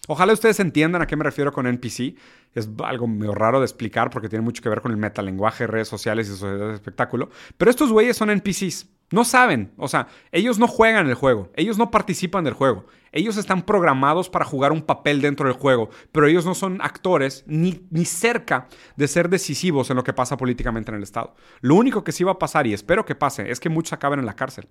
Ojalá 0.08 0.34
ustedes 0.34 0.60
entiendan 0.60 1.02
a 1.02 1.08
qué 1.08 1.16
me 1.16 1.24
refiero 1.24 1.52
con 1.52 1.68
NPC. 1.68 2.16
Es 2.54 2.70
algo 2.84 3.08
medio 3.08 3.34
raro 3.34 3.60
de 3.60 3.66
explicar 3.66 4.10
porque 4.10 4.30
tiene 4.30 4.44
mucho 4.44 4.62
que 4.62 4.70
ver 4.70 4.82
con 4.82 4.92
el 4.92 4.98
metalenguaje, 4.98 5.68
redes 5.68 5.88
sociales 5.88 6.28
y 6.28 6.32
sociedad 6.32 6.70
de 6.70 6.76
espectáculo. 6.76 7.30
Pero 7.58 7.70
estos 7.72 7.92
güeyes 7.92 8.16
son 8.16 8.30
NPCs. 8.30 8.88
No 9.10 9.24
saben, 9.24 9.72
o 9.78 9.88
sea, 9.88 10.08
ellos 10.34 10.60
no 10.60 10.68
juegan 10.68 11.08
el 11.08 11.14
juego, 11.14 11.50
ellos 11.56 11.78
no 11.78 11.92
participan 11.92 12.44
del 12.44 12.54
juego, 12.54 12.86
ellos 13.14 13.38
están 13.38 13.62
programados 13.62 14.30
para 14.30 14.44
jugar 14.44 14.74
un 14.74 14.82
papel 14.82 15.22
dentro 15.22 15.48
del 15.48 15.58
juego, 15.58 15.90
pero 16.12 16.28
ellos 16.28 16.46
no 16.46 16.54
son 16.54 16.82
actores 16.82 17.46
ni, 17.48 17.88
ni 17.90 18.04
cerca 18.04 18.68
de 18.98 19.08
ser 19.08 19.30
decisivos 19.30 19.90
en 19.90 19.96
lo 19.96 20.04
que 20.04 20.12
pasa 20.12 20.36
políticamente 20.36 20.92
en 20.92 20.98
el 20.98 21.04
Estado. 21.04 21.36
Lo 21.62 21.76
único 21.76 22.04
que 22.04 22.12
sí 22.12 22.26
va 22.26 22.34
a 22.34 22.40
pasar, 22.40 22.68
y 22.68 22.74
espero 22.74 23.06
que 23.06 23.16
pase, 23.16 23.50
es 23.50 23.62
que 23.62 23.70
muchos 23.70 23.94
acaben 23.94 24.20
en 24.20 24.26
la 24.26 24.36
cárcel. 24.36 24.68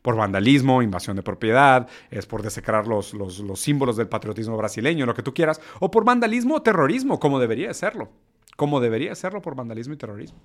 Por 0.00 0.14
vandalismo, 0.14 0.80
invasión 0.80 1.16
de 1.16 1.24
propiedad, 1.24 1.88
es 2.10 2.26
por 2.26 2.42
desecrar 2.42 2.86
los, 2.86 3.14
los, 3.14 3.40
los 3.40 3.60
símbolos 3.60 3.96
del 3.96 4.08
patriotismo 4.08 4.56
brasileño, 4.56 5.06
lo 5.06 5.14
que 5.14 5.22
tú 5.24 5.34
quieras, 5.34 5.60
o 5.80 5.90
por 5.90 6.04
vandalismo 6.04 6.54
o 6.54 6.62
terrorismo, 6.62 7.18
como 7.18 7.40
debería 7.40 7.68
de 7.68 7.74
serlo. 7.74 8.10
Como 8.56 8.78
debería 8.78 9.10
de 9.10 9.16
serlo 9.16 9.42
por 9.42 9.56
vandalismo 9.56 9.94
y 9.94 9.96
terrorismo. 9.96 10.38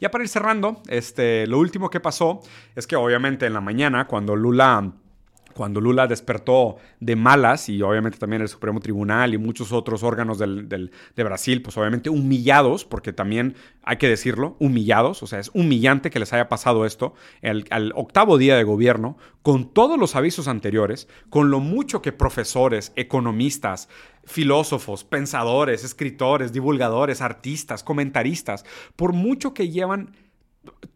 Ya 0.00 0.10
para 0.10 0.24
ir 0.24 0.28
cerrando, 0.28 0.82
este, 0.88 1.46
lo 1.46 1.58
último 1.58 1.90
que 1.90 2.00
pasó 2.00 2.40
es 2.74 2.86
que 2.86 2.96
obviamente 2.96 3.46
en 3.46 3.54
la 3.54 3.60
mañana, 3.60 4.06
cuando 4.06 4.36
Lula 4.36 4.92
cuando 5.54 5.80
Lula 5.80 6.06
despertó 6.06 6.76
de 7.00 7.16
malas 7.16 7.68
y 7.68 7.80
obviamente 7.82 8.18
también 8.18 8.42
el 8.42 8.48
Supremo 8.48 8.80
Tribunal 8.80 9.34
y 9.34 9.38
muchos 9.38 9.72
otros 9.72 10.02
órganos 10.02 10.38
de 10.38 11.24
Brasil, 11.24 11.62
pues 11.62 11.76
obviamente 11.76 12.10
humillados, 12.10 12.84
porque 12.84 13.12
también 13.12 13.54
hay 13.82 13.96
que 13.96 14.08
decirlo, 14.08 14.56
humillados, 14.58 15.22
o 15.22 15.26
sea, 15.26 15.38
es 15.38 15.50
humillante 15.54 16.10
que 16.10 16.18
les 16.18 16.32
haya 16.32 16.48
pasado 16.48 16.84
esto 16.86 17.14
al 17.70 17.92
octavo 17.94 18.38
día 18.38 18.56
de 18.56 18.64
gobierno, 18.64 19.16
con 19.42 19.72
todos 19.72 19.98
los 19.98 20.16
avisos 20.16 20.48
anteriores, 20.48 21.08
con 21.30 21.50
lo 21.50 21.60
mucho 21.60 22.02
que 22.02 22.12
profesores, 22.12 22.92
economistas, 22.96 23.88
filósofos, 24.24 25.04
pensadores, 25.04 25.84
escritores, 25.84 26.52
divulgadores, 26.52 27.20
artistas, 27.20 27.82
comentaristas, 27.82 28.64
por 28.96 29.12
mucho 29.12 29.52
que 29.52 29.68
llevan 29.68 30.16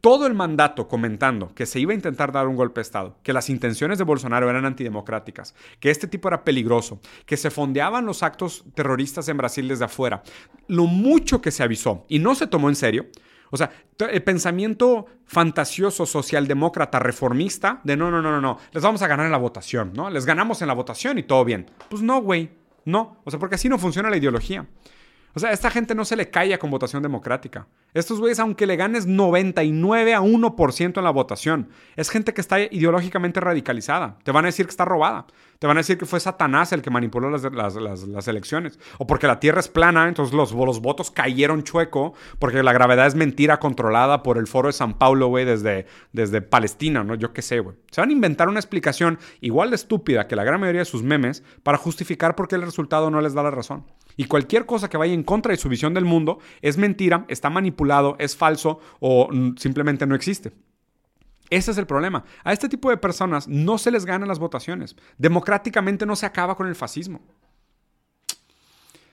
todo 0.01 0.27
el 0.27 0.35
mandato 0.35 0.89
comentando 0.89 1.55
que 1.55 1.67
se 1.67 1.81
iba 1.81 1.93
a 1.93 1.95
intentar 1.95 2.33
dar 2.33 2.47
un 2.47 2.57
golpe 2.57 2.81
de 2.81 2.83
Estado, 2.83 3.17
que 3.23 3.33
las 3.33 3.51
intenciones 3.51 3.99
de 3.99 4.05
Bolsonaro 4.05 4.49
eran 4.49 4.65
antidemocráticas, 4.65 5.55
que 5.81 5.91
este 5.91 6.07
tipo 6.07 6.29
era 6.29 6.45
peligroso, 6.45 7.01
que 7.27 7.37
se 7.37 7.51
fondeaban 7.51 8.07
los 8.07 8.23
actos 8.23 8.65
terroristas 8.75 9.29
en 9.29 9.37
Brasil 9.37 9.69
desde 9.69 9.85
afuera, 9.87 10.23
lo 10.69 10.87
mucho 10.87 11.41
que 11.41 11.51
se 11.51 11.63
avisó 11.63 12.05
y 12.09 12.19
no 12.19 12.35
se 12.35 12.47
tomó 12.47 12.69
en 12.69 12.77
serio. 12.77 13.07
O 13.51 13.57
sea, 13.57 13.71
el 13.99 14.23
pensamiento 14.23 15.07
fantasioso 15.25 16.05
socialdemócrata 16.07 16.99
reformista 16.99 17.81
de 17.83 17.97
no, 17.97 18.11
no, 18.11 18.21
no, 18.21 18.31
no, 18.31 18.41
no, 18.41 18.59
les 18.73 18.83
vamos 18.83 19.01
a 19.03 19.07
ganar 19.07 19.27
en 19.27 19.33
la 19.33 19.39
votación, 19.39 19.93
¿no? 19.95 20.11
Les 20.11 20.27
ganamos 20.27 20.61
en 20.61 20.69
la 20.69 20.75
votación 20.75 21.19
y 21.19 21.23
todo 21.23 21.45
bien. 21.45 21.71
Pues 21.89 22.03
no, 22.03 22.21
güey, 22.21 22.51
no. 22.85 23.21
O 23.25 23.31
sea, 23.31 23.41
porque 23.41 23.55
así 23.55 23.69
no 23.69 23.79
funciona 23.79 24.11
la 24.11 24.19
ideología. 24.19 24.67
O 25.35 25.41
sea, 25.41 25.51
a 25.51 25.53
esta 25.53 25.71
gente 25.71 25.95
no 25.95 26.05
se 26.05 26.17
le 26.17 26.31
calla 26.31 26.59
con 26.59 26.71
votación 26.71 27.03
democrática. 27.03 27.67
Estos 27.95 28.19
güeyes, 28.21 28.39
aunque 28.39 28.67
le 28.67 28.77
ganes 28.77 29.07
99 29.07 30.15
a 30.15 30.21
1% 30.21 30.99
en 30.99 31.05
la 31.05 31.11
votación, 31.11 31.69
es 31.97 32.11
gente 32.11 32.35
que 32.35 32.41
está 32.41 32.61
ideológicamente 32.61 33.41
radicalizada. 33.41 34.19
Te 34.25 34.33
van 34.33 34.45
a 34.45 34.49
decir 34.49 34.67
que 34.67 34.71
está 34.71 34.85
robada. 34.85 35.27
Te 35.59 35.67
van 35.67 35.77
a 35.77 35.81
decir 35.81 35.99
que 35.99 36.07
fue 36.07 36.21
Satanás 36.21 36.73
el 36.73 36.83
que 36.83 36.91
manipuló 36.91 37.31
las, 37.31 38.29
elecciones. 38.29 38.79
O 38.99 39.07
porque 39.07 39.27
la 39.27 39.41
Tierra 39.41 39.59
es 39.59 39.69
plana, 39.69 40.07
entonces 40.07 40.33
los, 40.33 40.53
los, 40.53 40.81
votos 40.81 41.11
cayeron 41.11 41.65
chueco, 41.65 42.15
porque 42.39 42.63
la 42.63 42.73
gravedad 42.73 43.09
es 43.09 43.17
mentira 43.17 43.59
controlada 43.59 44.23
por 44.23 44.39
el 44.39 44.47
foro 44.47 44.69
de 44.69 44.73
San 44.73 44.95
Paulo, 44.99 45.27
güey, 45.27 45.45
desde, 45.45 45.87
desde 46.13 46.43
Palestina, 46.43 47.03
¿no? 47.03 47.17
Yo 47.17 47.33
qué 47.33 47.43
sé, 47.43 47.59
güey. 47.59 47.77
Se 47.91 48.01
van 48.01 48.11
a 48.11 48.13
inventar 48.13 48.49
una 48.49 48.61
explicación 48.61 49.19
igual 49.41 49.71
de 49.71 49.77
estúpida 49.77 50.29
que 50.29 50.37
la 50.37 50.45
gran 50.45 50.61
mayoría 50.61 50.83
de 50.83 50.85
sus 50.85 51.03
memes 51.03 51.43
para 51.65 51.77
justificar 51.77 52.37
por 52.37 52.47
qué 52.47 52.55
el 52.55 52.63
resultado 52.63 53.11
no 53.11 53.21
les 53.21 53.35
da 53.35 53.43
la 53.43 53.51
razón. 53.51 53.85
Y 54.19 54.25
cualquier 54.25 54.67
cosa 54.67 54.91
que 54.91 54.97
vaya 54.97 55.15
en 55.15 55.23
contra 55.23 55.53
de 55.53 55.59
su 55.59 55.69
visión 55.69 55.95
del 55.95 56.05
mundo 56.05 56.41
es 56.61 56.77
mentira, 56.77 57.25
está 57.29 57.51
manipulado, 57.51 58.17
es 58.19 58.37
falso 58.37 58.81
o 58.99 59.31
simplemente 59.57 60.09
no 60.09 60.17
existe. 60.17 60.53
Ese 61.51 61.71
es 61.71 61.79
el 61.79 61.87
problema. 61.87 62.25
A 62.43 62.53
este 62.53 62.69
tipo 62.69 62.91
de 62.91 62.97
personas 62.97 63.47
no 63.47 63.79
se 63.79 63.93
les 63.93 64.05
ganan 64.05 64.27
las 64.27 64.41
votaciones. 64.41 64.97
Democráticamente 65.19 66.05
no 66.05 66.17
se 66.17 66.27
acaba 66.27 66.57
con 66.57 66.67
el 66.67 66.75
fascismo. 66.75 67.21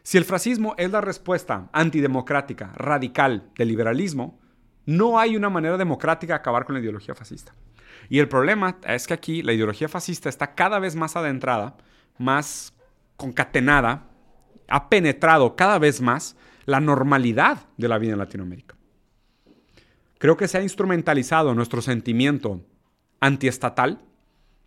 Si 0.02 0.18
el 0.18 0.26
fascismo 0.26 0.74
es 0.76 0.90
la 0.90 1.02
respuesta 1.02 1.70
antidemocrática, 1.72 2.74
radical 2.74 3.52
del 3.56 3.68
liberalismo, 3.68 4.40
no 4.88 5.20
hay 5.20 5.38
una 5.38 5.52
manera 5.52 5.78
democrática 5.78 6.34
de 6.34 6.40
acabar 6.40 6.66
con 6.66 6.74
la 6.74 6.82
ideología 6.82 7.14
fascista. 7.14 7.54
Y 8.10 8.18
el 8.18 8.28
problema 8.28 8.80
es 8.88 9.06
que 9.06 9.14
aquí 9.14 9.44
la 9.44 9.54
ideología 9.54 9.88
fascista 9.88 10.30
está 10.30 10.56
cada 10.56 10.80
vez 10.80 10.96
más 10.96 11.16
adentrada, 11.16 11.78
más 12.18 12.74
concatenada 13.18 14.15
ha 14.68 14.90
penetrado 14.90 15.56
cada 15.56 15.80
vez 15.80 16.02
más 16.02 16.36
la 16.66 16.80
normalidad 16.80 17.68
de 17.78 17.88
la 17.88 17.98
vida 17.98 18.14
en 18.14 18.20
Latinoamérica. 18.20 18.76
Creo 20.18 20.38
que 20.38 20.48
se 20.48 20.58
ha 20.58 20.64
instrumentalizado 20.64 21.54
nuestro 21.54 21.82
sentimiento 21.82 22.62
antiestatal, 23.20 24.02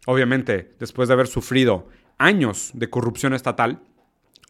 obviamente 0.07 0.75
después 0.79 1.09
de 1.09 1.15
haber 1.15 1.27
sufrido 1.27 1.89
años 2.19 2.71
de 2.75 2.91
corrupción 2.91 3.35
estatal, 3.35 3.83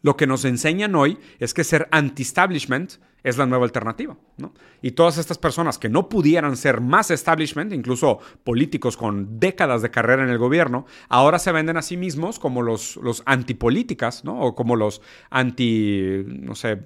lo 0.01 0.15
que 0.15 0.27
nos 0.27 0.45
enseñan 0.45 0.95
hoy 0.95 1.17
es 1.39 1.53
que 1.53 1.63
ser 1.63 1.87
anti-establishment 1.91 2.93
es 3.23 3.37
la 3.37 3.45
nueva 3.45 3.65
alternativa. 3.65 4.17
¿no? 4.37 4.53
Y 4.81 4.91
todas 4.91 5.17
estas 5.17 5.37
personas 5.37 5.77
que 5.77 5.89
no 5.89 6.09
pudieran 6.09 6.57
ser 6.57 6.81
más 6.81 7.11
establishment, 7.11 7.73
incluso 7.73 8.19
políticos 8.43 8.97
con 8.97 9.39
décadas 9.39 9.81
de 9.81 9.91
carrera 9.91 10.23
en 10.23 10.29
el 10.29 10.37
gobierno, 10.37 10.85
ahora 11.09 11.39
se 11.39 11.51
venden 11.51 11.77
a 11.77 11.81
sí 11.81 11.97
mismos 11.97 12.39
como 12.39 12.61
los, 12.61 12.97
los 12.97 13.23
antipolíticas, 13.25 14.23
¿no? 14.23 14.39
o 14.39 14.55
como 14.55 14.75
los 14.75 15.01
anti, 15.29 16.23
no 16.25 16.55
sé, 16.55 16.83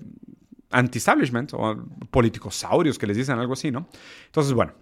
anti-establishment, 0.72 1.54
o 1.54 1.86
políticos 2.10 2.56
saurios 2.56 2.98
que 2.98 3.08
les 3.08 3.16
dicen 3.16 3.38
algo 3.38 3.54
así, 3.54 3.70
¿no? 3.72 3.88
Entonces, 4.26 4.54
bueno, 4.54 4.74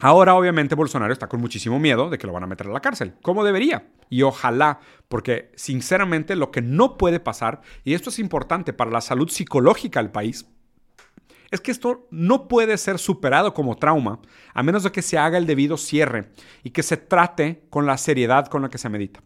Ahora, 0.00 0.34
obviamente, 0.34 0.74
Bolsonaro 0.74 1.12
está 1.12 1.26
con 1.26 1.40
muchísimo 1.40 1.78
miedo 1.78 2.10
de 2.10 2.18
que 2.18 2.26
lo 2.26 2.32
van 2.32 2.42
a 2.42 2.46
meter 2.46 2.66
a 2.66 2.70
la 2.72 2.80
cárcel, 2.80 3.14
como 3.22 3.44
debería. 3.44 3.88
Y 4.10 4.22
ojalá, 4.22 4.80
porque 5.08 5.50
sinceramente 5.56 6.36
lo 6.36 6.50
que 6.50 6.60
no 6.60 6.98
puede 6.98 7.18
pasar, 7.18 7.62
y 7.82 7.94
esto 7.94 8.10
es 8.10 8.18
importante 8.18 8.74
para 8.74 8.90
la 8.90 9.00
salud 9.00 9.28
psicológica 9.30 10.02
del 10.02 10.12
país, 10.12 10.46
es 11.50 11.60
que 11.60 11.70
esto 11.70 12.06
no 12.10 12.48
puede 12.48 12.76
ser 12.78 12.98
superado 12.98 13.54
como 13.54 13.76
trauma 13.76 14.20
a 14.54 14.62
menos 14.62 14.82
de 14.82 14.92
que 14.92 15.02
se 15.02 15.18
haga 15.18 15.38
el 15.38 15.46
debido 15.46 15.76
cierre 15.76 16.30
y 16.62 16.70
que 16.70 16.82
se 16.82 16.96
trate 16.96 17.66
con 17.70 17.86
la 17.86 17.98
seriedad 17.98 18.46
con 18.46 18.62
la 18.62 18.68
que 18.68 18.78
se 18.78 18.88
medita. 18.88 19.22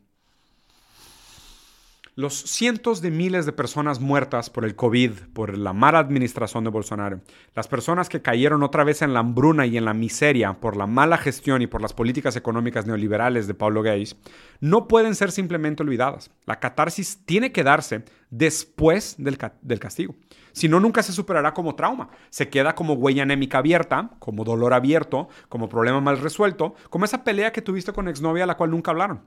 Los 2.20 2.34
cientos 2.34 3.00
de 3.00 3.10
miles 3.10 3.46
de 3.46 3.52
personas 3.54 3.98
muertas 3.98 4.50
por 4.50 4.66
el 4.66 4.76
COVID, 4.76 5.12
por 5.32 5.56
la 5.56 5.72
mala 5.72 6.00
administración 6.00 6.64
de 6.64 6.68
Bolsonaro, 6.68 7.22
las 7.54 7.66
personas 7.66 8.10
que 8.10 8.20
cayeron 8.20 8.62
otra 8.62 8.84
vez 8.84 9.00
en 9.00 9.14
la 9.14 9.20
hambruna 9.20 9.64
y 9.64 9.78
en 9.78 9.86
la 9.86 9.94
miseria 9.94 10.60
por 10.60 10.76
la 10.76 10.86
mala 10.86 11.16
gestión 11.16 11.62
y 11.62 11.66
por 11.66 11.80
las 11.80 11.94
políticas 11.94 12.36
económicas 12.36 12.84
neoliberales 12.84 13.46
de 13.46 13.54
Pablo 13.54 13.82
Gates, 13.82 14.16
no 14.60 14.86
pueden 14.86 15.14
ser 15.14 15.32
simplemente 15.32 15.82
olvidadas. 15.82 16.30
La 16.44 16.60
catarsis 16.60 17.24
tiene 17.24 17.52
que 17.52 17.64
darse 17.64 18.04
después 18.28 19.14
del, 19.16 19.38
del 19.62 19.80
castigo. 19.80 20.14
Si 20.52 20.68
no, 20.68 20.78
nunca 20.78 21.02
se 21.02 21.14
superará 21.14 21.54
como 21.54 21.74
trauma. 21.74 22.10
Se 22.28 22.50
queda 22.50 22.74
como 22.74 22.92
huella 22.92 23.22
anémica 23.22 23.56
abierta, 23.56 24.10
como 24.18 24.44
dolor 24.44 24.74
abierto, 24.74 25.30
como 25.48 25.70
problema 25.70 26.02
mal 26.02 26.18
resuelto, 26.18 26.74
como 26.90 27.06
esa 27.06 27.24
pelea 27.24 27.50
que 27.50 27.62
tuviste 27.62 27.94
con 27.94 28.08
exnovia 28.08 28.44
a 28.44 28.46
la 28.46 28.58
cual 28.58 28.72
nunca 28.72 28.90
hablaron. 28.90 29.22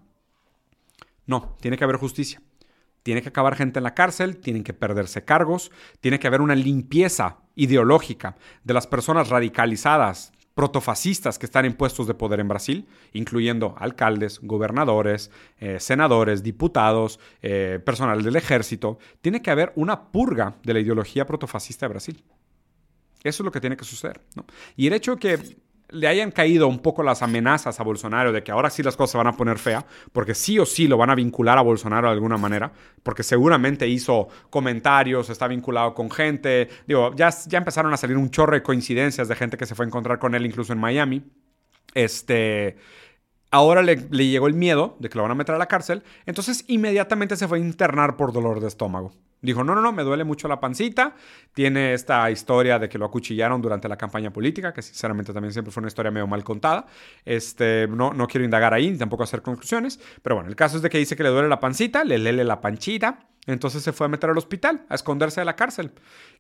No, 1.26 1.56
tiene 1.60 1.78
que 1.78 1.84
haber 1.84 1.98
justicia. 1.98 2.42
Tiene 3.04 3.22
que 3.22 3.30
acabar 3.30 3.56
gente 3.56 3.80
en 3.80 3.84
la 3.84 3.94
cárcel, 3.94 4.38
tienen 4.38 4.64
que 4.64 4.74
perderse 4.74 5.24
cargos, 5.24 5.72
tiene 6.00 6.20
que 6.20 6.28
haber 6.28 6.42
una 6.42 6.56
limpieza 6.56 7.38
ideológica 7.56 8.36
de 8.64 8.74
las 8.74 8.88
personas 8.88 9.30
radicalizadas, 9.30 10.32
protofascistas 10.56 11.40
que 11.40 11.46
están 11.46 11.66
en 11.66 11.74
puestos 11.74 12.08
de 12.08 12.14
poder 12.14 12.40
en 12.40 12.48
Brasil, 12.48 12.88
incluyendo 13.12 13.76
alcaldes, 13.78 14.40
gobernadores, 14.42 15.32
eh, 15.60 15.80
senadores, 15.80 16.44
diputados, 16.44 17.20
eh, 17.42 17.80
personal 17.84 18.24
del 18.24 18.36
ejército. 18.36 19.00
Tiene 19.22 19.42
que 19.42 19.52
haber 19.52 19.74
una 19.76 20.12
purga 20.12 20.56
de 20.64 20.74
la 20.74 20.80
ideología 20.80 21.26
protofascista 21.26 21.88
de 21.88 21.94
Brasil. 21.94 22.24
Eso 23.24 23.44
es 23.44 23.46
lo 23.46 23.52
que 23.52 23.62
tiene 23.62 23.78
que 23.78 23.86
suceder. 23.86 24.22
Y 24.76 24.88
el 24.88 24.94
hecho 24.94 25.18
que 25.18 25.40
le 25.90 26.08
hayan 26.08 26.32
caído 26.32 26.68
un 26.68 26.80
poco 26.80 27.04
las 27.04 27.22
amenazas 27.22 27.80
a 27.80 27.84
Bolsonaro 27.84 28.32
de 28.32 28.44
que 28.44 28.52
ahora 28.52 28.70
sí 28.70 28.82
las 28.84 28.96
cosas 28.96 29.12
se 29.12 29.18
van 29.18 29.28
a 29.28 29.34
poner 29.34 29.60
fea, 29.60 29.86
porque 30.12 30.34
sí 30.34 30.58
o 30.60 30.66
sí 30.66 30.88
lo 30.88 30.98
van 30.98 31.10
a 31.10 31.16
vincular 31.16 31.58
a 31.58 31.62
Bolsonaro 31.62 32.08
de 32.08 32.14
alguna 32.14 32.38
manera, 32.38 32.72
porque 33.04 33.24
seguramente 33.24 33.88
hizo 33.88 34.28
comentarios, 34.50 35.30
está 35.30 35.48
vinculado 35.48 35.94
con 35.94 36.10
gente, 36.10 36.70
digo, 36.88 37.14
ya, 37.16 37.30
ya 37.48 37.58
empezaron 37.60 37.94
a 37.94 37.98
salir 37.98 38.18
un 38.18 38.30
chorro 38.32 38.54
de 38.54 38.64
coincidencias 38.64 39.28
de 39.28 39.36
gente 39.36 39.58
que 39.58 39.66
se 39.66 39.76
fue 39.76 39.86
a 39.86 39.88
encontrar 39.88 40.20
con 40.20 40.34
él 40.36 40.46
incluso 40.46 40.74
en 40.74 40.80
Miami. 40.80 41.24
Este, 41.94 42.78
ahora 43.54 43.84
le, 43.84 44.08
le 44.10 44.28
llegó 44.28 44.48
el 44.48 44.56
miedo 44.56 44.98
de 45.00 45.10
que 45.10 45.18
lo 45.18 45.22
van 45.22 45.32
a 45.32 45.36
meter 45.36 45.54
a 45.54 45.58
la 45.58 45.68
cárcel, 45.68 46.04
entonces 46.26 46.66
inmediatamente 46.68 47.38
se 47.38 47.48
fue 47.48 47.60
a 47.60 47.62
internar 47.62 48.18
por 48.18 48.34
dolor 48.34 48.60
de 48.60 48.68
estómago. 48.68 49.14
Dijo, 49.44 49.64
no, 49.64 49.76
no, 49.76 49.82
no, 49.82 49.92
me 49.92 50.04
duele 50.04 50.24
mucho 50.24 50.48
la 50.48 50.62
pancita. 50.62 51.16
Tiene 51.54 51.94
esta 51.94 52.32
historia 52.32 52.80
de 52.80 52.88
que 52.88 52.98
lo 52.98 53.06
acuchillaron 53.06 53.62
durante 53.62 53.90
la 53.90 53.98
campaña 53.98 54.32
política, 54.32 54.74
que 54.74 54.82
sinceramente 54.82 55.34
también 55.34 55.52
siempre 55.52 55.70
fue 55.70 55.82
una 55.82 55.90
historia 55.90 56.12
medio 56.12 56.28
mal 56.28 56.46
contada. 56.46 56.86
Este, 57.26 57.88
no, 57.90 58.14
no 58.14 58.26
quiero 58.28 58.46
indagar 58.46 58.74
ahí, 58.74 58.98
tampoco 58.98 59.24
hacer 59.24 59.42
conclusiones. 59.42 60.00
Pero 60.22 60.38
bueno, 60.38 60.50
el 60.50 60.56
caso 60.56 60.78
es 60.78 60.82
de 60.82 60.90
que 60.90 60.98
dice 60.98 61.18
que 61.18 61.24
le 61.24 61.30
duele 61.30 61.50
la 61.50 61.60
pancita, 61.60 62.06
le 62.06 62.20
lele 62.20 62.46
la 62.46 62.62
panchita. 62.62 63.28
Entonces 63.46 63.84
se 63.84 63.92
fue 63.92 64.06
a 64.06 64.10
meter 64.10 64.30
al 64.30 64.38
hospital, 64.38 64.86
a 64.88 64.96
esconderse 64.96 65.42
de 65.42 65.46
la 65.46 65.58
cárcel. 65.58 65.92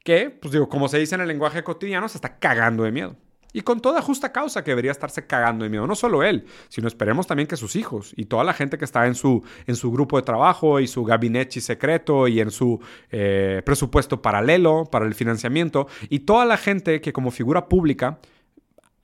Que, 0.05 0.29
pues 0.29 0.53
digo, 0.53 0.69
como 0.69 0.87
se 0.87 0.97
dice 0.97 1.15
en 1.15 1.21
el 1.21 1.27
lenguaje 1.27 1.61
cotidiano, 1.61 2.07
se 2.07 2.17
está 2.17 2.39
cagando 2.39 2.83
de 2.83 2.93
miedo. 2.93 3.17
Y 3.53 3.61
con 3.61 3.79
toda 3.79 4.01
justa 4.01 4.31
causa 4.31 4.63
que 4.63 4.71
debería 4.71 4.91
estarse 4.91 5.25
cagando 5.25 5.63
de 5.63 5.69
miedo. 5.69 5.87
No 5.87 5.95
solo 5.95 6.23
él, 6.23 6.45
sino 6.69 6.87
esperemos 6.87 7.27
también 7.27 7.47
que 7.47 7.55
sus 7.55 7.75
hijos 7.75 8.13
y 8.17 8.25
toda 8.25 8.43
la 8.43 8.53
gente 8.53 8.77
que 8.77 8.85
está 8.85 9.05
en 9.07 9.15
su, 9.15 9.43
en 9.67 9.75
su 9.75 9.91
grupo 9.91 10.17
de 10.17 10.23
trabajo 10.23 10.79
y 10.79 10.87
su 10.87 11.03
gabinete 11.03 11.61
secreto 11.61 12.27
y 12.27 12.39
en 12.39 12.51
su 12.51 12.79
eh, 13.11 13.61
presupuesto 13.65 14.21
paralelo 14.21 14.85
para 14.91 15.05
el 15.05 15.13
financiamiento 15.13 15.87
y 16.09 16.19
toda 16.19 16.45
la 16.45 16.57
gente 16.57 16.99
que 16.99 17.13
como 17.13 17.31
figura 17.31 17.69
pública 17.69 18.19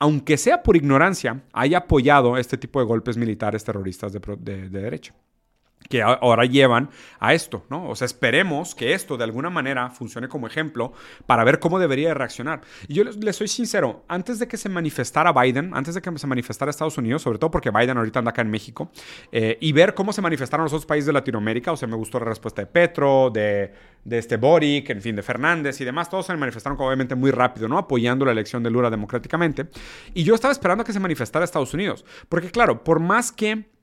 aunque 0.01 0.37
sea 0.37 0.63
por 0.63 0.77
ignorancia, 0.77 1.43
haya 1.51 1.79
apoyado 1.79 2.37
este 2.37 2.57
tipo 2.57 2.79
de 2.79 2.85
golpes 2.85 3.17
militares 3.17 3.65
terroristas 3.65 4.13
de, 4.13 4.21
de, 4.39 4.69
de 4.69 4.81
derecha 4.81 5.13
que 5.87 6.03
ahora 6.03 6.45
llevan 6.45 6.89
a 7.19 7.33
esto, 7.33 7.65
¿no? 7.69 7.89
O 7.89 7.95
sea, 7.95 8.05
esperemos 8.05 8.75
que 8.75 8.93
esto 8.93 9.17
de 9.17 9.23
alguna 9.23 9.49
manera 9.49 9.89
funcione 9.89 10.27
como 10.27 10.45
ejemplo 10.45 10.93
para 11.25 11.43
ver 11.43 11.59
cómo 11.59 11.79
debería 11.79 12.13
reaccionar. 12.13 12.61
Y 12.87 12.93
yo 12.93 13.03
les, 13.03 13.35
soy 13.35 13.47
sincero, 13.47 14.03
antes 14.07 14.37
de 14.39 14.47
que 14.47 14.57
se 14.57 14.69
manifestara 14.69 15.33
Biden, 15.33 15.71
antes 15.73 15.95
de 15.95 16.01
que 16.01 16.17
se 16.17 16.27
manifestara 16.27 16.69
Estados 16.69 16.97
Unidos, 16.97 17.23
sobre 17.23 17.39
todo 17.39 17.49
porque 17.49 17.71
Biden 17.71 17.97
ahorita 17.97 18.19
anda 18.19 18.31
acá 18.31 18.41
en 18.41 18.51
México, 18.51 18.91
eh, 19.31 19.57
y 19.61 19.71
ver 19.71 19.95
cómo 19.95 20.13
se 20.13 20.21
manifestaron 20.21 20.65
los 20.65 20.73
otros 20.73 20.85
países 20.85 21.07
de 21.07 21.13
Latinoamérica, 21.13 21.71
o 21.71 21.77
sea, 21.77 21.87
me 21.87 21.95
gustó 21.95 22.19
la 22.19 22.25
respuesta 22.25 22.61
de 22.61 22.67
Petro, 22.67 23.31
de, 23.31 23.73
de 24.03 24.17
este 24.17 24.37
Boric, 24.37 24.91
en 24.91 25.01
fin, 25.01 25.15
de 25.15 25.23
Fernández 25.23 25.81
y 25.81 25.85
demás, 25.85 26.09
todos 26.09 26.27
se 26.27 26.35
manifestaron 26.35 26.77
obviamente 26.79 27.15
muy 27.15 27.31
rápido, 27.31 27.67
¿no? 27.67 27.79
Apoyando 27.79 28.25
la 28.25 28.31
elección 28.31 28.61
de 28.61 28.69
Lula 28.69 28.91
democráticamente. 28.91 29.67
Y 30.13 30.23
yo 30.23 30.35
estaba 30.35 30.51
esperando 30.51 30.83
a 30.83 30.85
que 30.85 30.93
se 30.93 30.99
manifestara 30.99 31.45
Estados 31.45 31.73
Unidos, 31.73 32.05
porque 32.27 32.51
claro, 32.51 32.83
por 32.83 32.99
más 32.99 33.31
que 33.31 33.78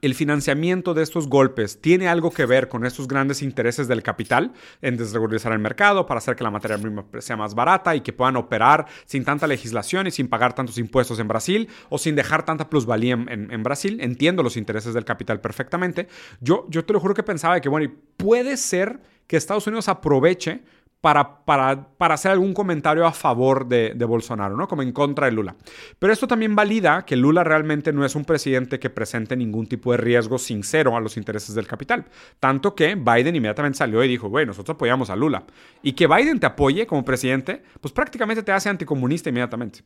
el 0.00 0.14
financiamiento 0.14 0.94
de 0.94 1.02
estos 1.02 1.28
golpes 1.28 1.80
tiene 1.80 2.08
algo 2.08 2.30
que 2.30 2.46
ver 2.46 2.68
con 2.68 2.86
estos 2.86 3.06
grandes 3.06 3.42
intereses 3.42 3.88
del 3.88 4.02
capital 4.02 4.52
en 4.80 4.96
desregularizar 4.96 5.52
el 5.52 5.58
mercado 5.58 6.06
para 6.06 6.18
hacer 6.18 6.36
que 6.36 6.44
la 6.44 6.50
materia 6.50 6.78
prima 6.78 7.04
sea 7.18 7.36
más 7.36 7.54
barata 7.54 7.94
y 7.94 8.00
que 8.00 8.12
puedan 8.12 8.36
operar 8.36 8.86
sin 9.04 9.24
tanta 9.24 9.46
legislación 9.46 10.06
y 10.06 10.10
sin 10.10 10.28
pagar 10.28 10.54
tantos 10.54 10.78
impuestos 10.78 11.18
en 11.18 11.28
Brasil 11.28 11.68
o 11.88 11.98
sin 11.98 12.16
dejar 12.16 12.44
tanta 12.44 12.70
plusvalía 12.70 13.14
en, 13.14 13.62
Brasil. 13.62 13.98
Entiendo 14.00 14.42
los 14.42 14.56
intereses 14.56 14.94
del 14.94 15.04
capital 15.04 15.40
perfectamente. 15.40 16.08
Yo, 16.40 16.66
yo 16.70 16.84
te 16.84 16.92
lo 16.92 17.00
juro 17.00 17.14
que 17.14 17.22
pensaba 17.22 17.60
que, 17.60 17.68
bueno, 17.68 17.92
puede 18.16 18.56
ser 18.56 19.00
que 19.26 19.36
Estados 19.36 19.66
Unidos 19.66 19.88
aproveche 19.88 20.62
para, 21.00 21.44
para, 21.44 21.88
para, 21.96 22.14
hacer 22.14 22.30
algún 22.30 22.52
comentario 22.52 23.06
a 23.06 23.12
favor 23.12 23.66
de, 23.66 23.94
de, 23.94 24.04
Bolsonaro, 24.04 24.56
¿no? 24.56 24.68
Como 24.68 24.82
en 24.82 24.92
contra 24.92 25.26
de 25.26 25.32
Lula. 25.32 25.56
Pero 25.98 26.12
esto 26.12 26.26
también 26.26 26.54
valida 26.54 27.04
que 27.06 27.16
Lula 27.16 27.42
realmente 27.42 27.92
no 27.92 28.04
es 28.04 28.14
un 28.14 28.24
presidente 28.24 28.78
que 28.78 28.90
presente 28.90 29.34
ningún 29.34 29.66
tipo 29.66 29.92
de 29.92 29.98
riesgo 29.98 30.38
sincero 30.38 30.96
a 30.96 31.00
los 31.00 31.16
intereses 31.16 31.54
del 31.54 31.66
capital. 31.66 32.04
Tanto 32.38 32.74
que 32.74 32.94
Biden 32.96 33.34
inmediatamente 33.34 33.78
salió 33.78 34.04
y 34.04 34.08
dijo, 34.08 34.28
bueno, 34.28 34.48
nosotros 34.48 34.74
apoyamos 34.74 35.08
a 35.08 35.16
Lula. 35.16 35.44
Y 35.82 35.92
que 35.92 36.06
Biden 36.06 36.38
te 36.38 36.46
apoye 36.46 36.86
como 36.86 37.04
presidente, 37.04 37.62
pues 37.80 37.92
prácticamente 37.92 38.42
te 38.42 38.52
hace 38.52 38.68
anticomunista 38.68 39.30
inmediatamente. 39.30 39.80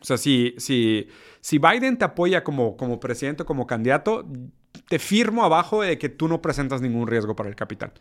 O 0.00 0.04
sea, 0.04 0.16
si, 0.16 0.54
si, 0.56 1.08
si 1.40 1.58
Biden 1.58 1.96
te 1.98 2.04
apoya 2.04 2.42
como, 2.42 2.76
como 2.76 2.98
presidente, 2.98 3.44
como 3.44 3.66
candidato, 3.66 4.26
te 4.88 4.98
firmo 4.98 5.44
abajo 5.44 5.82
de 5.82 5.98
que 5.98 6.08
tú 6.08 6.28
no 6.28 6.42
presentas 6.42 6.80
ningún 6.80 7.06
riesgo 7.06 7.36
para 7.36 7.48
el 7.48 7.56
capital. 7.56 7.92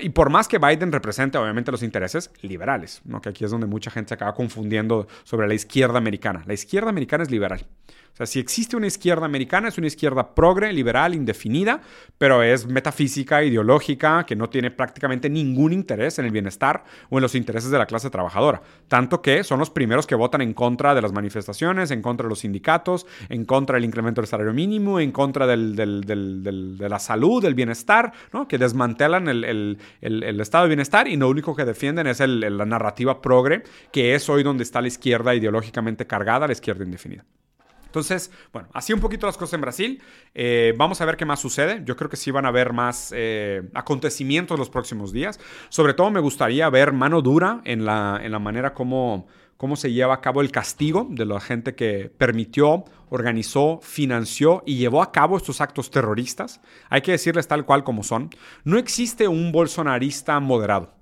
y 0.00 0.10
por 0.10 0.30
más 0.30 0.48
que 0.48 0.58
Biden 0.58 0.92
represente 0.92 1.38
obviamente 1.38 1.70
los 1.70 1.82
intereses 1.82 2.30
liberales, 2.42 3.02
¿no? 3.04 3.20
que 3.20 3.28
aquí 3.28 3.44
es 3.44 3.50
donde 3.50 3.66
mucha 3.66 3.90
gente 3.90 4.08
se 4.08 4.14
acaba 4.14 4.34
confundiendo 4.34 5.06
sobre 5.24 5.48
la 5.48 5.54
izquierda 5.54 5.98
americana. 5.98 6.42
La 6.46 6.54
izquierda 6.54 6.90
americana 6.90 7.24
es 7.24 7.30
liberal. 7.30 7.66
O 8.12 8.16
sea, 8.16 8.26
si 8.26 8.38
existe 8.38 8.76
una 8.76 8.86
izquierda 8.86 9.24
americana, 9.24 9.68
es 9.68 9.78
una 9.78 9.86
izquierda 9.86 10.34
progre, 10.34 10.70
liberal, 10.72 11.14
indefinida, 11.14 11.80
pero 12.18 12.42
es 12.42 12.66
metafísica, 12.66 13.42
ideológica, 13.42 14.26
que 14.26 14.36
no 14.36 14.50
tiene 14.50 14.70
prácticamente 14.70 15.30
ningún 15.30 15.72
interés 15.72 16.18
en 16.18 16.26
el 16.26 16.30
bienestar 16.30 16.84
o 17.08 17.16
en 17.16 17.22
los 17.22 17.34
intereses 17.34 17.70
de 17.70 17.78
la 17.78 17.86
clase 17.86 18.10
trabajadora. 18.10 18.60
Tanto 18.88 19.22
que 19.22 19.44
son 19.44 19.58
los 19.58 19.70
primeros 19.70 20.06
que 20.06 20.14
votan 20.14 20.42
en 20.42 20.52
contra 20.52 20.94
de 20.94 21.00
las 21.00 21.12
manifestaciones, 21.12 21.90
en 21.90 22.02
contra 22.02 22.24
de 22.24 22.28
los 22.28 22.40
sindicatos, 22.40 23.06
en 23.30 23.46
contra 23.46 23.76
del 23.76 23.84
incremento 23.86 24.20
del 24.20 24.28
salario 24.28 24.52
mínimo, 24.52 25.00
en 25.00 25.10
contra 25.10 25.46
del, 25.46 25.74
de 25.74 26.88
la 26.88 26.98
salud, 26.98 27.42
del 27.42 27.54
bienestar, 27.54 28.12
que 28.46 28.58
desmantelan 28.58 29.28
el, 29.28 29.78
estado 30.40 30.64
de 30.64 30.68
bienestar 30.68 31.08
y 31.08 31.16
lo 31.16 31.30
único 31.30 31.56
que 31.56 31.64
defienden 31.64 32.06
es 32.06 32.20
la 32.20 32.66
narrativa 32.66 33.22
progre, 33.22 33.62
que 33.90 34.14
es 34.14 34.28
hoy 34.28 34.42
donde 34.42 34.64
está 34.64 34.82
la 34.82 34.88
izquierda 34.88 35.34
ideológicamente 35.34 36.06
cargada, 36.06 36.46
la 36.46 36.52
izquierda 36.52 36.84
indefinida. 36.84 37.24
Entonces, 37.92 38.30
bueno, 38.54 38.70
así 38.72 38.94
un 38.94 39.00
poquito 39.00 39.26
las 39.26 39.36
cosas 39.36 39.52
en 39.52 39.60
Brasil. 39.60 40.02
Eh, 40.32 40.72
vamos 40.78 41.02
a 41.02 41.04
ver 41.04 41.18
qué 41.18 41.26
más 41.26 41.40
sucede. 41.40 41.82
Yo 41.84 41.94
creo 41.94 42.08
que 42.08 42.16
sí 42.16 42.30
van 42.30 42.46
a 42.46 42.48
haber 42.48 42.72
más 42.72 43.12
eh, 43.14 43.68
acontecimientos 43.74 44.58
los 44.58 44.70
próximos 44.70 45.12
días. 45.12 45.38
Sobre 45.68 45.92
todo 45.92 46.10
me 46.10 46.20
gustaría 46.20 46.70
ver 46.70 46.94
mano 46.94 47.20
dura 47.20 47.60
en 47.64 47.84
la, 47.84 48.18
en 48.22 48.32
la 48.32 48.38
manera 48.38 48.72
como, 48.72 49.26
cómo 49.58 49.76
se 49.76 49.92
lleva 49.92 50.14
a 50.14 50.20
cabo 50.22 50.40
el 50.40 50.50
castigo 50.50 51.06
de 51.10 51.26
la 51.26 51.38
gente 51.38 51.74
que 51.74 52.10
permitió, 52.16 52.84
organizó, 53.10 53.78
financió 53.82 54.62
y 54.64 54.76
llevó 54.76 55.02
a 55.02 55.12
cabo 55.12 55.36
estos 55.36 55.60
actos 55.60 55.90
terroristas. 55.90 56.62
Hay 56.88 57.02
que 57.02 57.12
decirles 57.12 57.46
tal 57.46 57.66
cual 57.66 57.84
como 57.84 58.02
son. 58.04 58.30
No 58.64 58.78
existe 58.78 59.28
un 59.28 59.52
bolsonarista 59.52 60.40
moderado. 60.40 60.94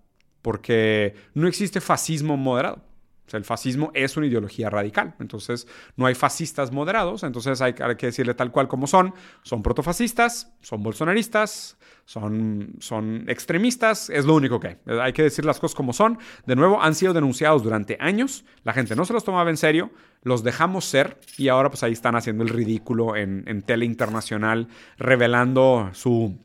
porque 0.42 1.14
no 1.34 1.46
existe 1.46 1.80
fascismo 1.80 2.36
moderado. 2.36 2.89
El 3.32 3.44
fascismo 3.44 3.90
es 3.94 4.16
una 4.16 4.26
ideología 4.26 4.70
radical. 4.70 5.14
Entonces, 5.20 5.66
no 5.96 6.06
hay 6.06 6.14
fascistas 6.14 6.72
moderados. 6.72 7.22
Entonces, 7.22 7.60
hay, 7.60 7.74
que 7.74 8.06
decirle 8.06 8.34
tal 8.34 8.50
cual 8.50 8.68
como 8.68 8.86
son. 8.86 9.14
Son 9.42 9.62
protofascistas, 9.62 10.52
son 10.60 10.82
bolsonaristas, 10.82 11.78
son, 12.04 12.74
son 12.80 13.24
extremistas. 13.28 14.10
Es 14.10 14.24
lo 14.24 14.34
único 14.34 14.60
que 14.60 14.68
hay. 14.68 14.76
Hay 15.00 15.12
que 15.12 15.22
decir 15.22 15.44
las 15.44 15.60
cosas 15.60 15.74
como 15.74 15.92
son. 15.92 16.18
De 16.46 16.56
nuevo, 16.56 16.82
han 16.82 16.94
sido 16.94 17.12
denunciados 17.12 17.62
durante 17.62 17.96
años. 18.00 18.44
La 18.64 18.72
gente 18.72 18.96
no 18.96 19.04
se 19.04 19.12
los 19.12 19.24
tomaba 19.24 19.50
en 19.50 19.56
serio. 19.56 19.90
Los 20.22 20.42
dejamos 20.42 20.84
ser. 20.84 21.18
Y 21.36 21.48
ahora, 21.48 21.70
pues 21.70 21.82
ahí 21.82 21.92
están 21.92 22.16
haciendo 22.16 22.44
el 22.44 22.50
ridículo 22.50 23.16
en, 23.16 23.44
en 23.46 23.62
tele 23.62 23.84
internacional, 23.84 24.68
revelando 24.98 25.90
su 25.92 26.38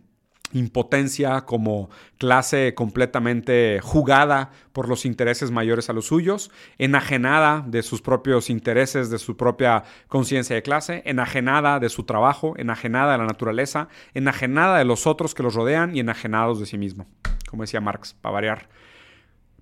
impotencia 0.53 1.41
como 1.41 1.89
clase 2.17 2.73
completamente 2.75 3.79
jugada 3.81 4.51
por 4.73 4.87
los 4.87 5.05
intereses 5.05 5.51
mayores 5.51 5.89
a 5.89 5.93
los 5.93 6.07
suyos, 6.07 6.51
enajenada 6.77 7.63
de 7.67 7.83
sus 7.83 8.01
propios 8.01 8.49
intereses, 8.49 9.09
de 9.09 9.17
su 9.17 9.37
propia 9.37 9.83
conciencia 10.07 10.55
de 10.55 10.63
clase, 10.63 11.01
enajenada 11.05 11.79
de 11.79 11.89
su 11.89 12.03
trabajo, 12.03 12.53
enajenada 12.57 13.13
de 13.13 13.17
la 13.17 13.25
naturaleza, 13.25 13.89
enajenada 14.13 14.77
de 14.77 14.85
los 14.85 15.07
otros 15.07 15.35
que 15.35 15.43
los 15.43 15.55
rodean 15.55 15.95
y 15.95 15.99
enajenados 15.99 16.59
de 16.59 16.65
sí 16.65 16.77
mismo, 16.77 17.07
como 17.49 17.63
decía 17.63 17.81
Marx, 17.81 18.13
para 18.21 18.33
variar. 18.33 18.69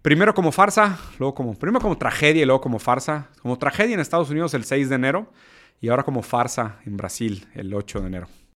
Primero 0.04 0.34
como 0.34 0.52
farsa, 0.52 1.00
luego 1.18 1.34
como, 1.34 1.58
primero 1.58 1.80
como 1.80 1.98
tragedia 1.98 2.42
y 2.42 2.46
luego 2.46 2.60
como 2.60 2.78
farsa. 2.78 3.30
Como 3.42 3.58
tragedia 3.58 3.94
en 3.94 4.02
Estados 4.02 4.30
Unidos 4.30 4.54
el 4.54 4.66
6 4.66 4.90
de 4.90 4.96
enero 4.96 5.32
y 5.80 5.88
ahora 5.88 6.04
como 6.04 6.22
farsa 6.24 6.80
en 6.86 6.98
Brasil 6.98 7.48
el 7.54 7.74
8 7.74 8.02
de 8.02 8.08
enero. 8.08 8.43